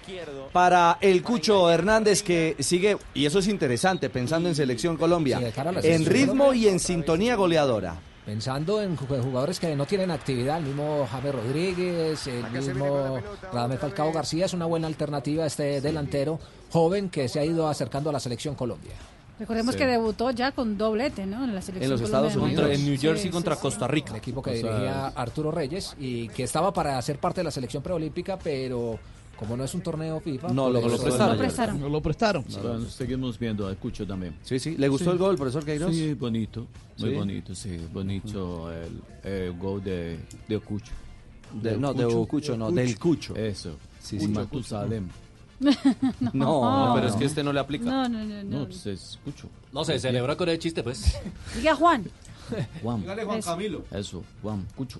[0.51, 5.43] para el Cucho Hernández que sigue, y eso es interesante, pensando en Selección Colombia, Sí,
[5.45, 6.61] de cara a la en ritmo Colombia.
[6.61, 7.95] y en sintonía goleadora.
[8.25, 13.19] Pensando en ju- jugadores que no tienen actividad, el mismo Javier Rodríguez, el mismo
[13.53, 16.37] Radamel Falcao García es una buena alternativa a este delantero
[16.69, 18.91] joven que se ha ido acercando a la selección Colombia.
[19.39, 19.79] Recordemos Sí.
[19.79, 21.43] que debutó ya con doblete, ¿no?
[21.43, 22.35] En la selección los Estados.
[22.35, 22.69] Unidos.
[22.71, 23.87] En New Jersey Sí, contra sí, Costa.
[23.87, 24.09] Rica.
[24.11, 27.45] El equipo que O sea, dirigía Arturo Reyes y que estaba para ser parte de
[27.45, 28.99] la selección preolímpica, pero
[29.37, 31.09] como no es un torneo FIFA, No, lo- prestaron.
[31.17, 31.79] mayor- Lo prestaron.
[31.79, 32.45] No lo prestaron.
[32.89, 34.35] Seguimos viendo a Cucho también.
[34.43, 34.75] Sí, sí.
[34.77, 35.93] ¿Le gustó el gol, profesor Queiroz?
[35.95, 36.67] Sí, bonito.
[36.97, 37.15] Muy Sí.
[37.15, 37.77] bonito, sí.
[37.93, 39.01] Bonito el,
[39.31, 40.91] el gol de, de Cucho.
[41.61, 43.35] De- no, de Cucho, no, del Cucho.
[43.35, 43.75] Eso.
[43.99, 44.27] Sí, sí.
[44.27, 45.07] Matusalem.
[45.59, 45.71] no,
[46.33, 47.85] No, pero es que este no le aplica.
[47.85, 48.43] No, no, no.
[48.43, 48.59] no.
[48.59, 49.49] No, pues es Cucho.
[49.71, 51.15] No, se celebró con el chiste, pues.
[51.55, 52.05] Diga Juan.
[52.81, 53.03] Juan.
[53.03, 53.49] Juan Eso.
[53.51, 53.83] Camilo.
[53.91, 54.99] Eso, Juan, Cucho.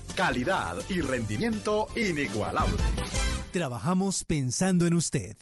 [0.15, 2.77] Calidad y rendimiento inigualable.
[3.51, 5.35] Trabajamos pensando en usted.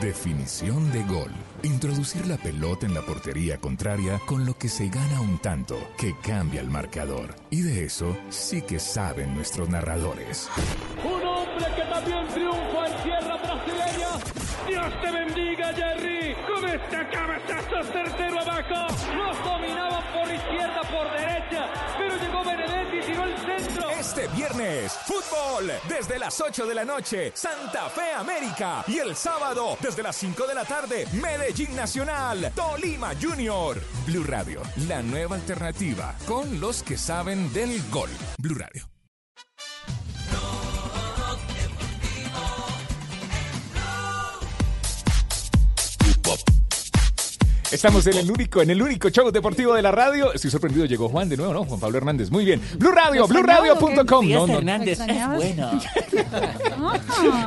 [0.00, 1.30] Definición de gol.
[1.62, 6.14] Introducir la pelota en la portería contraria con lo que se gana un tanto que
[6.22, 7.34] cambia el marcador.
[7.50, 10.48] Y de eso sí que saben nuestros narradores.
[11.02, 12.73] Un hombre que también triunfa
[16.94, 18.86] Este certero abajo.
[19.16, 21.72] Los dominaban por izquierda, por derecha.
[21.98, 23.90] Pero llegó Benedetti y tiró el centro.
[23.90, 28.84] Este viernes, fútbol desde las 8 de la noche, Santa Fe América.
[28.86, 33.80] Y el sábado, desde las 5 de la tarde, Medellín Nacional, Tolima Junior.
[34.06, 38.10] Blue Radio, la nueva alternativa con los que saben del gol.
[38.38, 38.93] Blue Radio.
[47.74, 50.32] Estamos en el único, en el único show deportivo de la radio.
[50.32, 51.64] Estoy sorprendido, llegó Juan de nuevo, ¿no?
[51.64, 52.30] Juan Pablo Hernández.
[52.30, 52.60] Muy bien.
[52.78, 54.28] Blue Radio, ¿Lo blueradio.com.
[54.28, 54.58] No, no.
[54.58, 55.80] Hernández es bueno.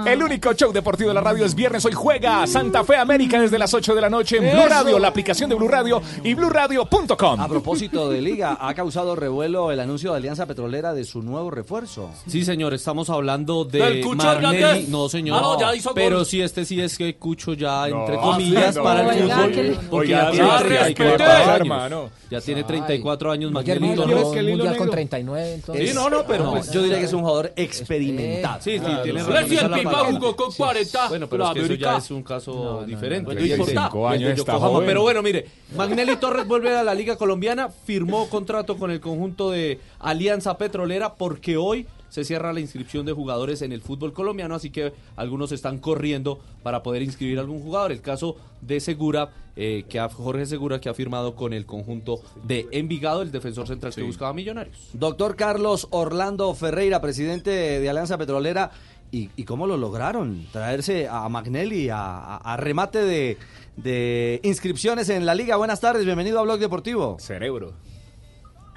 [0.05, 1.85] El único show deportivo de la radio es viernes.
[1.85, 4.69] Hoy juega Santa Fe América desde las 8 de la noche en Blue Eso.
[4.69, 7.39] Radio, la aplicación de Blue Radio y blueradio.com.
[7.39, 11.51] A propósito de liga, ha causado revuelo el anuncio de Alianza Petrolera de su nuevo
[11.51, 12.09] refuerzo.
[12.27, 14.55] Sí, señor, estamos hablando de ¿Del Cucho Magnelli.
[14.63, 14.89] Hernández?
[14.89, 15.37] No, señor.
[15.37, 16.25] Ah, no, ya hizo Pero gol.
[16.25, 19.77] sí, este sí es que Cucho ya, entre ah, comillas, para el fútbol.
[19.89, 21.73] Porque ya tiene ya 34 respete.
[21.73, 22.11] años.
[22.30, 25.89] Ya tiene 34 años Mundial, mundial con 39, entonces.
[25.89, 28.61] Sí, no, no, pero pues yo diría que es un jugador experimentado.
[28.61, 29.48] Sí, sí, tiene razón.
[29.48, 30.11] sí, esa el es la Pipa palabra.
[30.19, 33.26] jugó con 40 Bueno, pero es que eso ya es un caso diferente.
[33.26, 34.73] Bueno, Y el de- 35 y el de años está Yokohama.
[34.73, 34.88] joven.
[34.88, 35.45] Pero bueno, mire,
[35.76, 41.14] Magnelli Torres vuelve a la Liga Colombiana, firmó contrato con el conjunto de Alianza Petrolera
[41.14, 45.51] porque hoy se cierra la inscripción de jugadores en el fútbol colombiano, así que algunos
[45.51, 47.91] están corriendo para poder inscribir a algún jugador.
[47.91, 52.21] El caso de Segura, eh, que ha, Jorge Segura, que ha firmado con el conjunto
[52.43, 54.77] de Envigado, el defensor central que buscaba Millonarios.
[54.93, 58.71] Doctor Carlos Orlando Ferreira, presidente de Alianza Petrolera.
[59.09, 60.45] ¿Y, y cómo lo lograron?
[60.51, 63.38] Traerse a Magnelli a, a- a remate de,
[63.77, 65.55] de inscripciones en la liga.
[65.55, 67.15] Buenas tardes, bienvenido a Blog Deportivo.
[67.17, 67.71] Cerebro.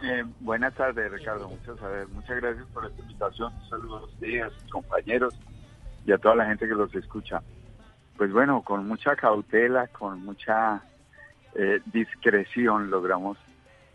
[0.02, 1.48] Eh, buenas tardes, Ricardo.
[1.48, 3.52] Muchas, a- muchas gracias por esta invitación.
[3.54, 5.34] Un saludo a a compañeros
[6.06, 7.42] y a toda la gente que los escucha.
[8.16, 10.82] Pues bueno, con mucha cautela, con mucha
[11.54, 13.36] eh, discreción logramos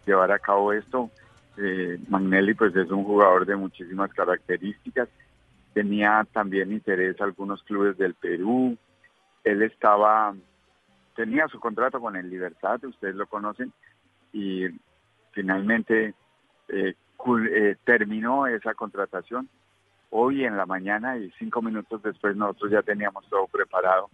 [0.05, 1.09] llevar a cabo esto.
[1.57, 5.09] Eh, Magnelli pues es un jugador de muchísimas características.
[5.73, 8.77] Tenía también interés algunos clubes del Perú.
[9.43, 10.35] Él estaba,
[11.15, 13.71] tenía su contrato con el Libertad, ustedes lo conocen,
[14.33, 14.65] y
[15.35, 16.15] finalmente
[16.69, 19.47] eh, eh, terminó esa contratación
[20.09, 24.09] hoy en la mañana y cinco minutos después nosotros ya teníamos todo preparado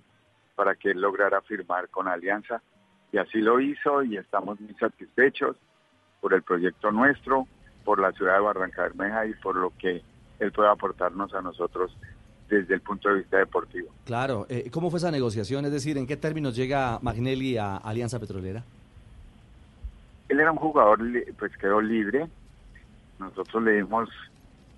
[0.55, 2.61] para que él lograra firmar con Alianza
[3.11, 5.55] y así lo hizo y estamos muy satisfechos
[6.19, 7.47] por el proyecto nuestro,
[7.85, 10.01] por la ciudad de Barranca Bermeja y por lo que
[10.39, 11.95] él puede aportarnos a nosotros
[12.49, 13.89] desde el punto de vista deportivo.
[14.05, 15.65] Claro, eh, ¿cómo fue esa negociación?
[15.65, 18.63] Es decir, ¿en qué términos llega Magnelli a Alianza Petrolera?
[20.31, 20.99] Él era un jugador,
[21.37, 22.29] pues quedó libre.
[23.19, 24.09] Nosotros le dimos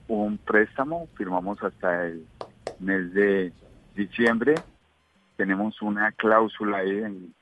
[0.07, 2.25] un préstamo, firmamos hasta el
[2.79, 3.53] mes de
[3.95, 4.55] diciembre.
[5.37, 7.35] Tenemos una cláusula ahí en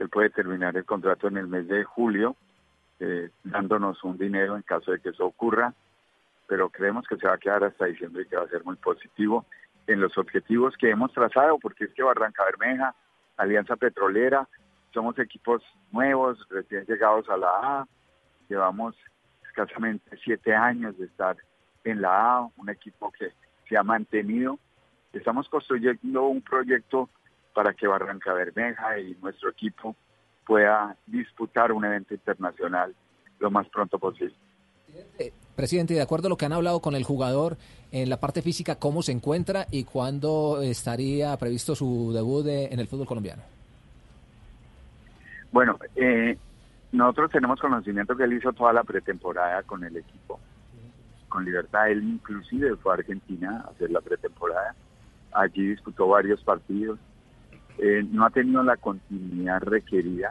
[0.00, 2.34] él puede terminar el contrato en el mes de julio,
[2.98, 5.72] eh, dándonos un dinero en caso de que eso ocurra.
[6.48, 8.74] Pero creemos que se va a quedar hasta diciembre y que va a ser muy
[8.74, 9.46] positivo
[9.86, 12.92] en los objetivos que hemos trazado, porque es que Barranca Bermeja,
[13.36, 14.48] Alianza Petrolera,
[14.96, 15.60] somos equipos
[15.92, 17.88] nuevos, recién llegados a la A,
[18.48, 18.94] llevamos
[19.46, 21.36] escasamente siete años de estar
[21.84, 23.26] en la A, un equipo que
[23.68, 24.58] se ha mantenido.
[25.12, 27.10] Estamos construyendo un proyecto
[27.54, 29.94] para que Barranca Bermeja y nuestro equipo
[30.46, 32.94] pueda disputar un evento internacional
[33.38, 34.34] lo más pronto posible.
[35.54, 37.58] Presidente, de acuerdo a lo que han hablado con el jugador
[37.92, 42.80] en la parte física, ¿cómo se encuentra y cuándo estaría previsto su debut de- en
[42.80, 43.42] el fútbol colombiano?
[45.56, 46.36] Bueno, eh,
[46.92, 50.38] nosotros tenemos conocimiento que él hizo toda la pretemporada con el equipo,
[51.30, 51.88] con Libertad.
[51.88, 54.74] Él inclusive fue a Argentina a hacer la pretemporada.
[55.32, 56.98] Allí disputó varios partidos.
[57.78, 60.30] Eh, no ha tenido la continuidad requerida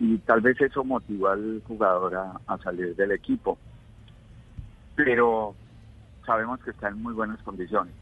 [0.00, 3.56] y tal vez eso motivó al jugador a, salir del equipo.
[4.96, 5.54] Pero
[6.26, 7.94] sabemos que está en muy buenas condiciones.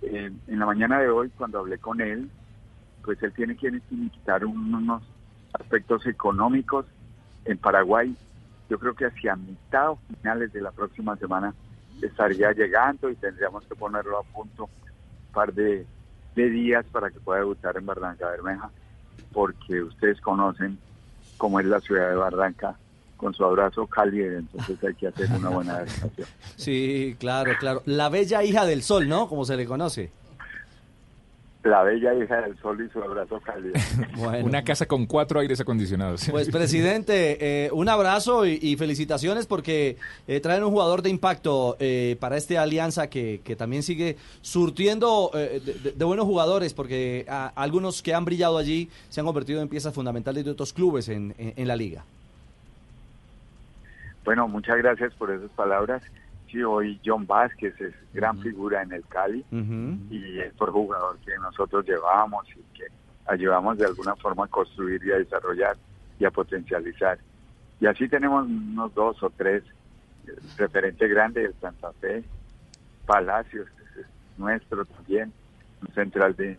[0.00, 2.30] Eh, en la mañana de hoy, cuando hablé con él,
[3.04, 3.78] pues él tiene que
[4.10, 5.02] quitar unos
[5.52, 6.86] aspectos económicos
[7.44, 8.14] en Paraguay.
[8.68, 11.54] Yo creo que hacia mitad o finales de la próxima semana
[12.02, 15.86] estaría llegando y tendríamos que ponerlo a punto un par de,
[16.34, 18.70] días para que pueda debutar en Barranca Bermeja,
[19.30, 20.78] porque ustedes conocen
[21.36, 22.76] cómo es la ciudad de Barranca
[23.18, 26.26] con su abrazo cálido, entonces hay que hacer una buena adaptación.
[26.56, 27.82] Sí, claro, claro.
[27.84, 29.28] La bella hija del sol, ¿no?
[29.28, 30.10] Como se le conoce.
[31.62, 33.74] La bella hija del sol y su abrazo cálido.
[34.42, 36.26] Una casa con cuatro aires acondicionados.
[36.30, 41.76] Pues presidente, eh, un abrazo y, y felicitaciones porque eh, traen un jugador de impacto
[41.78, 46.72] eh, para este alianza que, que también sigue surtiendo eh, de, de- de buenos jugadores
[46.72, 50.72] porque a- algunos que han brillado allí se han convertido en piezas fundamentales de otros
[50.72, 52.04] clubes en, en- en la liga.
[54.24, 56.02] Bueno, muchas gracias por esas palabras.
[56.50, 59.44] Sí, hoy John Vázquez es gran figura en el Cali
[60.10, 62.86] y es por jugador que nosotros llevamos y que
[63.26, 65.76] ayudamos de alguna forma a construir y a desarrollar
[66.18, 67.18] y a potencializar.
[67.80, 69.62] Y así tenemos unos dos o tres
[70.26, 72.24] eh, referentes grandes del Santa Fe,
[73.06, 73.68] Palacios,
[73.98, 74.06] es
[74.36, 75.32] nuestro también,
[75.80, 76.58] un central de,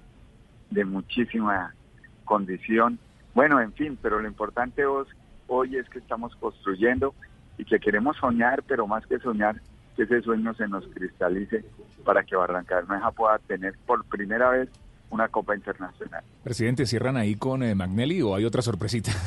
[0.69, 1.76] de muchísima
[2.23, 2.97] condición.
[3.34, 7.13] Bueno, en fin, pero lo importante hoy es que estamos construyendo
[7.57, 9.61] y que queremos soñar, pero más que soñar,
[10.07, 11.63] que ese sueño se nos cristalice
[12.03, 14.69] para que Barranca Bermeja pueda tener por primera vez
[15.09, 16.23] una Copa Internacional.
[16.43, 19.11] Presidente, ¿cierran ahí con eh, Magnelli o hay otra sorpresita?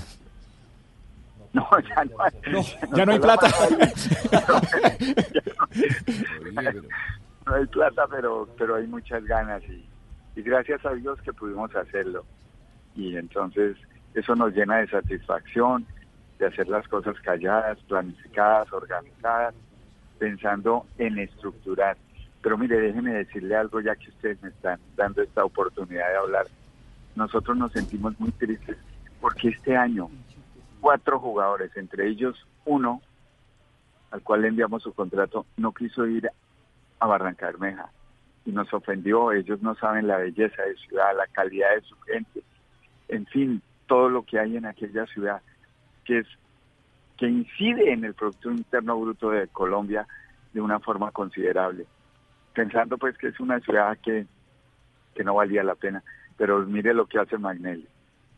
[1.52, 2.32] No, ya no hay,
[2.96, 3.46] ya no hay plata.
[7.46, 9.88] no hay plata, pero, pero hay muchas ganas y,
[10.34, 12.24] y gracias a Dios que pudimos hacerlo.
[12.96, 13.76] Y entonces
[14.14, 15.86] eso nos llena de satisfacción
[16.40, 19.54] de hacer las cosas calladas, planificadas, organizadas,
[20.18, 21.96] pensando en estructurar.
[22.42, 26.46] Pero mire, déjeme decirle algo ya que ustedes me están dando esta oportunidad de hablar.
[27.16, 28.76] Nosotros nos sentimos muy tristes
[29.20, 30.10] porque este año
[30.80, 33.00] cuatro jugadores, entre ellos uno,
[34.10, 36.30] al cual le enviamos su contrato, no quiso ir
[36.98, 37.90] a Barranca Bermeja
[38.44, 39.32] y nos ofendió.
[39.32, 42.42] Ellos no saben la belleza de ciudad, la calidad de su gente,
[43.08, 45.40] en fin, todo lo que hay en aquella ciudad
[46.04, 46.26] que es
[47.18, 50.06] que incide en el Producto Interno Bruto de Colombia
[50.52, 51.86] de una forma considerable.
[52.54, 54.26] Pensando pues que es una ciudad que,
[55.14, 56.02] que no valía la pena.
[56.36, 57.86] Pero mire lo que hace Magnelli,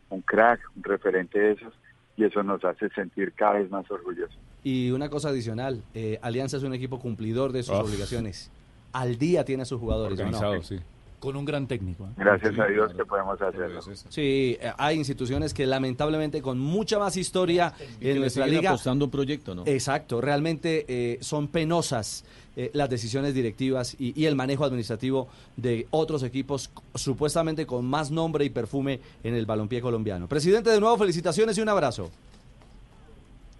[0.09, 1.73] un crack, un referente de esos,
[2.15, 4.37] y eso nos hace sentir cada vez más orgullosos.
[4.63, 8.51] Y una cosa adicional, eh, Alianza es un equipo cumplidor de sus obligaciones.
[8.93, 10.19] Al día tiene a sus jugadores.
[10.19, 10.79] Organizado, sí.
[11.19, 12.05] Con un gran técnico.
[12.05, 12.13] ¿eh?
[12.17, 13.81] Gracias a Dios que podemos hacerlo.
[14.09, 18.69] Sí, eh, hay instituciones que lamentablemente con mucha más historia que en nuestra liga.
[18.69, 19.63] apostando un proyecto, ¿no?
[19.65, 22.23] Exacto, realmente eh, son penosas
[22.55, 28.11] eh, las decisiones directivas y, y el manejo administrativo de otros equipos supuestamente con más
[28.11, 30.27] nombre y perfume en el balompié colombiano.
[30.27, 32.11] Presidente, de nuevo felicitaciones y un abrazo.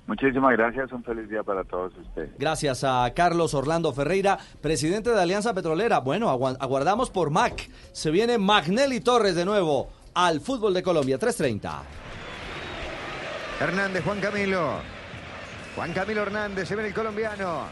[0.08, 2.30] Muchísimas gracias, un feliz día para todos ustedes.
[2.40, 6.00] Gracias a Carlos Orlando Ferreira, presidente de Alianza Petrolera.
[6.00, 7.70] Bueno, agua- aguardamos por Mac.
[7.92, 11.82] Se viene Magnelli Torres de nuevo al fútbol de Colombia, 3.30.
[13.60, 14.76] Hernández, Juan Camilo.
[15.76, 17.64] Juan Camilo Hernández, se viene el colombiano.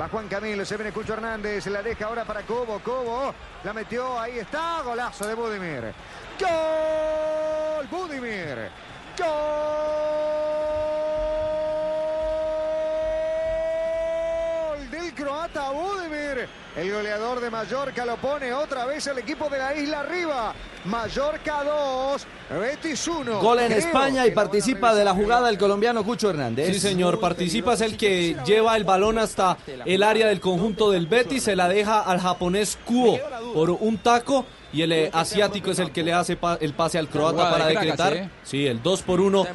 [0.00, 3.32] Va Juan Camilo, se viene Cucho Hernández, la deja ahora para Cobo, Cobo,
[3.64, 5.92] la metió, ahí está, golazo de Budimir.
[6.40, 7.86] ¡Gol!
[7.90, 8.68] Budimir.
[13.98, 14.90] ¡Gol!
[14.90, 16.48] Del croata Budimir.
[16.76, 20.54] El goleador de Mallorca lo pone otra vez el equipo de la isla arriba.
[20.84, 22.26] Mallorca 2,
[22.60, 23.40] Betis 1.
[23.40, 26.72] Gol en Creo España y participa de la jugada el colombiano Cucho Hernández.
[26.72, 27.18] Sí, señor.
[27.18, 31.42] Participa es el que lleva el balón hasta el área del conjunto del Betis.
[31.42, 33.18] Se la deja al japonés Kuo
[33.52, 34.46] por un taco.
[34.72, 37.66] Y el eh, asiático es el que le hace pa- el pase al croata para
[37.66, 38.12] de decretar.
[38.14, 38.30] ¿eh?
[38.44, 39.46] Sí, el 2 por 1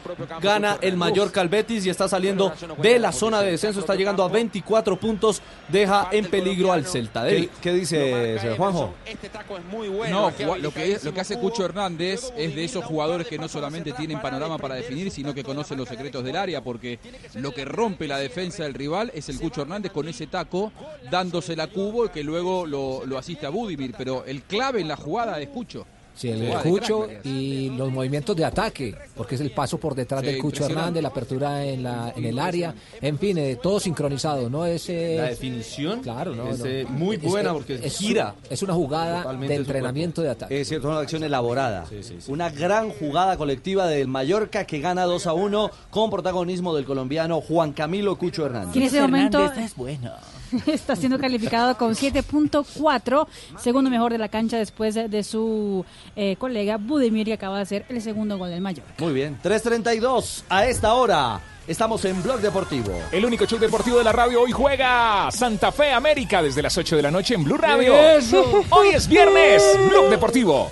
[0.41, 3.80] gana el Mallorca al Betis y está saliendo de la zona de descenso.
[3.80, 5.41] Está llegando a 24 puntos.
[5.68, 8.94] Deja en peligro al Celta ¿Qué, qué dice señor Juanjo?
[9.06, 10.30] Este taco es muy No,
[10.60, 14.22] lo que, lo que hace Cucho Hernández es de esos jugadores que no solamente tienen
[14.22, 16.99] panorama para definir, sino que conocen los secretos del área, porque
[17.35, 20.72] lo que rompe la defensa del rival es el Cucho Hernández con ese taco,
[21.10, 23.94] dándose la cubo y que luego lo, lo asiste a Budimir.
[23.98, 25.85] Pero el clave en la jugada es Cucho.
[26.15, 29.95] Sí, el de Cucho crack, y los movimientos de ataque, porque es el paso por
[29.95, 30.63] detrás Sí, del Cucho.
[30.67, 32.71] Hernández, la apertura en, la, en el área,
[33.01, 34.63] en fin, eh, todo sincronizado, ¿no?
[34.63, 36.65] Es, eh, La definición claro, no, es, no.
[36.67, 38.35] eh, muy buena es- porque es gira.
[38.47, 40.61] Es una jugada Totalmente de entrenamiento de ataque.
[40.61, 41.85] Es cierto, una acción elaborada.
[42.27, 47.41] Una gran jugada colectiva del Mallorca que gana 2 a 1 con protagonismo del colombiano
[47.41, 48.75] Juan Camilo Cucho Hernández.
[48.75, 50.11] En ese momento es bueno.
[50.67, 53.27] está siendo calificado con 7.4,
[53.59, 55.85] segundo mejor de la cancha después de, su
[56.15, 58.85] eh, colega Budimir, que acaba de hacer el segundo gol del Mayor.
[58.99, 59.38] Muy bien.
[59.43, 61.41] 3.32 a esta hora.
[61.65, 62.91] Estamos en Blog Deportivo.
[63.11, 66.97] El único show deportivo de la radio hoy juega Santa Fe América desde las 8
[66.97, 67.95] de la noche en Blue Radio.
[67.95, 68.65] ¡Eso!
[68.69, 70.69] Hoy es viernes, Blog Deportivo.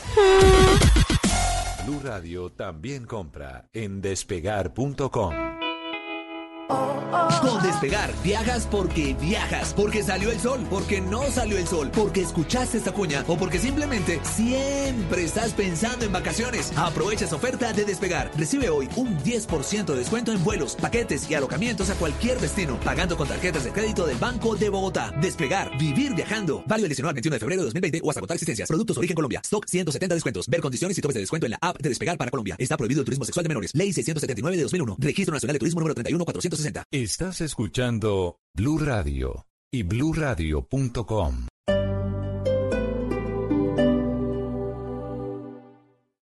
[1.86, 5.61] Blue Radio también compra en despegar.com.
[7.42, 12.22] Con Despegar, viajas porque viajas, porque salió el sol, porque no salió el sol, porque
[12.22, 16.72] escuchaste esta cuña o porque simplemente siempre estás pensando en vacaciones.
[16.76, 18.32] Aprovecha esa oferta de Despegar.
[18.38, 23.18] Recibe hoy un 10% de descuento en vuelos, paquetes y alojamientos a cualquier destino, pagando
[23.18, 25.12] con tarjetas de crédito del Banco de Bogotá.
[25.20, 26.64] Despegar, vivir viajando.
[26.68, 28.68] Válido el 19 al 21 de febrero de 2020 o hasta agotar existencias.
[28.68, 29.42] Productos Origen Colombia.
[29.44, 30.48] Stock 170 descuentos.
[30.48, 32.56] Ver condiciones y topes de descuento en la app de Despegar para Colombia.
[32.58, 33.72] Está prohibido el turismo sexual de menores.
[33.74, 34.96] Ley 679 de 2001.
[35.00, 35.96] Registro Nacional de Turismo número
[36.62, 36.84] 31460.
[36.92, 41.48] Estás escuchando Blue Radio y bluradio.com.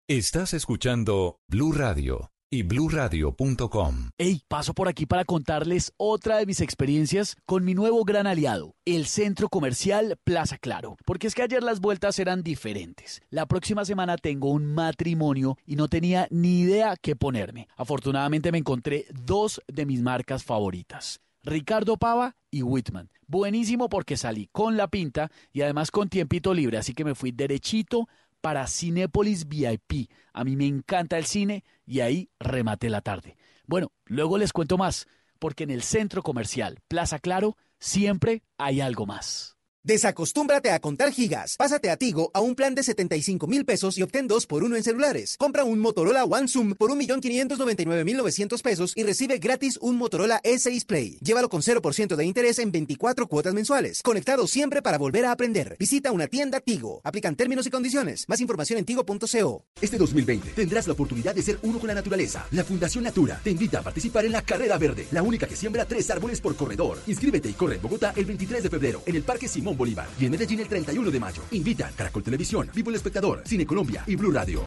[0.07, 4.09] Estás escuchando Blue Radio y bluradio.com.
[4.17, 8.75] Hey, paso por aquí para contarles otra de mis experiencias con mi nuevo gran aliado,
[8.85, 10.97] el centro comercial Plaza Claro.
[11.05, 13.21] Porque es que ayer las vueltas eran diferentes.
[13.29, 17.67] La próxima semana tengo un matrimonio y no tenía ni idea qué ponerme.
[17.75, 21.21] Afortunadamente me encontré dos de mis marcas favoritas.
[21.43, 23.11] Ricardo Pava y Whitman.
[23.27, 27.31] Buenísimo porque salí con la pinta y además con tiempito libre, así que me fui
[27.31, 28.07] derechito
[28.45, 30.11] para Cinépolis VIP.
[30.31, 33.37] A mí me encanta el cine y ahí rematé la tarde.
[33.65, 35.07] Bueno, luego les cuento más,
[35.39, 39.54] porque en el centro comercial Plaza Claro siempre hay algo más.
[39.85, 41.57] Desacostúmbrate a contar gigas.
[41.57, 44.75] Pásate a Tigo a un plan de 75 mil pesos y obtén dos por uno
[44.75, 45.37] en celulares.
[45.37, 51.19] Compra un Motorola One Zoom por 1.599.900 pesos y recibe gratis un Motorola E6 Play.
[51.21, 54.01] Llévalo con 0% de interés en 24 cuotas mensuales.
[54.01, 55.77] Conectado siempre para volver a aprender.
[55.77, 57.01] Visita una tienda Tigo.
[57.03, 58.25] Aplican términos y condiciones.
[58.27, 59.65] Más información en tigo.co.
[59.79, 62.47] Este 2020 tendrás la oportunidad de ser uno con la naturaleza.
[62.49, 65.85] La Fundación Natura te invita a participar en la Carrera Verde, la única que siembra
[65.85, 66.97] tres árboles por corredor.
[67.05, 70.25] Inscríbete y corre en Bogotá el 23 de febrero en el Parque Simón Bolívar y
[70.25, 71.43] en Medellín el 31 de mayo.
[71.51, 74.65] Invitan Caracol Televisión, Vivo el Espectador, Cine Colombia y Blue Radio.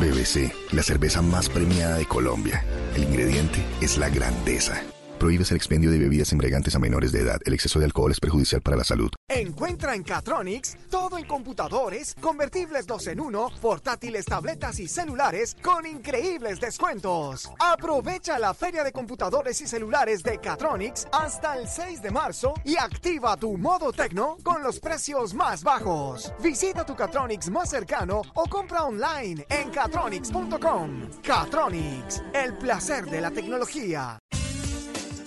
[0.00, 2.64] BBC, la cerveza más premiada de Colombia.
[2.94, 4.82] El ingrediente es la grandeza.
[5.18, 7.40] Prohíbes el expendio de bebidas embriagantes a menores de edad.
[7.46, 9.10] El exceso de alcohol es perjudicial para la salud.
[9.28, 15.86] Encuentra en Catronics todo en computadores, convertibles 2 en 1, portátiles, tabletas y celulares con
[15.86, 17.50] increíbles descuentos.
[17.58, 22.76] Aprovecha la feria de computadores y celulares de Catronics hasta el 6 de marzo y
[22.76, 26.32] activa tu modo tecno con los precios más bajos.
[26.42, 31.10] Visita tu Catronics más cercano o compra online en catronics.com.
[31.22, 34.18] Catronics, el placer de la tecnología.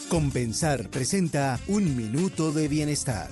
[0.09, 3.29] Compensar presenta Un Minuto de Bienestar.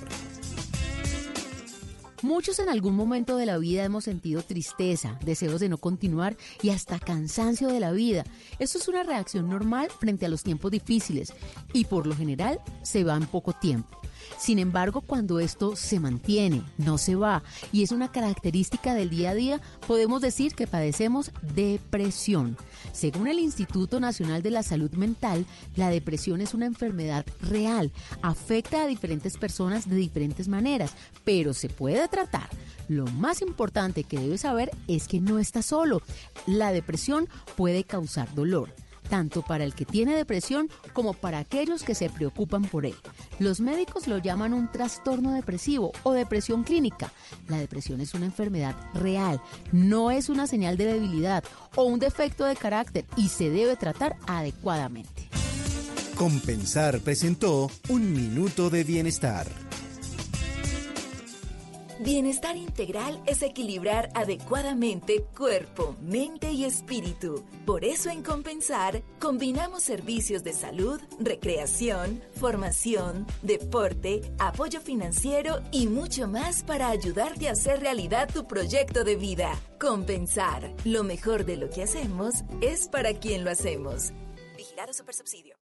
[2.22, 6.70] Muchos en algún momento de la vida hemos sentido tristeza, deseos de no continuar y
[6.70, 8.22] hasta cansancio de la vida.
[8.60, 11.32] Esto es una reacción normal frente a los tiempos difíciles
[11.72, 13.97] y por lo general se va en poco tiempo.
[14.38, 17.42] Sin embargo, cuando esto se mantiene, no se va
[17.72, 22.56] y es una característica del día a día, podemos decir que padecemos depresión.
[22.92, 25.44] Según el Instituto Nacional de la Salud Mental,
[25.74, 27.90] la depresión es una enfermedad real,
[28.22, 30.92] afecta a diferentes personas de diferentes maneras,
[31.24, 32.48] pero se puede tratar.
[32.88, 36.00] Lo más importante que debes saber es que no estás solo.
[36.46, 38.72] La depresión puede causar dolor
[39.08, 42.94] tanto para el que tiene depresión como para aquellos que se preocupan por él.
[43.38, 47.12] Los médicos lo llaman un trastorno depresivo o depresión clínica.
[47.48, 49.40] La depresión es una enfermedad real,
[49.72, 51.44] no es una señal de debilidad
[51.74, 55.28] o un defecto de carácter y se debe tratar adecuadamente.
[56.16, 59.46] Compensar presentó Un Minuto de Bienestar.
[62.00, 67.44] Bienestar integral es equilibrar adecuadamente cuerpo, mente y espíritu.
[67.66, 76.28] Por eso en Compensar combinamos servicios de salud, recreación, formación, deporte, apoyo financiero y mucho
[76.28, 79.58] más para ayudarte a hacer realidad tu proyecto de vida.
[79.80, 84.12] Compensar, lo mejor de lo que hacemos es para quien lo hacemos.
[84.56, 85.56] Vigilado Supersubsidio.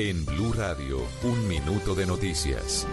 [0.00, 2.86] En Blue Radio, un minuto de noticias.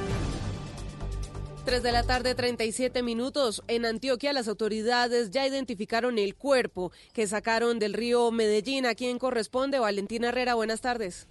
[1.63, 3.61] 3 de la tarde, 37 minutos.
[3.67, 8.87] En Antioquia, las autoridades ya identificaron el cuerpo que sacaron del río Medellín.
[8.87, 9.77] ¿A quién corresponde?
[9.77, 11.27] Valentina Herrera, buenas tardes.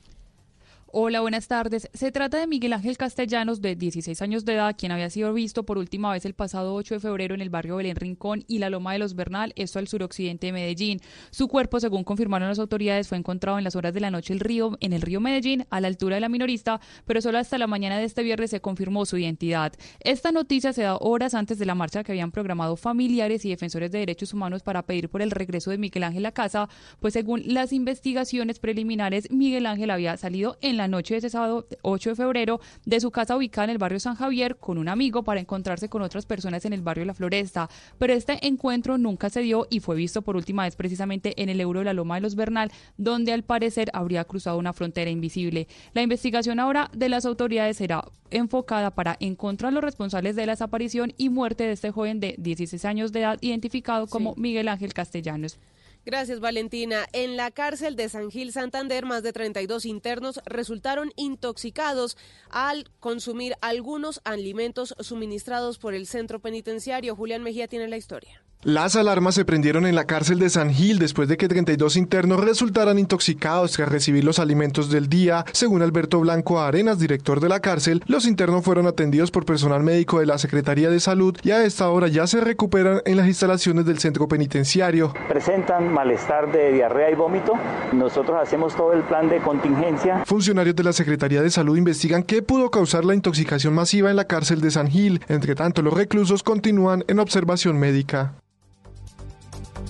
[0.96, 1.88] Hola, buenas tardes.
[1.92, 5.64] Se trata de Miguel Ángel Castellanos, de 16 años de edad, quien había sido visto
[5.64, 8.70] por última vez el pasado 8 de febrero en el barrio Belén Rincón y la
[8.70, 11.00] Loma de los Bernal, esto al suroccidente de Medellín.
[11.32, 14.38] Su cuerpo, según confirmaron las autoridades, fue encontrado en las horas de la noche el
[14.38, 17.66] río, en el río Medellín, a la altura de la minorista, pero solo hasta la
[17.66, 19.72] mañana de este viernes se confirmó su identidad.
[19.98, 23.90] Esta noticia se da horas antes de la marcha que habían programado familiares y defensores
[23.90, 26.68] de derechos humanos para pedir por el regreso de Miguel Ángel a casa,
[27.00, 31.66] pues según las investigaciones preliminares, Miguel Ángel había salido en la noche de ese sábado
[31.82, 35.22] 8 de febrero de su casa ubicada en el barrio San Javier con un amigo
[35.22, 37.68] para encontrarse con otras personas en el barrio La Floresta.
[37.98, 41.60] Pero este encuentro nunca se dio y fue visto por última vez precisamente en el
[41.60, 45.68] euro de la Loma de los Bernal, donde al parecer habría cruzado una frontera invisible.
[45.92, 51.12] La investigación ahora de las autoridades será enfocada para encontrar los responsables de la desaparición
[51.16, 55.58] y muerte de este joven de 16 años de edad identificado como Miguel Ángel Castellanos.
[56.06, 57.06] Gracias, Valentina.
[57.12, 62.18] En la cárcel de San Gil Santander, más de 32 internos resultaron intoxicados
[62.50, 67.16] al consumir algunos alimentos suministrados por el centro penitenciario.
[67.16, 68.44] Julián Mejía tiene la historia.
[68.64, 72.42] Las alarmas se prendieron en la cárcel de San Gil después de que 32 internos
[72.42, 75.44] resultaran intoxicados tras recibir los alimentos del día.
[75.52, 80.18] Según Alberto Blanco Arenas, director de la cárcel, los internos fueron atendidos por personal médico
[80.18, 83.84] de la Secretaría de Salud y a esta hora ya se recuperan en las instalaciones
[83.84, 85.12] del centro penitenciario.
[85.28, 87.54] Presentan malestar de diarrea y vómito.
[87.92, 90.24] Nosotros hacemos todo el plan de contingencia.
[90.26, 94.26] Funcionarios de la Secretaría de Salud investigan qué pudo causar la intoxicación masiva en la
[94.26, 95.22] cárcel de San Gil.
[95.28, 98.34] Entre tanto, los reclusos continúan en observación médica.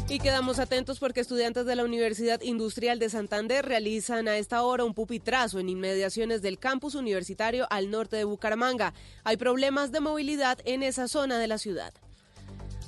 [0.07, 4.85] Y quedamos atentos porque estudiantes de la Universidad Industrial de Santander realizan a esta hora
[4.85, 8.93] un pupitrazo en inmediaciones del campus universitario al norte de Bucaramanga.
[9.25, 11.95] Hay problemas de movilidad en esa zona de la ciudad.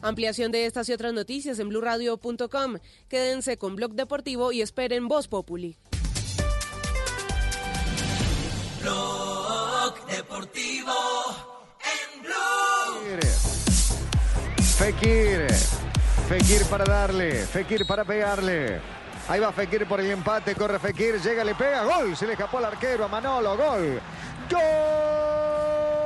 [0.06, 2.78] Ampliación de estas y otras noticias en blurradio.com.
[3.08, 5.76] Quédense con Blog Deportivo y esperen Voz Populi.
[8.82, 10.92] Blog Deportivo
[11.82, 13.20] en Blue.
[14.78, 15.48] Fekir.
[16.28, 17.44] Fekir para darle.
[17.44, 18.80] Fekir para pegarle.
[19.28, 20.54] Ahí va Fekir por el empate.
[20.54, 21.20] Corre Fekir.
[21.20, 21.82] Llega, le pega.
[21.82, 22.16] Gol.
[22.16, 23.56] Se le escapó al arquero a Manolo.
[23.56, 24.00] Gol.
[24.48, 26.05] Gol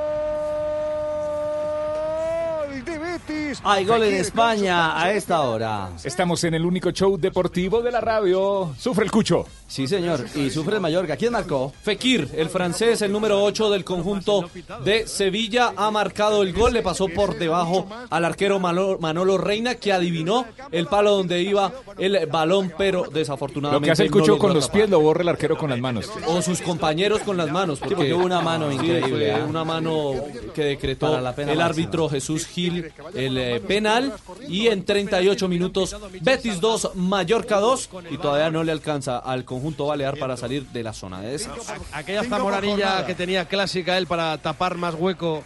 [3.10, 3.60] Betis.
[3.64, 5.90] Hay gol en España a esta hora.
[6.04, 8.72] Estamos en el único show deportivo de la radio.
[8.78, 9.46] Sufre el cucho.
[9.66, 10.24] Sí, señor.
[10.34, 11.16] Y sufre el Mallorca.
[11.16, 11.72] ¿Quién marcó?
[11.82, 14.50] Fekir, el francés, el número 8 del conjunto
[14.84, 16.72] de Sevilla, ha marcado el gol.
[16.72, 22.26] Le pasó por debajo al arquero Manolo, Reina, que adivinó el palo donde iba el
[22.26, 23.80] balón, pero desafortunadamente.
[23.80, 26.10] Lo que hace el cucho con los pies lo borra el arquero con las manos.
[26.26, 27.78] O sus compañeros con las manos.
[27.78, 29.44] Sí, porque hubo una mano Sí, increíble, fue ¿ah?
[29.48, 30.14] una mano
[30.54, 31.70] que decretó Para la pena el máxima.
[31.70, 34.14] árbitro Jesús Gil, el eh, penal.
[34.48, 37.90] Y en 38 minutos, Betis 2, Mallorca 2.
[38.10, 41.74] Y todavía no le alcanza al conjunto balear para salir de la zona de descenso.
[41.92, 45.42] Aquella zamoranilla que tenía clásica él para tapar más hueco.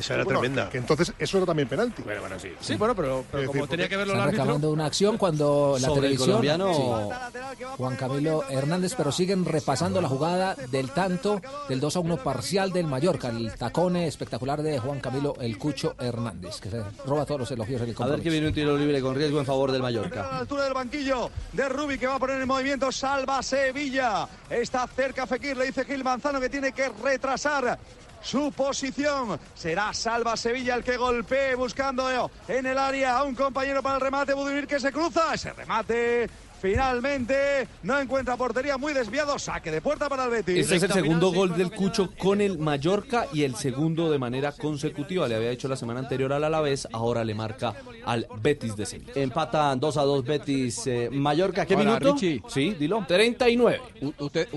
[0.00, 0.68] Esa era Bueno, tremenda.
[0.70, 2.02] Que entonces eso era también penalti.
[2.02, 2.52] Bueno, bueno, sí.
[2.60, 4.38] Sí, bueno, pero, pero como decir, tenía que verlo el árbitro.
[4.42, 6.26] reclamando una acción cuando la televisión.
[6.28, 6.74] colombiano.
[6.74, 7.64] Sí.
[7.76, 12.72] Juan Camilo Hernández, pero siguen repasando la jugada del tanto del 2 a 1 parcial
[12.72, 13.28] del Mallorca.
[13.28, 17.80] El tacón espectacular de Juan Camilo El Cucho Hernández, que se roba todos los elogios
[17.80, 19.90] del A ver que viene un tiro libre con riesgo en favor del a la
[19.90, 20.38] Mallorca.
[20.38, 22.90] altura del banquillo de Rubi que va a poner en movimiento.
[22.92, 24.26] Salva Sevilla.
[24.48, 25.56] Está cerca Fekir.
[25.56, 27.78] Le dice Gil Manzano que tiene que retrasar
[28.22, 29.38] su posición.
[29.54, 32.08] Será Salva Sevilla el que golpee buscando
[32.48, 34.34] en el área a un compañero para el remate.
[34.34, 35.34] Budimir que se cruza.
[35.34, 36.28] Ese remate.
[36.60, 39.38] Finalmente no encuentra portería muy desviado.
[39.38, 40.58] Saque de puerta para el Betis.
[40.58, 44.52] Este es el segundo gol del Cucho con el Mallorca y el segundo de manera
[44.52, 45.26] consecutiva.
[45.26, 47.74] Le había hecho la semana anterior al Alavés, ahora le marca
[48.04, 49.12] al Betis de Sevilla.
[49.14, 51.64] Empatan 2 a 2 Betis eh, Mallorca.
[51.64, 52.12] ¿Qué Ahora, minuto?
[52.14, 52.42] Richie.
[52.48, 53.04] Sí, dilo.
[53.08, 53.80] 39.
[54.02, 54.48] U- usted,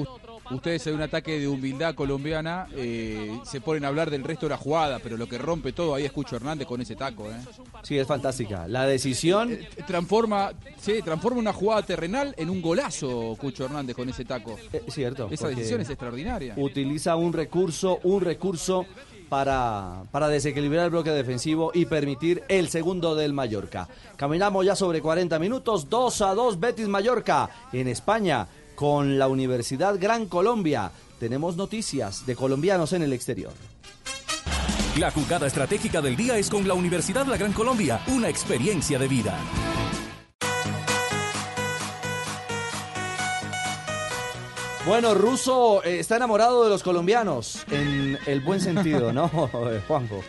[0.54, 4.52] ustedes en un ataque de humildad colombiana eh, se ponen a hablar del resto de
[4.52, 7.30] la jugada, pero lo que rompe todo ahí es Cucho Hernández con ese taco.
[7.30, 7.38] ¿eh?
[7.82, 8.68] Sí, es fantástica.
[8.68, 9.58] La decisión.
[9.88, 14.58] Transforma, sí, transforma una jugada terrenal en un golazo Cucho Hernández con ese taco.
[14.72, 15.28] Es cierto.
[15.32, 16.54] Esa decisión es extraordinaria.
[16.58, 18.86] Utiliza un recurso, un recurso
[19.30, 23.88] para, para desequilibrar el bloque defensivo y permitir el segundo del Mallorca.
[24.16, 30.00] Caminamos ya sobre 40 minutos, 2 a 2 Betis Mallorca en España con la Universidad
[30.00, 30.92] Gran Colombia.
[31.20, 33.54] Tenemos noticias de colombianos en el exterior.
[34.98, 39.08] La jugada estratégica del día es con la Universidad La Gran Colombia, una experiencia de
[39.08, 39.38] vida.
[44.86, 49.32] Bueno, Russo eh, está enamorado de los colombianos en el buen sentido, ¿no,
[49.72, 50.22] eh, Juanjo?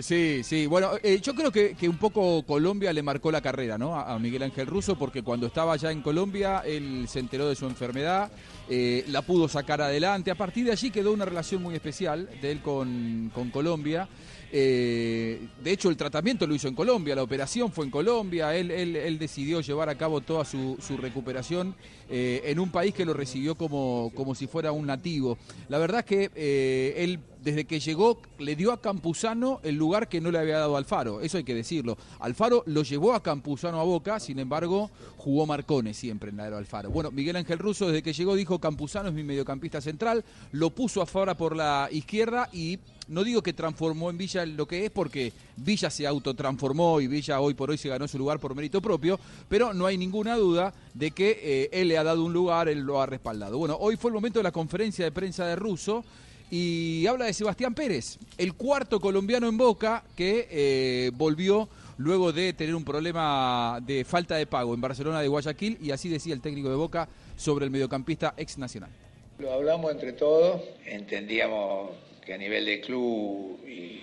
[0.00, 0.66] Sí, sí.
[0.66, 3.94] Bueno, eh, yo creo que, que un poco Colombia le marcó la carrera, ¿no?
[3.96, 7.66] A, Miguel Ángel Russo, porque cuando estaba ya en Colombia, él se enteró de su
[7.66, 8.30] enfermedad,
[8.68, 10.30] eh, la pudo sacar adelante.
[10.30, 14.08] A partir de allí quedó una relación muy especial de él con, Colombia.
[14.52, 18.70] Eh, de hecho, el tratamiento lo hizo en Colombia, la operación fue en Colombia, él,
[18.70, 21.74] él- él decidió llevar a cabo toda su, recuperación
[22.08, 25.38] eh, en un país que lo recibió como, como si fuera un nativo.
[25.68, 30.20] La verdad es que él, desde que llegó, le dio a Campuzano el lugar que
[30.20, 31.96] no le había dado Alfaro, eso hay que decirlo.
[32.18, 36.56] Alfaro lo llevó a Campuzano a Boca, sin embargo, jugó Marcone siempre en la de
[36.56, 36.90] Alfaro.
[36.90, 41.02] Bueno, Miguel Ángel Russo, desde que llegó, dijo Campuzano es mi mediocampista central, lo puso
[41.02, 44.90] a Fabra por la izquierda y no digo que transformó en Villa lo que es
[44.90, 48.80] porque Villa se autotransformó y Villa hoy por hoy se ganó su lugar por mérito
[48.80, 49.18] propio,
[49.48, 52.80] pero no hay ninguna duda de que eh, él le ha dado un lugar, él
[52.80, 53.58] lo ha respaldado.
[53.58, 56.04] Bueno, hoy fue el momento de la conferencia de prensa de Russo
[56.50, 61.68] y habla de Sebastián Pérez, el cuarto colombiano en Boca que eh, volvió
[61.98, 66.08] luego de tener un problema de falta de pago en Barcelona de Guayaquil y así
[66.08, 68.90] decía el técnico de Boca sobre el mediocampista ex nacional.
[69.38, 71.90] Lo hablamos entre todos, entendíamos
[72.24, 74.02] que a nivel de club y,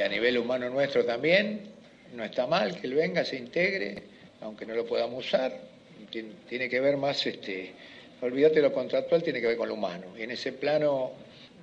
[0.00, 1.68] a nivel humano nuestro también,
[2.14, 4.02] no está mal que él venga, se integre,
[4.40, 5.52] aunque no lo podamos usar,
[6.10, 7.72] tiene, tiene que ver más, este,
[8.22, 10.06] olvídate lo contractual, tiene que ver con lo humano.
[10.16, 11.12] Y en ese plano,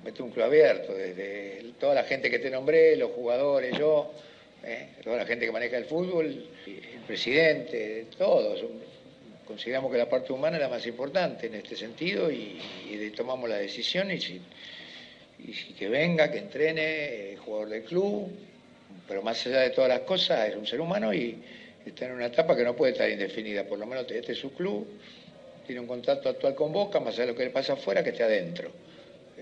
[0.04, 4.12] mete un club abierto, desde toda la gente que te nombré, los jugadores, yo,
[4.64, 6.26] eh, toda la gente que maneja el fútbol,
[6.66, 8.64] el presidente, todos.
[9.46, 12.60] Consideramos que la parte humana es la más importante en este sentido y,
[13.16, 14.40] tomamos la decisión y, si,
[15.76, 18.30] que venga, que entrene, eh, jugador del club,
[19.08, 21.42] pero más allá de todas las cosas es un ser humano y
[21.84, 24.52] está en una etapa que no puede estar indefinida, por lo menos este es su
[24.52, 24.86] club,
[25.66, 28.10] tiene un contrato actual con Boca, más allá de lo que le pasa afuera, que
[28.10, 28.70] esté adentro.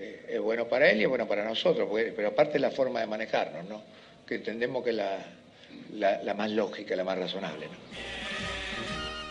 [0.01, 3.07] Eh, es bueno para él y es bueno para nosotros, pero aparte la forma de
[3.07, 3.81] manejarnos, ¿no?
[4.25, 7.65] que entendemos que es la, la, más lógica, la más razonable.
[7.65, 7.73] ¿no?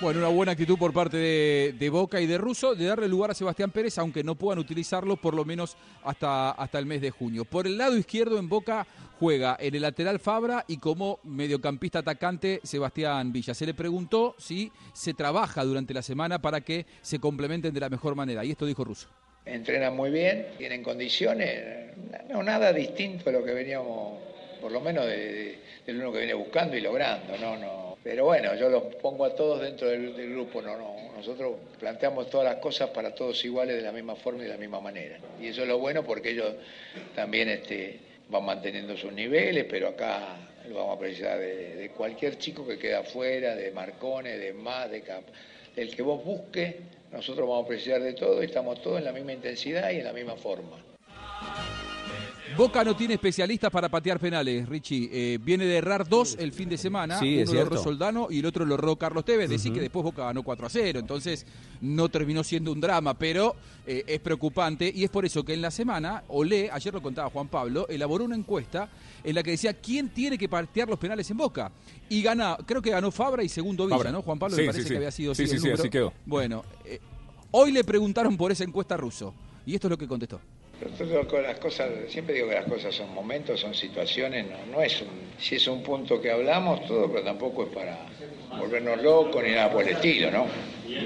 [0.00, 3.30] Bueno, una buena actitud por parte de, de Boca y de Russo de darle lugar
[3.30, 7.10] a Sebastián Pérez, aunque no puedan utilizarlo por lo menos hasta, hasta el mes de
[7.10, 7.44] junio.
[7.46, 8.86] Por el lado izquierdo en Boca
[9.18, 13.54] juega en el lateral Fabra y como mediocampista atacante Sebastián Villa.
[13.54, 17.88] Se le preguntó si se trabaja durante la semana para que se complementen de la
[17.88, 18.44] mejor manera.
[18.44, 19.08] Y esto dijo Russo.
[19.48, 21.94] Entrenan muy bien, tienen condiciones,
[22.28, 24.18] no nada distinto a lo que veníamos,
[24.60, 27.98] por lo menos de, de- del uno que viene buscando y logrando, no, no.
[28.04, 30.96] Pero bueno, yo los pongo a todos dentro del, grupo, no, no.
[31.16, 34.56] Nosotros planteamos todas las cosas para todos iguales de la misma forma y de la
[34.56, 35.18] misma manera.
[35.40, 36.54] Y eso es lo bueno porque ellos
[37.14, 37.98] también este,
[38.28, 40.36] van manteniendo sus niveles, pero acá
[40.68, 44.90] lo vamos a precisar de, de cualquier chico que queda afuera, de Marcone, de más,
[44.90, 45.24] de Cap,
[45.74, 46.74] del que vos busques,
[47.12, 50.04] nosotros vamos a precisar de todo y estamos todos en la misma intensidad y en
[50.04, 50.76] la misma forma.
[52.58, 55.08] Boca no tiene especialistas para patear penales, Richie.
[55.12, 57.16] Eh, viene de errar dos el fin de semana.
[57.20, 57.80] Sí, Uno lo erró.
[57.82, 59.48] Soldano y el otro lo erró Carlos Tevez.
[59.48, 59.76] Decir Ujú.
[59.76, 60.98] que después Boca ganó 4 a 0.
[60.98, 61.46] Entonces
[61.80, 63.54] no terminó siendo un drama, pero
[63.86, 64.90] eh, es preocupante.
[64.92, 68.24] Y es por eso que en la semana, Olé, ayer lo contaba Juan Pablo, elaboró
[68.24, 68.88] una encuesta
[69.22, 71.70] en la que decía quién tiene que patear los penales en Boca.
[72.08, 74.10] Y gana, creo que ganó Fabra y segundo Villa, Fabra.
[74.10, 74.22] ¿no?
[74.22, 75.82] Juan Pablo Sí, me parece sí, que había sido Sí, así sí, el sí, número.
[75.82, 76.12] así quedó.
[76.26, 76.98] Bueno, eh,
[77.52, 79.32] hoy le preguntaron por esa encuesta ruso.
[79.64, 80.40] Y esto es lo que contestó.
[80.80, 85.08] Las cosas, siempre digo que las cosas son momentos, son situaciones, no, no es un,
[85.36, 87.98] si es un punto que hablamos, todo, pero tampoco es para
[88.56, 90.46] volvernos locos ni nada por el estilo, ¿no?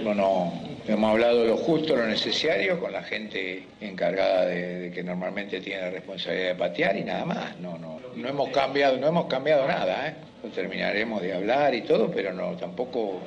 [0.04, 0.52] No, no,
[0.86, 5.90] hemos hablado lo justo, lo necesario con la gente encargada de, que normalmente tiene la
[5.90, 10.08] responsabilidad de patear y nada más, no, no, no hemos cambiado, no hemos cambiado nada,
[10.08, 10.14] ¿eh?
[10.54, 13.20] Terminaremos de hablar y todo, pero no, tampoco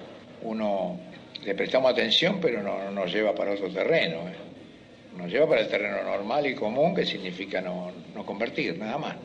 [0.43, 0.99] uno
[1.43, 4.55] le prestamos atención, pero no, no nos lleva para otro terreno, ¿eh?
[5.17, 9.15] Nos lleva para el terreno normal y común, que significa no, no convertir, nada más.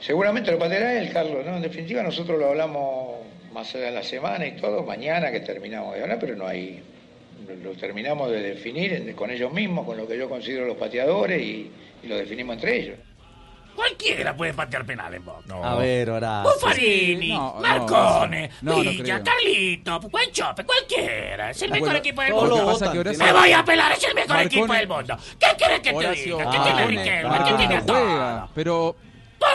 [0.00, 1.56] Seguramente lo pateará él, Carlos, ¿no?
[1.56, 3.16] En definitiva, nosotros lo hablamos
[3.52, 6.82] más allá de la semana y todo, mañana que terminamos de hablar, pero no hay.
[7.62, 11.70] Lo, terminamos de definir con ellos mismos, con lo que yo considero los pateadores y,
[12.02, 12.98] y lo definimos entre ellos.
[13.74, 15.42] Cualquiera puede patear penal en Boca.
[15.62, 16.50] A ver, Horacio.
[16.52, 19.22] Buffarini, No, no, Marcone, no, no Villa.
[19.22, 21.50] Carlito, Guanchope, cualquiera.
[21.50, 22.66] Es el Bueno, mejor equipo del mundo.
[22.66, 25.16] Horacio- Me voy a pelar, es el mejor equipo del mundo.
[25.38, 26.50] ¿Qué quieres que te Horacio diga?
[26.50, 27.38] ¿Qué tiene Riquelme?
[27.44, 27.96] ¿Qué tiene no todo?
[28.00, 28.96] juega, pero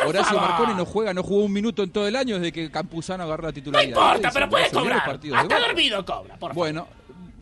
[0.06, 0.50] Horacio favor.
[0.50, 3.44] Marcone no juega, no jugó un minuto en todo el año desde que Campuzano agarró
[3.44, 3.96] la titularidad.
[3.96, 5.10] No importa, pero puede cobrar.
[5.36, 6.56] Hasta dormido cobra, por favor.
[6.56, 6.88] Bueno,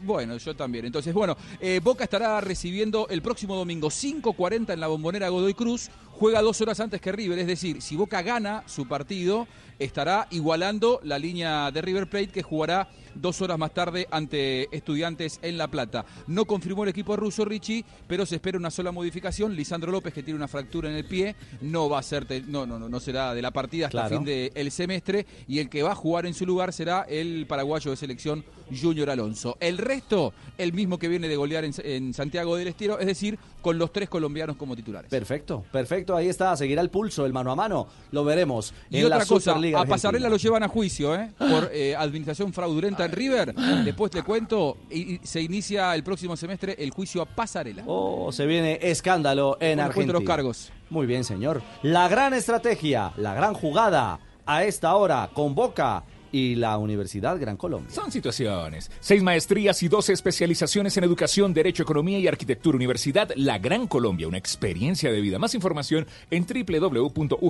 [0.06, 0.86] bueno, yo también.
[0.86, 5.90] Entonces, bueno, eh, Boca estará recibiendo el próximo domingo 5.40 en la bombonera Godoy Cruz.
[6.11, 9.48] Juega dos horas antes que River, es decir, si Boca gana su partido,
[9.80, 15.40] estará igualando la línea de River Plate que jugará dos horas más tarde ante Estudiantes
[15.42, 16.06] en La Plata.
[16.28, 19.56] No confirmó el equipo ruso Richie, pero se espera una sola modificación.
[19.56, 22.78] Lisandro López, que tiene una fractura en el pie, no va a ser, no, no,
[22.80, 24.18] no, no será de la partida hasta Claro.
[24.18, 27.92] fin del semestre y el que va a jugar en su lugar será el paraguayo
[27.92, 28.44] de selección
[28.82, 29.58] Junior Alonso.
[29.60, 33.38] El resto, el mismo que viene de golear en, en Santiago del Estero, es decir,
[33.62, 35.10] con los tres colombianos como titulares.
[35.10, 39.06] Perfecto, perfecto, ahí está, seguirá el pulso, el mano a mano, lo veremos Y en
[39.06, 39.96] otra la cosa, Superliga a Argentina.
[39.96, 41.32] Pasarela lo llevan a juicio, ¿eh?
[41.38, 43.56] Por eh, administración fraudulenta en River.
[43.84, 47.84] Después te cuento, y, y se inicia el próximo semestre el juicio a Pasarela.
[47.86, 50.14] Oh, se viene escándalo en Argentina.
[50.14, 50.72] los cargos.
[50.90, 51.61] Muy bien, señor.
[51.82, 56.03] La gran estrategia, la gran jugada a esta hora con Boca
[56.36, 57.90] y la Universidad Gran Colombia.
[57.95, 58.91] Son situaciones.
[58.99, 62.76] Seis maestrías y doce especializaciones en educación, derecho, economía y arquitectura.
[62.76, 65.40] Universidad La Gran Colombia, una experiencia de vida.
[65.40, 67.45] Más información en www.ugc.edu.co.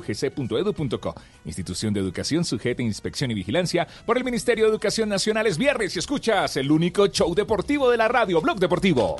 [1.45, 5.48] Institución de Educación sujeta a inspección y vigilancia por el Ministerio de Educación Nacional.
[5.48, 9.16] Es viernes y escuchas el único show deportivo de la radio, Blog Deportivo.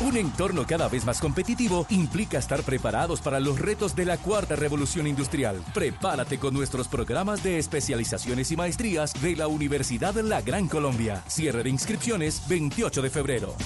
[0.00, 4.54] Un entorno cada vez más competitivo implica estar preparados para los retos de la cuarta
[4.54, 5.60] revolución industrial.
[5.74, 11.24] Prepárate con nuestros programas de especializaciones y maestrías de la Universidad de La Gran Colombia.
[11.26, 13.56] Cierre de inscripciones 28 de febrero.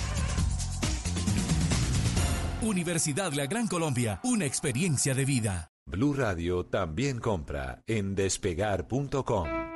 [2.63, 5.71] Universidad La Gran Colombia, una experiencia de vida.
[5.85, 9.72] Blue Radio también compra en despegar.com.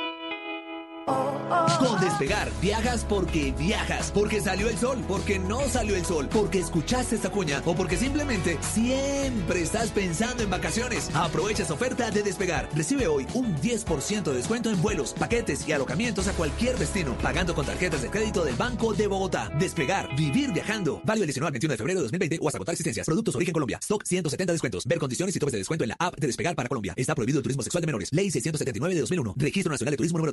[1.07, 6.59] Con Despegar, viajas porque viajas, porque salió el sol, porque no salió el sol, porque
[6.59, 11.09] escuchaste esta cuña o porque simplemente siempre estás pensando en vacaciones.
[11.15, 12.69] Aprovecha esta oferta de Despegar.
[12.75, 17.55] Recibe hoy un 10% de descuento en vuelos, paquetes y alojamientos a cualquier destino, pagando
[17.55, 19.53] con tarjetas de crédito del Banco de Bogotá.
[19.61, 21.01] Despegar, vivir viajando.
[21.05, 23.07] Válido el 19 al 21 de febrero de 2020 o hasta agotar existencias.
[23.07, 23.79] Productos Origen Colombia.
[23.81, 24.85] Stock 170 descuentos.
[24.87, 26.95] Ver condiciones y topes de descuento en la app de Despegar para Colombia.
[26.97, 28.09] Está prohibido el turismo sexual de menores.
[28.13, 29.35] Ley 679 de 2001.
[29.37, 30.33] Registro Nacional de Turismo número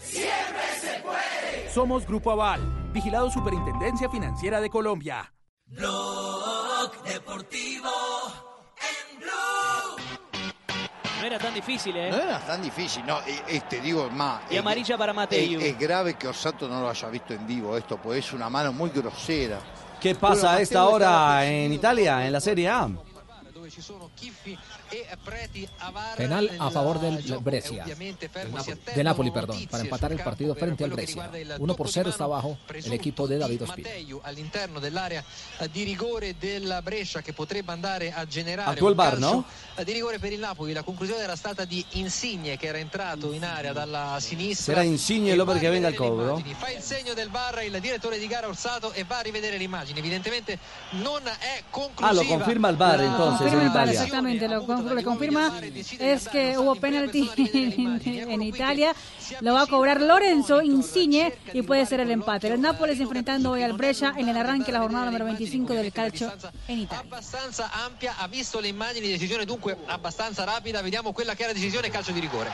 [0.00, 1.70] ¡Siempre se puede!
[1.72, 2.60] Somos Grupo Aval,
[2.92, 5.32] vigilado Superintendencia Financiera de Colombia.
[5.66, 7.90] Blog Deportivo
[8.80, 9.30] en Blue.
[11.20, 12.10] No era tan difícil, ¿eh?
[12.10, 14.42] No era tan difícil, no, eh, este digo más.
[14.50, 15.60] Y es- amarilla para Mateu.
[15.60, 18.48] Es, es grave que Osato no lo haya visto en vivo esto, pues es una
[18.50, 19.58] mano muy grosera.
[20.00, 22.88] ¿Qué pasa a esta hora en Italia, en la Serie A?
[26.16, 27.84] Penal a favor del Brescia.
[28.94, 31.30] De Napoli, perdón, para empatar el partido frente al Brescia.
[31.58, 33.88] 1 por 0 está abajo el equipo de David Ospina.
[34.22, 35.22] all'interno dell'area
[35.72, 39.44] di rigore della Brescia che potrebbe andare a generare il VAR, calcio no?
[39.84, 43.44] di rigore per il Napoli la conclusione era stata di Insigne che era entrato in
[43.44, 46.42] area dalla sinistra Será Insigne l'opera che venga al cobro.
[46.58, 49.98] fa il segno del VAR il direttore di gara Orsato e va a rivedere l'immagine
[49.98, 50.58] evidentemente
[50.90, 53.92] non è conclusiva Ah, lo confirma el VAR entonces Confirma VAR, Italia.
[53.92, 55.52] exactamente, lo, con- lo confirma
[55.98, 58.00] es que hubo penalti en,
[58.30, 58.92] en Italia,
[59.40, 62.48] lo va a cobrar Lorenzo Insigne y puede ser el empate.
[62.48, 65.92] El Nápoles enfrentando hoy al Brescia en el arranque de la jornada número 25 del
[65.92, 66.32] calcio
[66.68, 67.04] en Italia.
[67.04, 71.90] abbastanza ampia ha visto le immagini decisione dunque abbastanza rapida vediamo quella che era decisione
[71.90, 72.50] calcio di rigore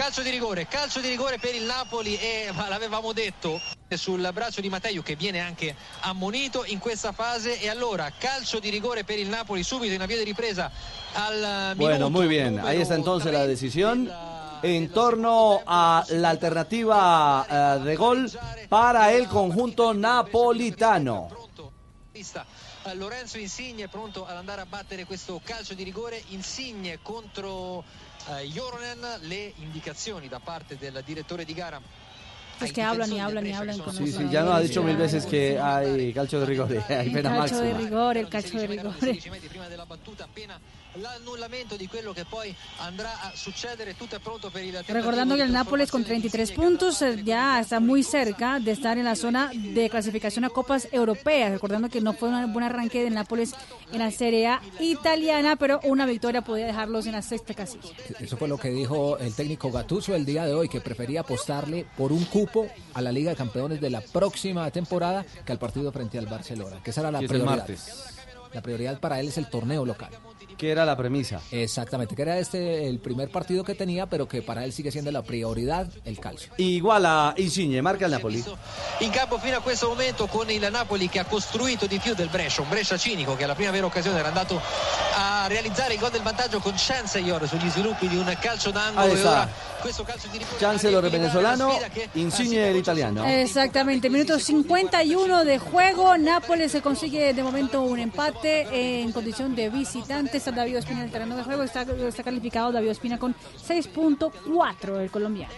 [0.00, 3.60] calcio di rigore calcio di rigore per il Napoli e l'avevamo detto
[3.90, 8.70] sul braccio di Matteo che viene anche ammonito in questa fase e allora calcio di
[8.70, 10.70] rigore per il Napoli subito in avvio di ripresa
[11.12, 12.58] al Bueno, minuto muy bien.
[12.60, 14.10] Ahí está entonces la decisión
[14.62, 18.30] en torno a la alternativa eh, de gol
[18.70, 21.28] para el conjunto napolitano.
[22.14, 27.84] eh, Lorenzo Insigne pronto ad andare a battere questo calcio di rigore Insigne contro
[28.28, 31.80] eh, Joronen le indicazioni da parte del direttore di gara
[32.60, 34.96] Es que hablan y hablan y hablan con Sí, sí, ya nos ha dicho mil
[34.96, 37.88] veces que hay calcio de rigor, hay El pena calcio de máxima.
[37.88, 38.94] rigor, el calcio de rigor.
[40.94, 45.42] L'annullamento di quello che poi andrà a succedere tutto è pronto per il Recordando que
[45.42, 49.88] el Nápoles con 33 puntos ya está muy cerca de estar en la zona de
[49.88, 51.52] clasificación a Copas Europeas.
[51.52, 53.54] Recordando que no fue un buen arranque del Nápoles
[53.92, 57.94] en la Serie A italiana, pero una victoria podía dejarlos en la sexta casilla.
[58.18, 61.86] Eso fue lo que dijo el técnico Gattuso el día de hoy, que prefería apostarle
[61.96, 65.92] por un cupo a la Liga de Campeones de la próxima temporada que al partido
[65.92, 67.68] frente al Barcelona, que esa era la prioridad.
[68.52, 70.10] La prioridad para él es el torneo local.
[70.60, 71.40] Que era la premisa.
[71.52, 75.10] Exactamente, que era este el primer partido que tenía, pero que para él sigue siendo
[75.10, 76.52] la prioridad el calcio.
[76.58, 78.44] Igual a Insigne, marca el Napoli.
[79.00, 82.28] in campo fino a questo momento con il Napoli che ha costruito di più del
[82.28, 84.60] Brescia, un Brescia cinico che alla prima vera occasione era andato
[85.14, 89.24] a realizzare il gol del vantaggio con Chancellor sugli sviluppi di un calcio d'angolo e
[89.24, 89.48] ora
[90.58, 91.72] Chancellor el venezolano,
[92.14, 93.24] Insigne el italiano.
[93.24, 96.16] Exactamente, minuto 51 de juego.
[96.18, 100.36] Nápoles se consigue de momento un empate en condición de visitante.
[100.36, 101.62] Está David Ospina en el terreno de juego.
[101.62, 103.34] Está, está calificado David Ospina con
[103.66, 105.52] 6.4 el colombiano.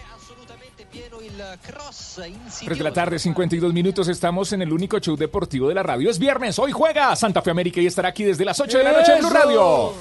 [0.93, 4.07] 3 de la tarde, 52 minutos.
[4.07, 6.09] Estamos en el único show deportivo de la radio.
[6.09, 8.91] Es viernes, hoy juega Santa Fe América y estará aquí desde las 8 de la
[8.91, 9.37] noche en Blue ¡Eso!
[9.43, 9.93] Radio.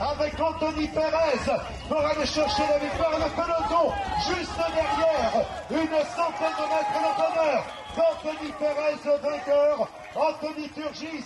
[0.00, 1.50] Avec Anthony Perez
[1.88, 3.18] pour aller chercher la victoire.
[3.18, 3.92] Le peloton
[4.28, 7.64] juste derrière, une centaine de mètres le bonheur
[7.96, 9.88] d'Anthony Perez, vainqueur
[10.18, 11.24] Anthony Turgis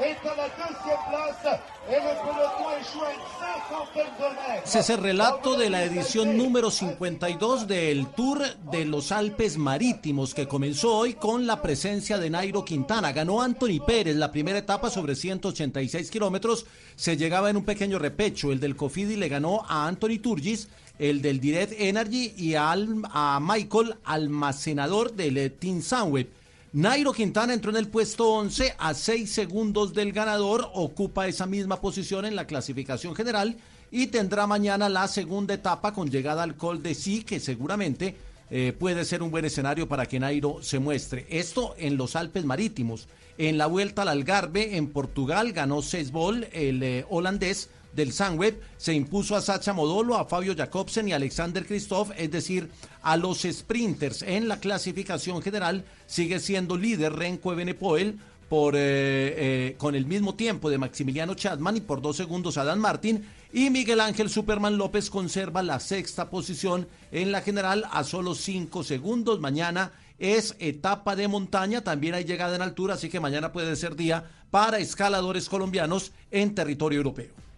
[0.00, 1.60] est à la deuxième place
[1.90, 4.76] et le peloton échoue à une cinquantaine de mètres.
[4.76, 8.38] Es el relato de la edición número 52 del Tour
[8.72, 13.12] de los Alpes Marítimos que comenzó hoy con la presencia de Nairo Quintana.
[13.12, 16.64] Ganó Anthony Pérez la primera etapa sobre 186 kilómetros.
[16.96, 18.52] Se llegaba en un pequeño repecho.
[18.52, 20.68] El del Cofidi le ganó a Anthony Turgis,
[20.98, 26.26] el del Direct Energy y al- a Michael, almacenador del Team Sunweb.
[26.72, 31.80] Nairo Quintana entró en el puesto 11 a 6 segundos del ganador, ocupa esa misma
[31.80, 33.56] posición en la clasificación general
[33.90, 38.14] y tendrá mañana la segunda etapa con llegada al Col de Sí, que seguramente
[38.50, 41.26] eh, puede ser un buen escenario para que Nairo se muestre.
[41.28, 43.08] Esto en los Alpes Marítimos.
[43.36, 48.94] En la vuelta al Algarve, en Portugal, ganó Sesbol, el eh, holandés del Sunweb, se
[48.94, 52.70] impuso a Sacha Modolo, a Fabio Jacobsen y Alexander Kristoff, es decir,
[53.02, 58.18] a los sprinters en la clasificación general, sigue siendo líder Renko Evenepoel
[58.50, 62.80] por, eh, eh, con el mismo tiempo de Maximiliano Chapman y por dos segundos Adán
[62.80, 63.24] Martín.
[63.52, 68.82] Y Miguel Ángel Superman López conserva la sexta posición en la general a solo cinco
[68.82, 69.38] segundos.
[69.38, 73.94] Mañana es etapa de montaña, también hay llegada en altura, así que mañana puede ser
[73.94, 77.49] día para escaladores colombianos en territorio europeo.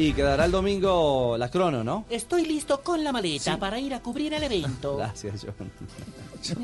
[0.00, 2.06] Y quedará el domingo la crono, ¿no?
[2.08, 3.60] Estoy listo con la maleta Sí.
[3.60, 4.96] para ir a cubrir el evento.
[4.98, 5.70] Gracias, John.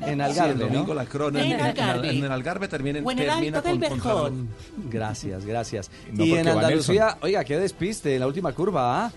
[0.00, 0.94] en Sí, Algarve, el domingo ¿no?
[0.94, 2.10] la crono En en, en- en- Algarve.
[2.10, 4.48] en el Algarve termina, O en el termina Alto del con, con.
[4.90, 5.90] Gracias, gracias.
[6.12, 9.12] No, y en Andalucía, oiga, qué despiste en la última curva, ¿ah?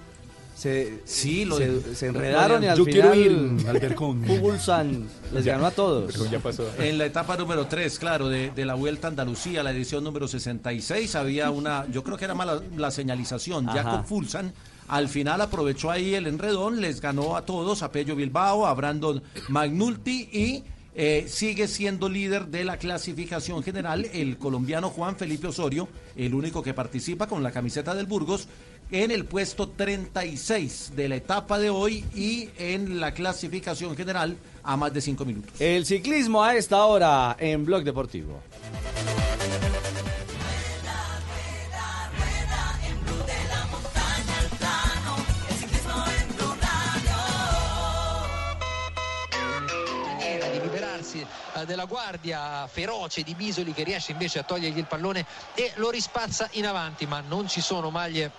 [0.56, 3.80] Se, Sí, lo se, de- se lo enredaron y al yo quiero final ir al
[3.80, 4.22] Vercón.
[4.22, 5.54] Pugulsan les Ya.
[5.54, 6.08] ganó a todos.
[6.08, 6.66] Verjón ya pasó.
[6.80, 10.28] En la etapa número 3, claro, de, de la Vuelta a Andalucía, la edición número
[10.30, 13.84] 66, había una, yo creo que era mala la señalización, Ajá.
[13.84, 14.54] Jacob Fulsan.
[14.88, 19.22] Al final aprovechó ahí el enredón, les ganó a todos, a Pello Bilbao, a Brandon
[19.50, 20.64] Magnulti y
[20.98, 26.62] eh, sigue siendo líder de la clasificación general el colombiano Juan Felipe Osorio, el único
[26.64, 28.48] que participa con la camiseta del Burgos,
[28.92, 34.78] en el puesto 36 de la etapa de hoy y en la clasificación general a
[34.78, 35.60] más de 5 minutos.
[35.60, 38.42] El ciclismo a esta hora en Blog Deportivo.
[51.56, 55.90] Eh, della guardia feroce di Bisoli che riesce invece a togliergli il pallone e lo
[55.90, 58.30] rispazza in avanti, ma non ci sono maglie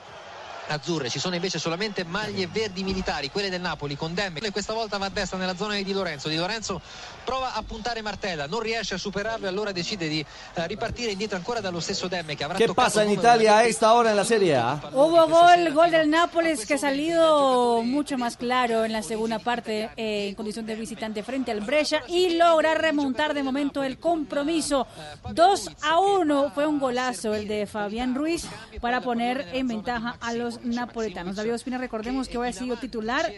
[0.68, 4.96] azzurre, ci sono invece solamente maglie verdi militari, quelle del Napoli con Demme questa volta
[4.96, 6.28] va a destra nella zona di Di Lorenzo.
[6.28, 6.80] Di Lorenzo
[7.26, 10.24] prova a puntare Martella, non riesce a superarlo e allora decide di
[10.54, 13.92] eh, ripartire indietro ancora dallo stesso Demme che avrà ¿Qué pasa en Italia a esta
[13.92, 14.80] hora en la Serie A?
[14.92, 19.90] Hubo gol, gol del Nápoles que ha salido mucho más claro en la segunda parte
[19.96, 24.86] eh, en condición de visitante frente al Brescia y logra remontar de momento el compromiso.
[25.32, 28.46] 2 a 1 fue un golazo el de Fabián Ruiz
[28.80, 31.34] para poner en ventaja a los napolitanos.
[31.34, 33.32] David Ospina, recordemos que hoy ha sido titular,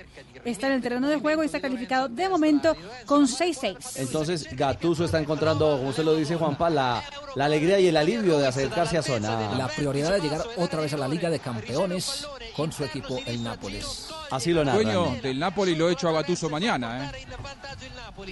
[0.45, 3.78] está en el terreno de juego y está calificado de momento con 6-6.
[3.97, 7.03] Entonces Gatuso está encontrando, como usted lo dice Juanpa, la,
[7.35, 9.55] la alegría y el alivio de acercarse a zona.
[9.57, 12.27] La prioridad de llegar otra vez a la Liga de Campeones
[12.57, 14.09] con su equipo, el Nápoles.
[14.31, 17.11] Así lo Dueño del Napoli lo hecho a Gatuso mañana.
[17.15, 17.27] ¿eh?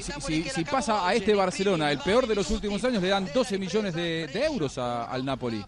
[0.02, 0.12] Si,
[0.42, 3.58] si- si pasa a este Barcelona, el peor de los últimos años, le dan 12
[3.58, 5.64] millones de, de euros a- al Napoli.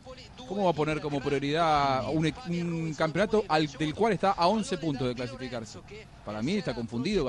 [0.48, 4.78] ¿Cómo va a poner como prioridad un, un campeonato al- del cual está a 11
[4.78, 5.78] puntos de clasificarse?
[6.24, 7.24] Para mí está confundido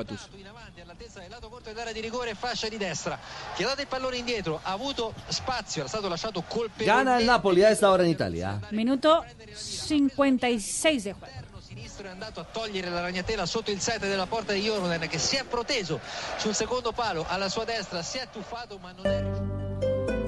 [6.48, 8.62] colpevole Gana el Napoli a esta hora en Italia.
[8.72, 9.24] Minuto
[9.56, 11.40] 56 de juego.
[11.62, 15.20] sinistro è andato a togliere la ragnatela sotto il 7 della porta di Jordan che
[15.20, 16.00] si è proteso
[16.38, 20.19] sul secondo palo alla sua destra si è tuffato ma non è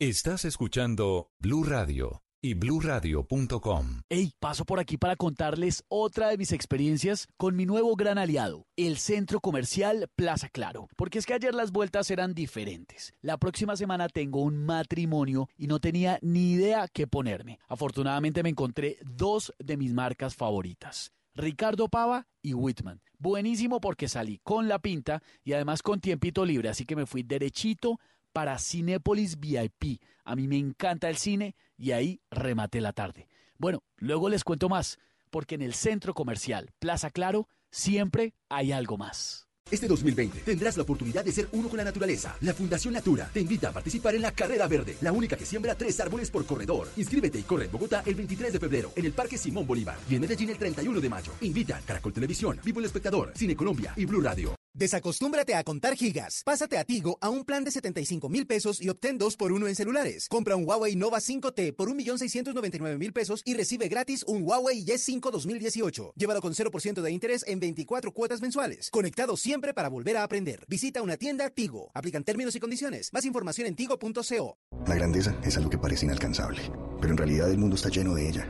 [0.00, 4.02] Estás escuchando Blue Radio y bluradio.com.
[4.08, 8.68] Hey, paso por aquí para contarles otra de mis experiencias con mi nuevo gran aliado,
[8.76, 10.86] el centro comercial Plaza Claro.
[10.96, 13.12] Porque es que ayer las vueltas eran diferentes.
[13.22, 17.58] La próxima semana tengo un matrimonio y no tenía ni idea qué ponerme.
[17.66, 21.10] Afortunadamente me encontré dos de mis marcas favoritas.
[21.34, 23.00] Ricardo Pava y Whitman.
[23.18, 27.24] Buenísimo porque salí con la pinta y además con tiempito libre, así que me fui
[27.24, 27.98] derechito
[28.38, 30.00] para Cinépolis VIP.
[30.24, 33.26] A mí me encanta el cine y ahí rematé la tarde.
[33.58, 38.96] Bueno, luego les cuento más, porque en el centro comercial Plaza Claro siempre hay algo
[38.96, 39.48] más.
[39.68, 42.36] Este 2020 tendrás la oportunidad de ser uno con la naturaleza.
[42.42, 45.74] La Fundación Natura te invita a participar en la Carrera Verde, la única que siembra
[45.74, 46.86] tres árboles por corredor.
[46.96, 50.14] Inscríbete y corre en Bogotá el 23 de febrero en el Parque Simón Bolívar y
[50.14, 51.32] en Medellín el 31 de mayo.
[51.40, 54.57] Invitan Caracol Televisión, Vivo el Espectador, Cine Colombia y Blue Radio.
[54.78, 56.42] Desacostúmbrate a contar gigas.
[56.44, 59.66] Pásate a Tigo a un plan de 75 mil pesos y obtén 2 por 1
[59.66, 60.28] en celulares.
[60.28, 66.12] Compra un Huawei Nova 5T por 1.699.000 pesos y recibe gratis un Huawei Y5 2018.
[66.14, 68.90] Llévalo con 0% de interés en 24 cuotas mensuales.
[68.90, 70.64] Conectado siempre para volver a aprender.
[70.68, 71.90] Visita una tienda Tigo.
[71.92, 73.12] Aplican términos y condiciones.
[73.12, 74.58] Más información en tigo.co.
[74.86, 76.62] La grandeza es algo que parece inalcanzable,
[77.00, 78.48] pero en realidad el mundo está lleno de ella.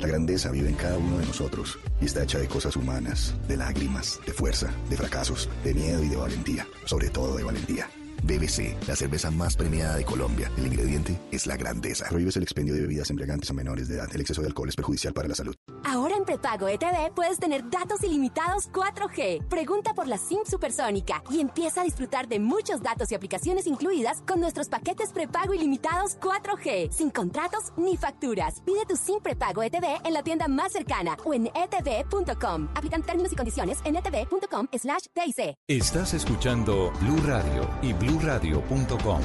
[0.00, 3.56] La grandeza vive en cada uno de nosotros y está hecha de cosas humanas, de
[3.56, 7.88] lágrimas, de fuerza, de fracasos, de miedo y de valentía, sobre todo de valentía.
[8.22, 10.50] BBC, la cerveza más premiada de Colombia.
[10.56, 12.08] El ingrediente es la grandeza.
[12.08, 14.08] Prohíbes el expendio de bebidas embriagantes a menores de edad.
[14.12, 15.54] El exceso de alcohol es perjudicial para la salud.
[15.84, 19.46] Ahora en prepago ETV puedes tener datos ilimitados 4G.
[19.48, 24.22] Pregunta por la SIM supersónica y empieza a disfrutar de muchos datos y aplicaciones incluidas
[24.26, 28.60] con nuestros paquetes prepago ilimitados 4G, sin contratos ni facturas.
[28.64, 32.68] Pide tu SIM prepago ETV en la tienda más cercana o en etv.com.
[32.74, 35.56] Aplican términos y condiciones en etv.com slash TIC.
[35.68, 39.20] Estás escuchando Blue Radio y bluradio.com.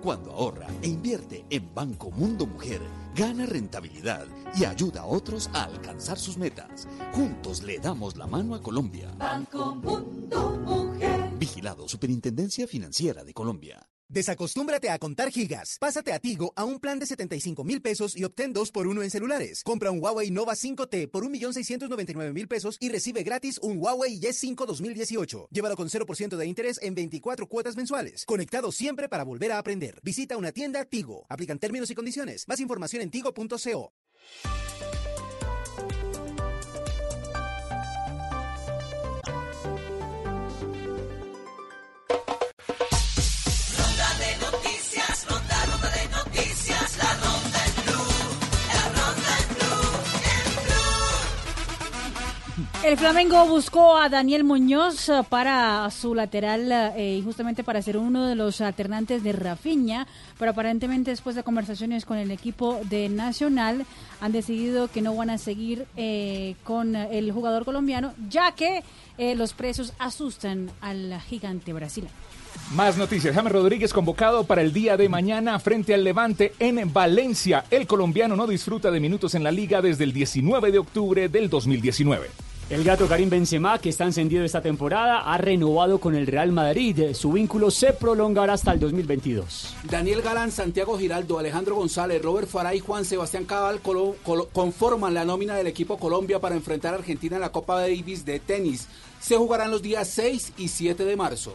[0.00, 2.80] Cuando ahorra e invierte en Banco Mundo Mujer,
[3.14, 6.88] gana rentabilidad y ayuda a otros a alcanzar sus metas.
[7.12, 9.12] Juntos le damos la mano a Colombia.
[9.16, 11.30] Banco Mundo Mujer.
[11.38, 13.91] Vigilado Superintendencia Financiera de Colombia.
[14.12, 15.78] Desacostúmbrate a contar gigas.
[15.80, 19.02] Pásate a Tigo a un plan de 75 mil pesos y obtén 2 por 1
[19.02, 19.62] en celulares.
[19.64, 25.48] Compra un Huawei Nova 5T por 1.699.000 pesos y recibe gratis un Huawei Y5 2018.
[25.50, 28.26] Llévalo con 0% de interés en 24 cuotas mensuales.
[28.26, 29.98] Conectado siempre para volver a aprender.
[30.02, 31.24] Visita una tienda Tigo.
[31.30, 32.46] Aplican términos y condiciones.
[32.48, 33.94] Más información en tigo.co.
[52.84, 57.96] El Flamengo buscó a Daniel Muñoz eh, para su lateral eh, y justamente para ser
[57.96, 63.08] uno de los alternantes de Rafinha, pero aparentemente después de conversaciones con el equipo de
[63.08, 63.86] Nacional
[64.20, 68.82] han decidido que no van a seguir eh, con el jugador colombiano, ya que
[69.36, 72.12] los precios asustan al gigante brasileño.
[72.74, 73.32] Más noticias.
[73.32, 77.64] James Rodríguez convocado para el día de mañana frente al Levante en Valencia.
[77.70, 81.48] El colombiano no disfruta de minutos en la liga desde el 19 de octubre del
[81.48, 82.51] 2019.
[82.70, 87.12] El gato Karim Benzema, que está encendido esta temporada, ha renovado con el Real Madrid.
[87.12, 89.74] Su vínculo se prolongará hasta el 2022.
[89.90, 95.12] Daniel Galán, Santiago Giraldo, Alejandro González, Robert Farah y Juan Sebastián Cabal colo- colo- conforman
[95.12, 98.88] la nómina del equipo Colombia para enfrentar a Argentina en la Copa Davis de tenis.
[99.20, 101.52] Se jugarán los días 6 y 7 de marzo.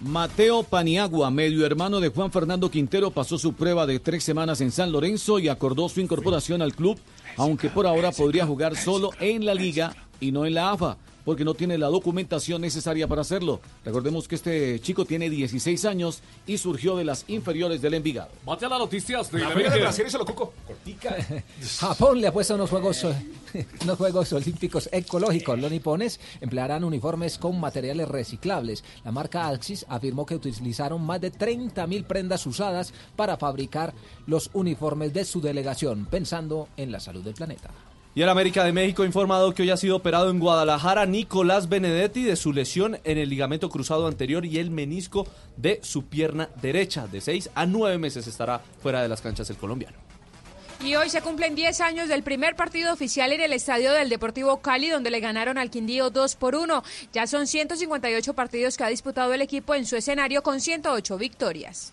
[0.00, 4.70] Mateo Paniagua, medio hermano de Juan Fernando Quintero, pasó su prueba de tres semanas en
[4.70, 6.96] San Lorenzo y acordó su incorporación al club,
[7.36, 11.44] aunque por ahora podría jugar solo en la liga y no en la AFA, porque
[11.44, 13.60] no tiene la documentación necesaria para hacerlo.
[13.84, 18.30] Recordemos que este chico tiene 16 años y surgió de las inferiores del Envigado.
[18.46, 19.80] Mate a las noticias de la Liga de.
[19.80, 20.52] Brasil lo cuco.
[20.66, 21.16] Cortica.
[21.78, 23.06] Japón le apuesta a unos juegos,
[23.82, 25.58] unos juegos olímpicos ecológicos.
[25.58, 28.84] Los nipones emplearán uniformes con materiales reciclables.
[29.04, 33.94] La marca Axis afirmó que utilizaron más de 30.000 prendas usadas para fabricar
[34.26, 37.70] los uniformes de su delegación, pensando en la salud del planeta.
[38.12, 41.68] Y el América de México ha informado que hoy ha sido operado en Guadalajara Nicolás
[41.68, 46.48] Benedetti de su lesión en el ligamento cruzado anterior y el menisco de su pierna
[46.60, 47.06] derecha.
[47.06, 49.96] De 6 a 9 meses estará fuera de las canchas el colombiano.
[50.84, 54.56] Y hoy se cumplen 10 años del primer partido oficial en el estadio del Deportivo
[54.60, 56.82] Cali, donde le ganaron al Quindío 2 por 1.
[57.12, 61.92] Ya son 158 partidos que ha disputado el equipo en su escenario con 108 victorias.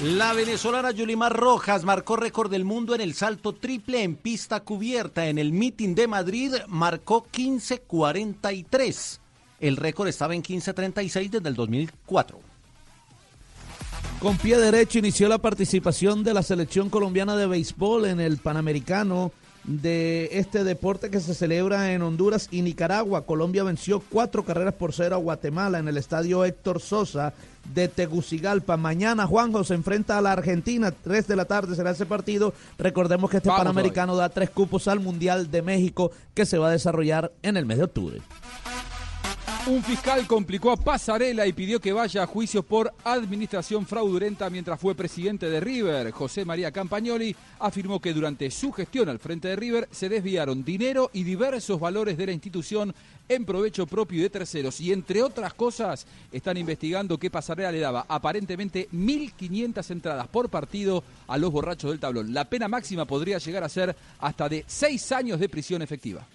[0.00, 5.28] La venezolana Yulimar Rojas marcó récord del mundo en el salto triple en pista cubierta.
[5.28, 9.18] En el meeting de Madrid marcó 15.43.
[9.60, 12.40] El récord estaba en 15.36 desde el 2004.
[14.18, 19.30] Con pie derecho inició la participación de la selección colombiana de béisbol en el Panamericano
[19.64, 23.24] de este deporte que se celebra en Honduras y Nicaragua.
[23.24, 27.32] Colombia venció cuatro carreras por cero a Guatemala en el estadio Héctor Sosa
[27.72, 28.76] de Tegucigalpa.
[28.76, 32.52] Mañana Juanjo se enfrenta a la Argentina, tres de la tarde será ese partido.
[32.78, 36.68] Recordemos que este Vamos Panamericano da tres cupos al Mundial de México que se va
[36.68, 38.20] a desarrollar en el mes de octubre.
[39.66, 44.78] Un fiscal complicó a Pasarela y pidió que vaya a juicio por administración fraudulenta mientras
[44.78, 46.10] fue presidente de River.
[46.10, 51.08] José María Campagnoli afirmó que durante su gestión al frente de River se desviaron dinero
[51.14, 52.94] y diversos valores de la institución
[53.26, 54.82] en provecho propio de terceros.
[54.82, 61.02] Y entre otras cosas, están investigando que Pasarela le daba aparentemente 1.500 entradas por partido
[61.26, 62.34] a los borrachos del tablón.
[62.34, 66.26] La pena máxima podría llegar a ser hasta de seis años de prisión efectiva.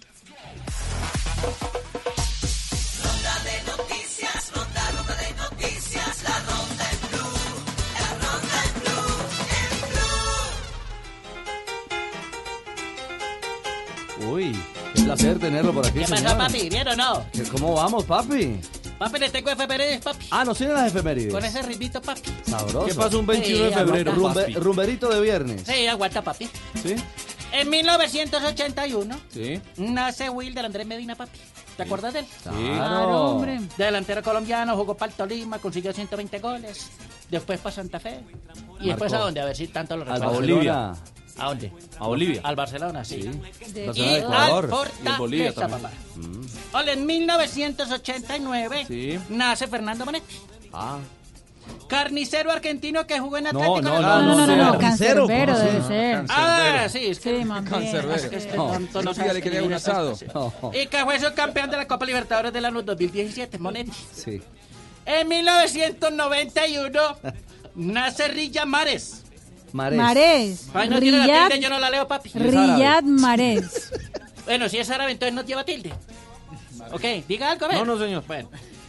[14.30, 14.56] Uy,
[14.94, 16.22] qué placer tenerlo por aquí, ¿Qué señor.
[16.36, 16.68] pasó, papi?
[16.68, 17.24] ¿Bien o no?
[17.32, 18.60] ¿Qué- ¿Cómo vamos, papi?
[18.98, 20.26] Papi, le tengo efemérides, papi.
[20.30, 21.32] Ah, ¿nos tienen las efemérides?
[21.32, 22.30] Con ese ritmito, papi.
[22.46, 22.84] Sabroso.
[22.86, 24.12] ¿Qué pasa un 21 de Sí, febrero?
[24.14, 25.62] Rumbe- rumberito de viernes.
[25.66, 26.48] Sí, aguanta, papi.
[26.82, 26.94] ¿Sí?
[27.52, 29.60] En 1981 Sí.
[29.76, 31.38] nace Wilder Andrés Medina, papi.
[31.76, 32.26] ¿Te acuerdas de él?
[32.42, 33.58] Claro, hombre.
[33.78, 36.90] Delantero colombiano, jugó para el Tolima, consiguió 120 goles.
[37.30, 38.20] Después para Santa Fe.
[38.80, 39.40] ¿Y después a dónde?
[39.40, 40.30] A ver si tanto lo recuerdo.
[40.34, 40.92] Bolivia.
[41.38, 41.72] ¿A dónde?
[41.98, 42.40] A Bolivia.
[42.44, 43.22] Al Barcelona, sí.
[43.72, 44.90] De- Y Barcelona de Ecuador.
[45.02, 45.82] Y el Bolivia también.
[45.82, 45.94] papá.
[46.72, 49.18] Hola, en 1989 Sí.
[49.28, 50.36] nace Fernando Manetti.
[50.72, 50.98] Ah.
[51.88, 53.82] Carnicero argentino que jugó en No, Atlético.
[53.82, 54.78] no, de no, no, no, no, no.
[54.78, 56.24] Cancerbero ¿cómo debe se ser.
[56.28, 57.48] Ah, sí, es que bien.
[57.48, 58.14] Cancerbero.
[58.14, 60.10] Es que este No, tonto no le un asado.
[60.12, 60.30] cosas.
[60.74, 63.92] Y que fue subcampeón de la Copa Libertadores del año 2017, Monetti.
[64.12, 64.42] Sí.
[65.06, 67.00] En 1991
[67.74, 69.24] nace Rilla Mares.
[69.72, 69.98] Marés.
[69.98, 70.66] Marés.
[70.74, 72.30] Ay, no tiene la Riyad, tilde, yo no la leo, papi.
[72.34, 73.92] Riyad Marés.
[74.46, 75.92] Bueno, si es árabe, entonces no lleva tilde.
[76.90, 77.78] Ok, diga algo, a ver.
[77.78, 78.24] No, no, señor.
[78.26, 78.48] Bueno.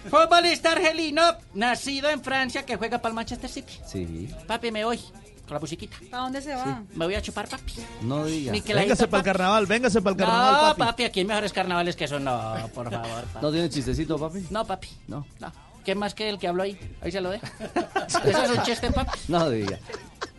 [0.09, 1.21] Futbolista argelino,
[1.53, 3.73] nacido en Francia, que juega para el Manchester City.
[3.85, 4.27] Sí.
[4.47, 4.97] Papi, me voy.
[4.97, 5.97] Con la musiquita.
[6.13, 6.81] ¿A dónde se va?
[6.95, 7.73] Me voy a chupar, papi.
[8.01, 8.51] No diga.
[8.53, 10.79] Ni que la Véngase para el carnaval, véngase para el carnaval, No, papi.
[10.79, 12.19] papi, aquí hay mejores carnavales que eso.
[12.19, 13.23] No, por favor.
[13.25, 13.45] papi.
[13.45, 14.47] ¿No tiene chistecito, papi?
[14.49, 14.87] No, papi.
[15.07, 15.27] No.
[15.39, 15.51] No.
[15.85, 16.79] ¿Qué más que el que habló ahí?
[17.01, 17.45] Ahí se lo dejo.
[18.25, 19.19] Eso es un chiste, papi.
[19.27, 19.77] No diga.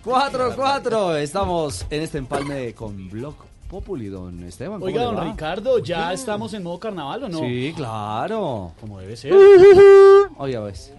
[0.04, 1.16] 4, 4.
[1.16, 3.36] Estamos en este empalme con Blog
[3.70, 4.80] Populi, don Esteban.
[4.80, 5.24] ¿cómo Oiga, le don va?
[5.24, 7.38] Ricardo, ¿ya estamos en modo carnaval o no?
[7.38, 8.72] Sí, claro.
[8.80, 9.32] Como debe ser.
[10.36, 10.92] Oye, ves.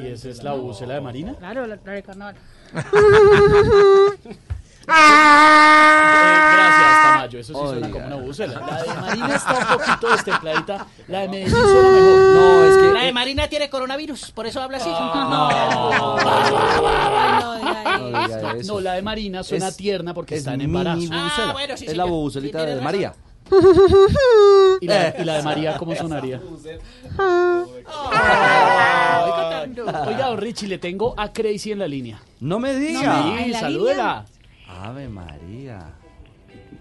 [0.00, 1.34] ¿Y esa es la bucela de Marina?
[1.34, 2.36] Claro, la, la de carnaval.
[7.26, 8.60] Eso sí suena como una bucela.
[8.60, 10.86] La de Marina está un poquito destempladita.
[11.08, 12.20] La de Medellín suena mejor.
[12.34, 12.92] No, es que.
[12.92, 14.90] La de Marina tiene coronavirus, por eso habla así.
[15.14, 15.28] No.
[15.28, 16.18] No,
[17.40, 17.54] No.
[18.64, 21.08] No, la de Marina suena Es- tierna porque es está en embarazo.
[21.12, 23.14] Ah, bueno, sí, es sí, la Sí, de María.
[24.80, 26.40] ¿Y la, y la de María cómo sonaría?
[30.06, 32.20] Oiga, don Richie, le tengo a Crazy en la línea.
[32.40, 33.22] No me diga.
[33.22, 34.24] Sí, ¿En la salúdela.
[34.68, 35.92] Ave María.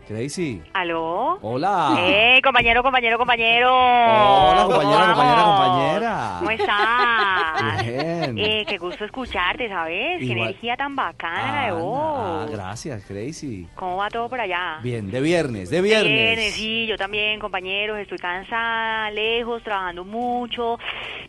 [0.07, 0.61] Crazy.
[0.73, 1.39] ¿Aló?
[1.41, 1.95] Hola.
[1.99, 3.69] ¡Eh, compañero, compañero, compañero!
[3.73, 6.35] Hola, compañera, ¿Cómo compañera, compañera.
[6.39, 7.85] ¿Cómo estás?
[7.85, 8.37] Bien.
[8.37, 10.19] Eh, qué gusto escucharte, ¿sabes?
[10.19, 10.49] Qué Igual.
[10.49, 12.51] energía tan bacana de Ah, vos.
[12.51, 13.67] gracias, Crazy.
[13.75, 14.79] ¿Cómo va todo por allá?
[14.83, 16.11] Bien, de viernes, de viernes.
[16.11, 20.77] Viernes, sí, yo también, compañeros, estoy cansada, lejos, trabajando mucho,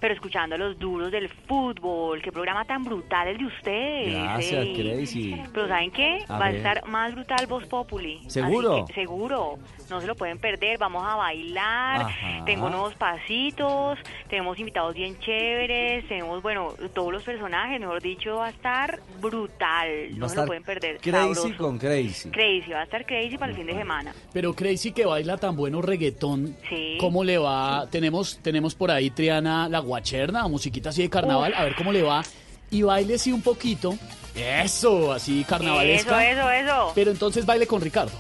[0.01, 2.21] pero escuchando a los duros del fútbol.
[2.23, 4.15] Qué programa tan brutal el de ustedes.
[4.15, 4.67] Gracias.
[4.75, 5.43] Crazy.
[5.53, 6.25] Pero ¿saben qué?
[6.29, 8.21] A Va a estar más brutal Voz Populi.
[8.27, 8.87] Así ¿Seguro?
[8.87, 9.59] que, seguro.
[9.91, 10.79] No se lo pueden perder.
[10.79, 12.01] Vamos a bailar.
[12.03, 12.45] Ajá.
[12.47, 13.99] Tengo nuevos pasitos.
[14.29, 16.09] Tenemos invitados bien chéveres.
[16.09, 17.79] Tenemos, bueno, todos los personajes.
[17.81, 19.89] Mejor dicho, va a estar brutal.
[20.13, 20.99] Va No se lo pueden perder.
[21.01, 21.57] Crazy Sabroso.
[21.59, 22.31] con Crazy.
[22.31, 22.71] Crazy.
[22.73, 24.15] Va a estar crazy para el fin de semana.
[24.33, 26.97] Pero Crazy que baila tan bueno reggaetón, Sí.
[27.01, 27.87] ¿cómo le va?
[27.91, 32.03] Tenemos, tenemos por ahí Triana la guacherna, musiquita así de carnaval, a ver cómo le
[32.03, 32.23] va.
[32.71, 33.95] Y baile sí un poquito.
[34.35, 36.29] Eso, así Eso, carnavalesca.
[36.31, 36.93] eso, eso.
[36.95, 38.13] Pero entonces baile con Ricardo.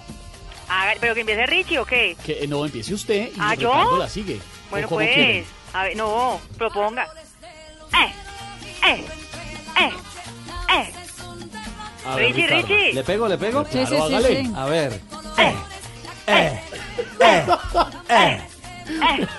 [0.68, 2.16] Haga- ¿Pero que empiece Richie o qué?
[2.24, 3.96] Que eh, no empiece usted y ¿Ah, yo?
[3.98, 4.36] La sigue.
[4.36, 5.14] ¿O Bueno, pues.
[5.14, 5.44] quieren?
[5.72, 7.04] A ver, no, proponga.
[7.92, 8.12] ¡Eh!
[8.88, 9.04] ¡Eh!
[9.80, 9.90] ¡Eh!
[10.72, 10.92] ¡Eh!
[12.06, 12.66] A ver, Richie, Ricardo.
[12.66, 12.92] Richie.
[12.92, 13.64] ¿Le pego, le pego?
[13.70, 14.52] Sí, sí, sí, sí.
[14.56, 14.92] A ver.
[15.38, 15.54] ¡Eh!
[16.26, 16.60] ¡Eh!
[16.60, 16.62] ¡Eh!
[17.20, 17.42] ¡Eh!
[17.44, 17.60] ¡Eso!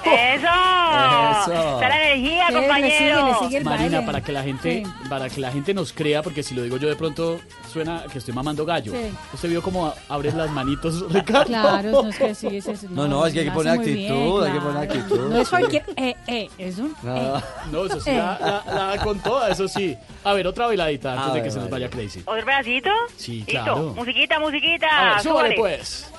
[0.03, 1.53] Eso.
[1.53, 3.39] Está la energía, compañero.
[3.63, 4.91] Marina, para que la gente, Sí.
[5.09, 7.39] para que la gente nos crea, porque si lo digo yo de pronto
[7.71, 8.91] suena que estoy mamando gallo.
[8.91, 9.11] Sí.
[9.33, 11.45] Usted vio cómo abres las manitos, Ricardo.
[11.47, 12.87] Claro, no es que sí, es eso.
[12.89, 15.29] No, no, es que hay que poner bien, actitud, hay que poner actitud.
[15.29, 15.85] No es cualquier.
[15.97, 16.95] Eh, eh, es un.
[17.03, 17.37] No.
[17.37, 17.41] eh.
[17.71, 18.17] No, eso sí, Eh.
[18.17, 19.95] la, la- la da con toda, eso sí.
[20.23, 22.21] A ver, otra bailadita antes A de ver, que se nos vaya Crazy.
[22.25, 22.89] ¿Otro pedacito?
[23.17, 23.51] Sí, Listo.
[23.51, 23.93] claro.
[23.95, 24.87] Musiquita, musiquita.
[24.87, 25.55] A ver, súbale súbale.
[25.57, 26.11] pues.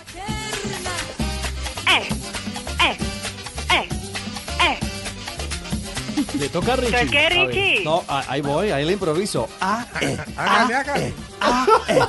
[6.38, 6.88] Le toca a Richie.
[7.00, 7.28] ¿Entonces qué, A.
[7.46, 7.84] Richie?
[7.84, 9.48] No, a- ahí voy, ahí le improviso.
[9.60, 11.06] Ah, eh, Hágale, ah, hágale.
[11.08, 12.00] eh, ah, eh.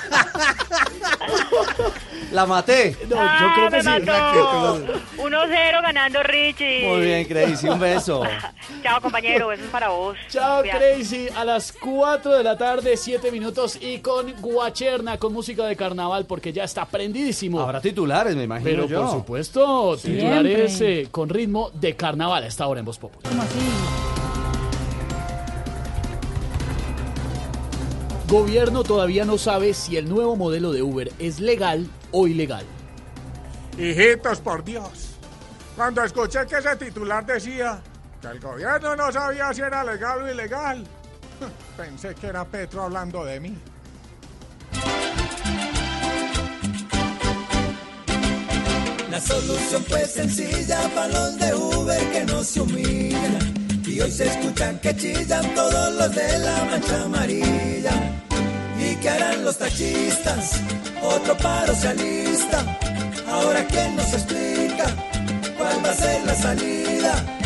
[2.31, 2.95] La maté.
[3.09, 4.05] No, yo Ah, creo que me sí.
[4.05, 4.85] mató.
[5.17, 6.87] 1-0 ganando Richie.
[6.87, 8.23] Muy bien, Crazy, un beso.
[8.83, 10.17] Chao, compañero, eso es para vos.
[10.29, 10.61] Chao.
[10.63, 11.27] Crazy.
[11.35, 13.77] A las 4 de la tarde, 7 minutos.
[13.81, 17.59] Y con Guacherna, con música de carnaval, porque ya está prendidísimo.
[17.59, 19.01] Habrá titulares, me imagino Pero yo.
[19.01, 23.27] por supuesto, titulares eh, con ritmo de carnaval a esta hora en Voz Populi.
[23.27, 23.59] ¿Cómo así?
[28.31, 32.63] Gobierno todavía no sabe si el nuevo modelo de Uber es legal o ilegal.
[33.77, 35.17] Hijitos, por Dios.
[35.75, 37.81] Cuando escuché que ese titular decía
[38.21, 40.81] que el gobierno no sabía si era legal o ilegal,
[41.75, 43.57] pensé que era Petro hablando de mí.
[49.09, 53.60] La solución pues sencilla para los de Uber que no se humillan.
[53.91, 57.91] Y hoy se escuchan que chillan todos los de la mancha amarilla.
[58.79, 60.61] ¿Y qué harán los taxistas?
[61.03, 62.79] Otro paro se alista.
[63.27, 64.85] Ahora quién nos explica
[65.57, 67.37] cuál va a ser la salida.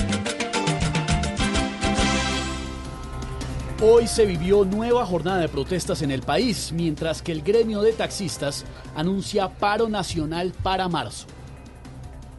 [3.81, 7.93] Hoy se vivió nueva jornada de protestas en el país, mientras que el gremio de
[7.93, 8.65] taxistas
[8.95, 11.25] anuncia paro nacional para marzo.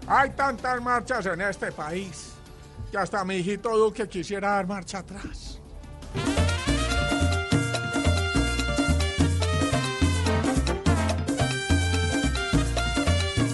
[0.06, 2.35] Hay tantas marchas en este país
[2.96, 5.60] que hasta mi hijito Duque quisiera dar marcha atrás.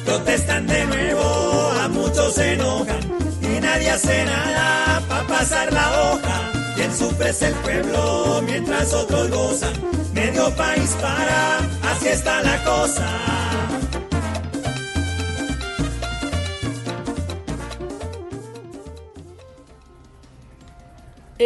[0.04, 3.00] Protestan de nuevo, a muchos se enojan
[3.40, 6.52] y nadie hace nada para pasar la hoja.
[6.76, 9.74] Quien sufre es el pueblo mientras otros gozan.
[10.14, 11.58] Medio país para,
[11.90, 13.71] así está la cosa.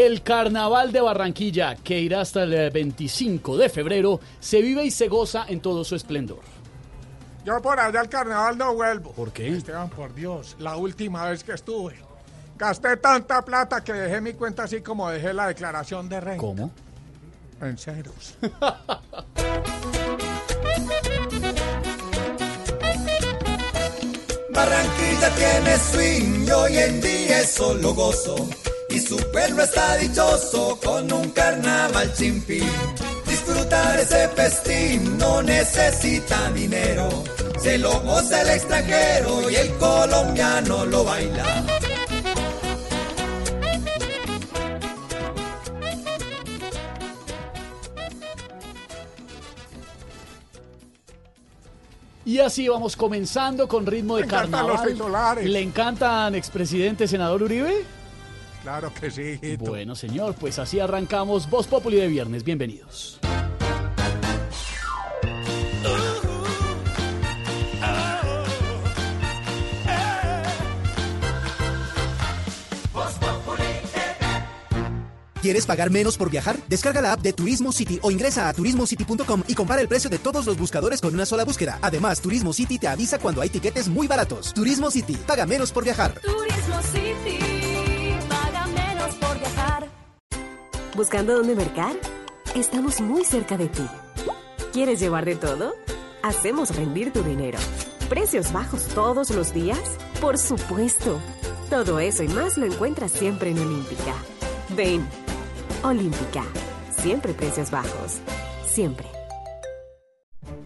[0.05, 4.91] El Carnaval de Barranquilla, que irá hasta el eh, 25 de febrero, se vive y
[4.91, 6.41] se goza en todo su esplendor.
[7.47, 9.13] Yo por allá al carnaval no vuelvo.
[9.13, 9.49] ¿Por qué?
[9.49, 11.95] Esteban, por Dios, la última vez que estuve.
[12.59, 16.41] Gasté tanta plata que dejé mi cuenta así como dejé la declaración de renta.
[16.43, 16.71] ¿Cómo?
[17.63, 18.35] En ceros.
[24.51, 28.37] Barranquilla tiene swing y hoy en día es solo gozo.
[28.89, 32.43] Y su pueblo está dichoso con un carnaval fin.
[33.27, 37.09] Disfrutar ese festín no necesita dinero.
[37.61, 41.65] Se lo goza el extranjero y el colombiano lo baila.
[52.25, 54.93] Y así vamos comenzando con ritmo de Me encantan los carnaval.
[54.93, 55.47] titulares.
[55.49, 57.85] ¿Le encantan, expresidente senador Uribe?
[58.67, 59.65] Claro que sí, hijito.
[59.65, 62.43] Bueno, señor, pues así arrancamos Voz Populi de viernes.
[62.43, 63.21] Bienvenidos.
[75.41, 76.57] ¿Quieres pagar menos por viajar?
[76.69, 80.19] Descarga la app de Turismo City o ingresa a turismocity.com y compara el precio de
[80.19, 81.79] todos los buscadores con una sola búsqueda.
[81.83, 84.53] Además, Turismo City te avisa cuando hay tiquetes muy baratos.
[84.53, 86.15] Turismo City, paga menos por viajar.
[86.21, 87.56] Turismo City,
[89.39, 89.89] viajar.
[90.97, 91.95] ¿Buscando dónde mercar?
[92.55, 93.87] Estamos muy cerca de ti.
[94.73, 95.75] ¿Quieres llevar de todo?
[96.23, 97.59] Hacemos rendir tu dinero.
[98.09, 99.99] ¿Precios bajos todos los días?
[100.21, 101.19] Por supuesto.
[101.71, 104.15] Todo eso y más lo encuentras siempre en Olímpica.
[104.77, 105.07] Ven.
[105.83, 106.45] Olímpica.
[106.91, 108.21] Siempre precios bajos.
[108.65, 109.07] Siempre.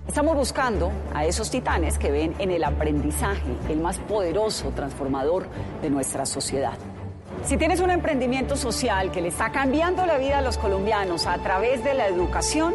[0.07, 5.47] Estamos buscando a esos titanes que ven en el aprendizaje el más poderoso transformador
[5.83, 6.77] de nuestra sociedad.
[7.45, 11.39] Si tienes un emprendimiento social que le está cambiando la vida a los colombianos a
[11.39, 12.75] través de la educación,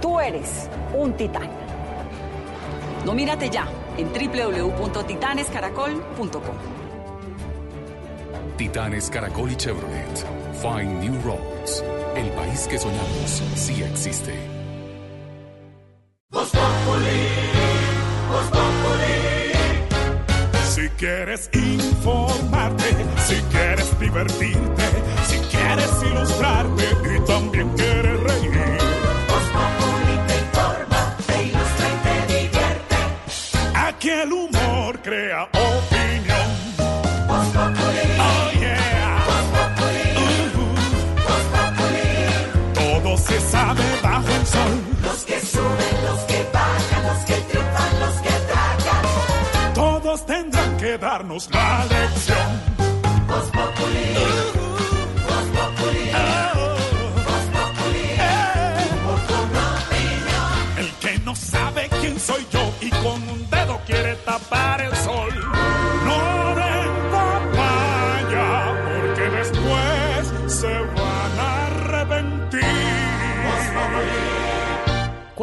[0.00, 1.48] tú eres un titán.
[3.04, 3.66] Nomínate ya
[3.96, 6.56] en www.titanescaracol.com.
[8.56, 10.24] Titanes Caracol y Chevrolet.
[10.60, 11.82] Find New Roads.
[12.14, 14.34] El país que soñamos sí existe.
[16.30, 17.26] Voz Populi,
[18.30, 19.52] Voz Populi.
[20.68, 22.81] Si quieres informarte,
[23.32, 24.84] si quieres divertirte,
[25.26, 26.84] si quieres ilustrarte
[27.14, 28.78] y también quieres reír.
[29.28, 29.46] Voz
[30.26, 32.96] te informa, te ilustra y te divierte.
[33.74, 36.48] Aquí el humor crea opinión.
[37.26, 37.46] Voz.
[37.56, 39.24] Oh yeah.
[39.26, 39.46] Voz.
[41.26, 42.10] Voz Populi.
[42.74, 44.74] Todo se sabe bajo el sol.
[45.02, 49.74] Los que suben, los que bajan, los que triunfan, los que tragan.
[49.74, 52.81] Todos tendrán que darnos la lección.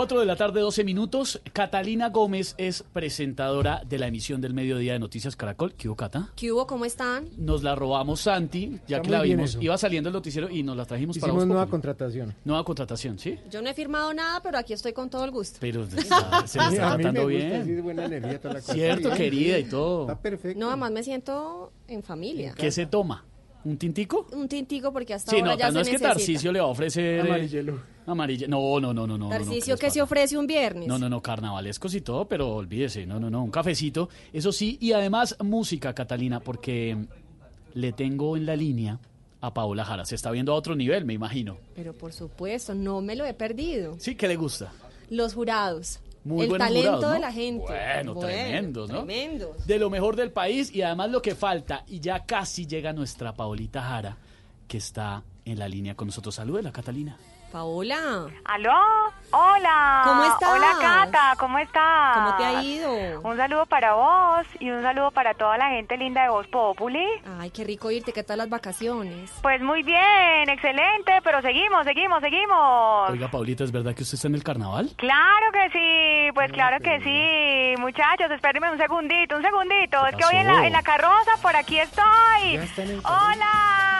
[0.10, 1.40] 4 de la tarde, 12 minutos.
[1.53, 5.76] Catalina Gómez es presentadora de la emisión del mediodía de Noticias Caracol.
[5.76, 6.31] ¿Qué hubo, Cata?
[6.36, 6.65] ¿Qué hubo?
[6.65, 7.27] ¿Cómo están?
[7.38, 9.60] Nos la robamos Santi, ya Está que la vimos.
[9.61, 12.34] Iba saliendo el noticiero y nos la trajimos para Hicimos nueva contratación.
[12.44, 13.38] Nueva contratación, ¿sí?
[13.52, 15.60] Yo no he firmado nada, pero aquí estoy con todo el gusto.
[15.61, 17.61] Pero está- se A mí está me tratando gusta bien.
[17.61, 18.73] así de buena energía, toda la cosa.
[18.73, 20.02] Cierto, Bien, querida y todo.
[20.10, 20.60] Está perfecto.
[20.60, 22.56] No, además me siento en familia.
[22.57, 23.26] ¿Qué se toma?
[23.65, 24.27] ¿Un tintico?
[24.31, 26.03] Un tintico porque hasta Sí, ahora no, ya no se es que.
[26.07, 27.19] Tarcisio le va a ofrecer...
[27.19, 27.80] eh, Amarillelo.
[28.07, 29.18] Amarille- No, no, no, no, no.
[29.18, 30.88] no, no, Tarcisio ¿qué que se ofrece un viernes.
[30.88, 34.77] No, no, no, carnavalescos y todo, pero olvídese, no, no, no, un cafecito, eso sí,
[34.81, 36.98] y además música, Catalina, porque
[37.73, 38.99] le tengo en la línea
[39.41, 41.57] a Paola Jara, se está viendo a otro nivel, me imagino.
[41.76, 43.95] Pero por supuesto, no me lo he perdido.
[43.99, 44.72] Sí, ¿qué le gusta?
[45.10, 45.99] Los jurados.
[46.23, 47.11] Muy el buenos talento jurados, ¿no?
[47.11, 47.65] de la gente.
[47.65, 48.97] Bueno, tremendos, ¿no?
[48.97, 49.67] Tremendos.
[49.67, 53.33] De lo mejor del país y además lo que falta, y ya casi llega nuestra
[53.33, 54.17] Paolita Jara,
[54.67, 56.35] que está en la línea con nosotros.
[56.35, 57.17] Salúdela, Catalina.
[57.51, 58.27] Paola.
[58.45, 58.71] ¿Aló?
[59.31, 60.01] Hola.
[60.05, 60.49] ¿Cómo estás?
[60.49, 62.15] Hola, Cata, ¿cómo estás?
[62.17, 63.21] ¿Cómo te ha ido?
[63.21, 67.05] Un saludo para vos y un saludo para toda la gente linda de Voz Populi.
[67.39, 68.13] Ay, qué rico irte.
[68.13, 69.31] ¿Qué tal las vacaciones?
[69.41, 73.09] Pues muy bien, excelente, pero seguimos, seguimos, seguimos.
[73.09, 74.91] Oiga, Paulita, ¿es verdad que usted está en el carnaval?
[74.97, 77.81] Claro que sí, pues claro que sí.
[77.81, 80.05] Muchachos, espérenme un segundito, un segundito.
[80.07, 82.53] Es que hoy en la, en la carroza, por aquí estoy.
[82.53, 83.35] Ya está en el Hola,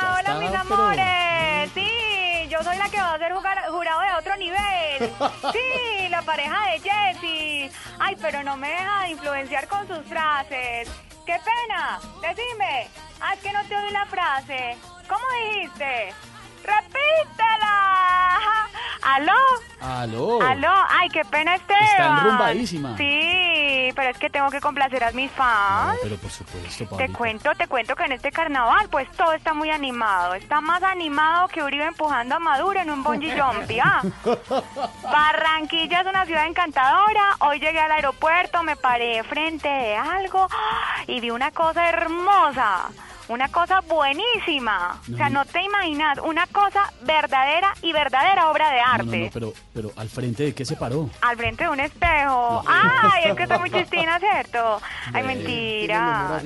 [0.02, 1.72] Ya hola está, mis pero- amores.
[1.74, 5.14] Sí, yo soy la que va a ser jugar- jurado de otro nivel.
[5.54, 7.72] Sí, la pareja de Jessie.
[8.00, 10.90] Ay, pero no me deja de influenciar con sus frases.
[11.26, 12.00] Qué pena.
[12.22, 12.88] Decime.
[13.22, 14.78] Ah, es que no te oí la frase.
[15.08, 15.24] ¿Cómo
[15.54, 16.14] dijiste?
[16.64, 17.80] ¡Repítela!
[19.02, 19.34] ¿Aló?
[19.82, 20.42] ¡Aló!
[20.42, 20.72] ¿Aló?
[20.90, 21.84] Ay, qué pena, Esteban.
[21.84, 22.98] Está enrumbadísima.
[22.98, 25.94] Sí, pero es que tengo que complacer a mis fans.
[25.94, 29.54] No, pero por supuesto, Te cuento, te cuento que en este carnaval pues todo está
[29.54, 30.36] muy animado.
[30.36, 34.02] Está más animado que Uribe empujando a Maduro en un bungee jumpy, ¿ah?
[35.04, 37.36] Barranquilla es una ciudad encantadora.
[37.40, 41.04] Hoy llegué al aeropuerto, me paré frente de algo ¡ah!
[41.08, 42.90] y vi una cosa hermosa.
[43.30, 45.00] Una cosa buenísima.
[45.14, 49.18] O sea, no te imaginas, una cosa verdadera y verdadera obra de No, no, arte.
[49.26, 51.10] no, pero, pero al frente de qué se paró.
[51.22, 52.64] Al frente de un espejo.
[52.68, 54.82] Ay, es que estoy muy chistina, ¿cierto?
[55.14, 56.42] Ay, mentira.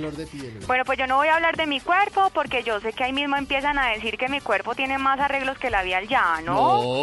[0.67, 3.13] Bueno, pues yo no voy a hablar de mi cuerpo porque yo sé que ahí
[3.13, 6.53] mismo empiezan a decir que mi cuerpo tiene más arreglos que la al llano.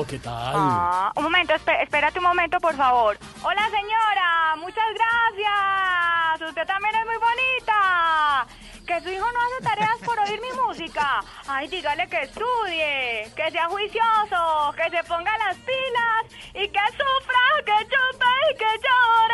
[0.00, 0.52] No, ¿qué tal?
[0.56, 3.18] Ah, un momento, espé- espérate un momento, por favor.
[3.42, 6.48] Hola, señora, muchas gracias.
[6.50, 8.46] Usted también es muy bonita.
[8.90, 11.20] Que su hijo no hace tareas por oír mi música.
[11.46, 17.62] Ay, dígale que estudie, que sea juicioso, que se ponga las pilas y que sufra,
[17.64, 19.30] que chupe y que llore.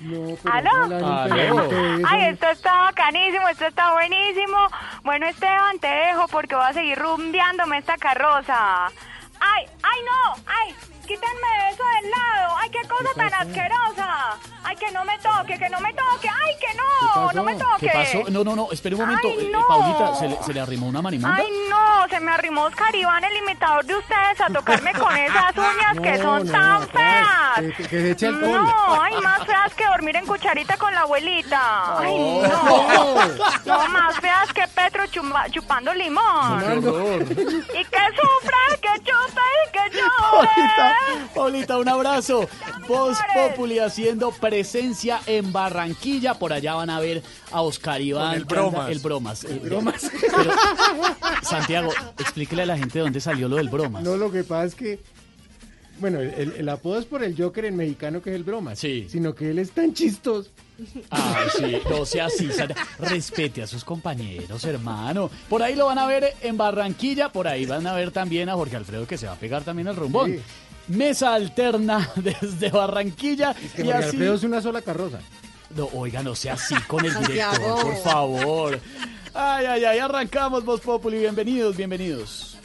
[0.00, 2.06] No, pero ¿Aló?
[2.06, 4.58] Ay, esto está bacanísimo, esto está buenísimo.
[5.04, 8.88] Bueno, Esteban, te dejo porque voy a seguir rumbeándome esta carroza.
[9.40, 10.74] Ay, ay, no, ay,
[11.06, 12.56] quítenme eso del lado.
[12.58, 14.38] Ay, qué cosa tan asquerosa.
[14.64, 16.28] Ay, que no me toque, que no me toque.
[16.28, 17.86] Ay, que no, no me toque.
[17.86, 18.24] ¿Qué pasó?
[18.30, 19.28] No, no, no, espere un momento.
[19.28, 19.66] Ay, Eh, no.
[19.68, 21.36] Paulita, ¿se le, se le arrimó una marimonda?
[21.36, 25.52] Ay, no, se me arrimó Oscar Iván, el imitador de ustedes, a tocarme con esas
[25.56, 27.26] uñas que son no, tan feas.
[27.76, 28.64] que- que se eche alcohol.
[28.64, 31.98] No, ay, más feas que dormir en cucharita con la abuelita.
[32.00, 33.24] Ay, no.
[33.64, 36.60] No, más feas que Petro chumba- chupando limón.
[36.62, 40.95] Y que sufra, que chupe y que llore.
[41.34, 42.48] Paulita, un abrazo.
[42.88, 46.34] Voz Populi haciendo presencia en Barranquilla.
[46.34, 48.28] Por allá van a ver a Oscar Iván.
[48.30, 48.90] Con el bromas.
[48.90, 49.44] El bromas.
[49.44, 50.10] eh, bromas.
[50.20, 50.50] pero,
[51.42, 54.02] Santiago, explíquele a la gente de dónde salió lo del bromas.
[54.02, 55.00] No, lo que pasa es que,
[55.98, 58.76] bueno, el, el apodo es por el Joker en mexicano que es el broma.
[58.76, 59.06] Sí.
[59.10, 60.50] Sino que él es tan chistoso.
[61.08, 62.50] Ay, sí, no sea así.
[62.98, 65.30] Respete a sus compañeros, hermano.
[65.48, 67.30] Por ahí lo van a ver en Barranquilla.
[67.32, 69.88] Por ahí van a ver también a Jorge Alfredo que se va a pegar también
[69.88, 70.32] el rumbón.
[70.32, 70.40] Sí.
[70.88, 73.54] Mesa alterna desde Barranquilla.
[73.74, 74.08] Que y así...
[74.08, 75.18] Alfredo es una sola carroza.
[75.76, 78.80] No, oiga, no sea así con el director, por favor.
[79.34, 81.18] Ay, ay, ay, arrancamos Voz Populi.
[81.18, 82.56] Bienvenidos, bienvenidos.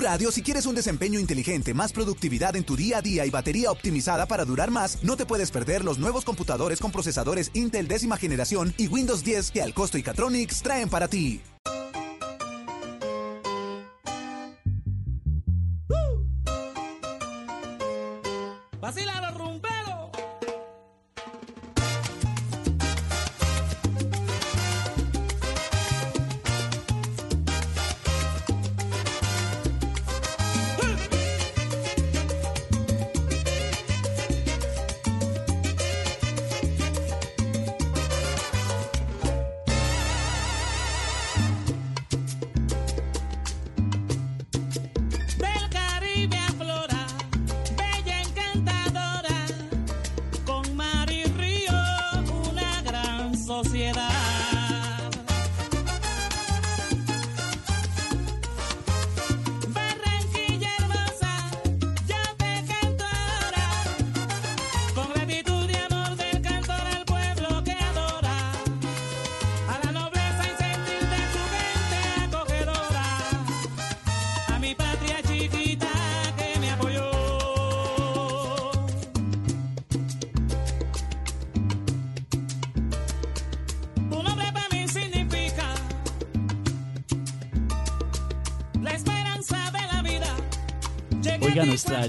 [0.00, 3.70] Radio, si quieres un desempeño inteligente, más productividad en tu día a día y batería
[3.70, 8.16] optimizada para durar más, no te puedes perder los nuevos computadores con procesadores Intel décima
[8.16, 11.40] generación y Windows 10 que Alcosto y Catronics traen para ti.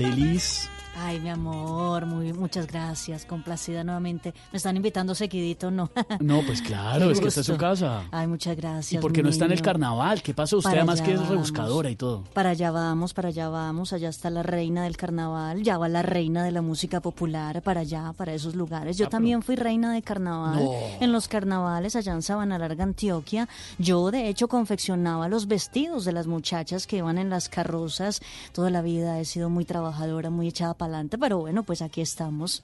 [0.05, 0.69] Arelis.
[0.97, 2.80] Ay, mi amor, muy, muchas gracias,
[3.27, 4.33] complacida nuevamente.
[4.51, 5.89] Me están invitando seguidito, ¿no?
[6.19, 8.03] No, pues claro, Qué es que esta es su casa.
[8.11, 9.01] Ay, muchas ¿Y gracias.
[9.01, 10.21] por qué no está en el carnaval?
[10.21, 10.55] ¿Qué pasa?
[10.57, 11.29] Usted Para además que es vamos.
[11.29, 12.23] rebuscadora y todo.
[12.33, 16.01] Para allá vamos, para allá vamos, allá está la reina del carnaval, ya va la
[16.01, 18.97] reina de la música popular, para allá, para esos lugares.
[18.97, 20.71] Yo Ah, también fui reina de carnaval No.
[20.99, 23.47] en los carnavales allá en Sabana Larga, Antioquia.
[23.77, 28.21] Yo, de hecho, confeccionaba los vestidos de las muchachas que iban en las carrozas.
[28.53, 32.01] Toda la vida he sido muy trabajadora, muy echada para adelante, pero bueno, pues aquí
[32.01, 32.63] estamos,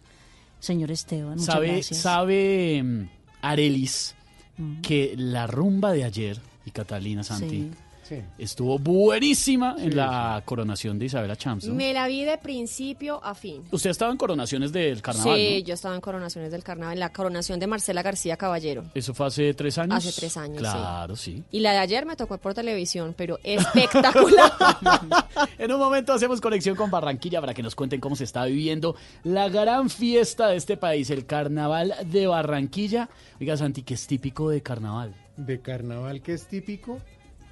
[0.60, 1.40] señor Esteban.
[1.40, 2.00] ¿Sabe, gracias.
[2.02, 3.10] sabe mm,
[3.42, 4.14] Arelis
[4.60, 4.82] Mm.
[4.82, 7.72] que la rumba de ayer, y Catalina Santi, Sí.
[8.08, 8.22] Sí.
[8.38, 11.68] estuvo buenísima en la coronación de Isabela Champs?
[11.68, 11.74] ¿no?
[11.74, 13.64] Me la vi de principio a fin.
[13.72, 15.68] Usted ha estado en coronaciones del carnaval, sí, ¿no?
[15.68, 18.86] yo estaba en coronaciones del carnaval, en la coronación de Marcela García Caballero.
[18.94, 19.96] ¿Eso fue hace tres años?
[19.96, 20.62] Hace tres años, sí.
[20.62, 21.44] Claro, sí.
[21.52, 24.52] Y la de ayer me tocó por televisión, pero espectacular.
[25.58, 28.96] En un momento hacemos conexión con Barranquilla para que nos cuenten cómo se está viviendo
[29.24, 33.10] la gran fiesta de este país, el Carnaval de Barranquilla.
[33.40, 35.16] Oiga, Santi, que es típico de carnaval.
[35.36, 37.00] De carnaval que es típico,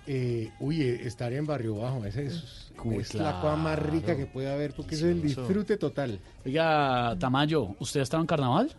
[0.07, 4.15] eh, uy, eh, estar en Barrio Bajo, esa es, Uy, es la cosa más rica
[4.15, 6.19] que puede haber porque es el disfrute total.
[6.45, 8.75] Oiga, Tamayo, ¿usted ha estado en carnaval?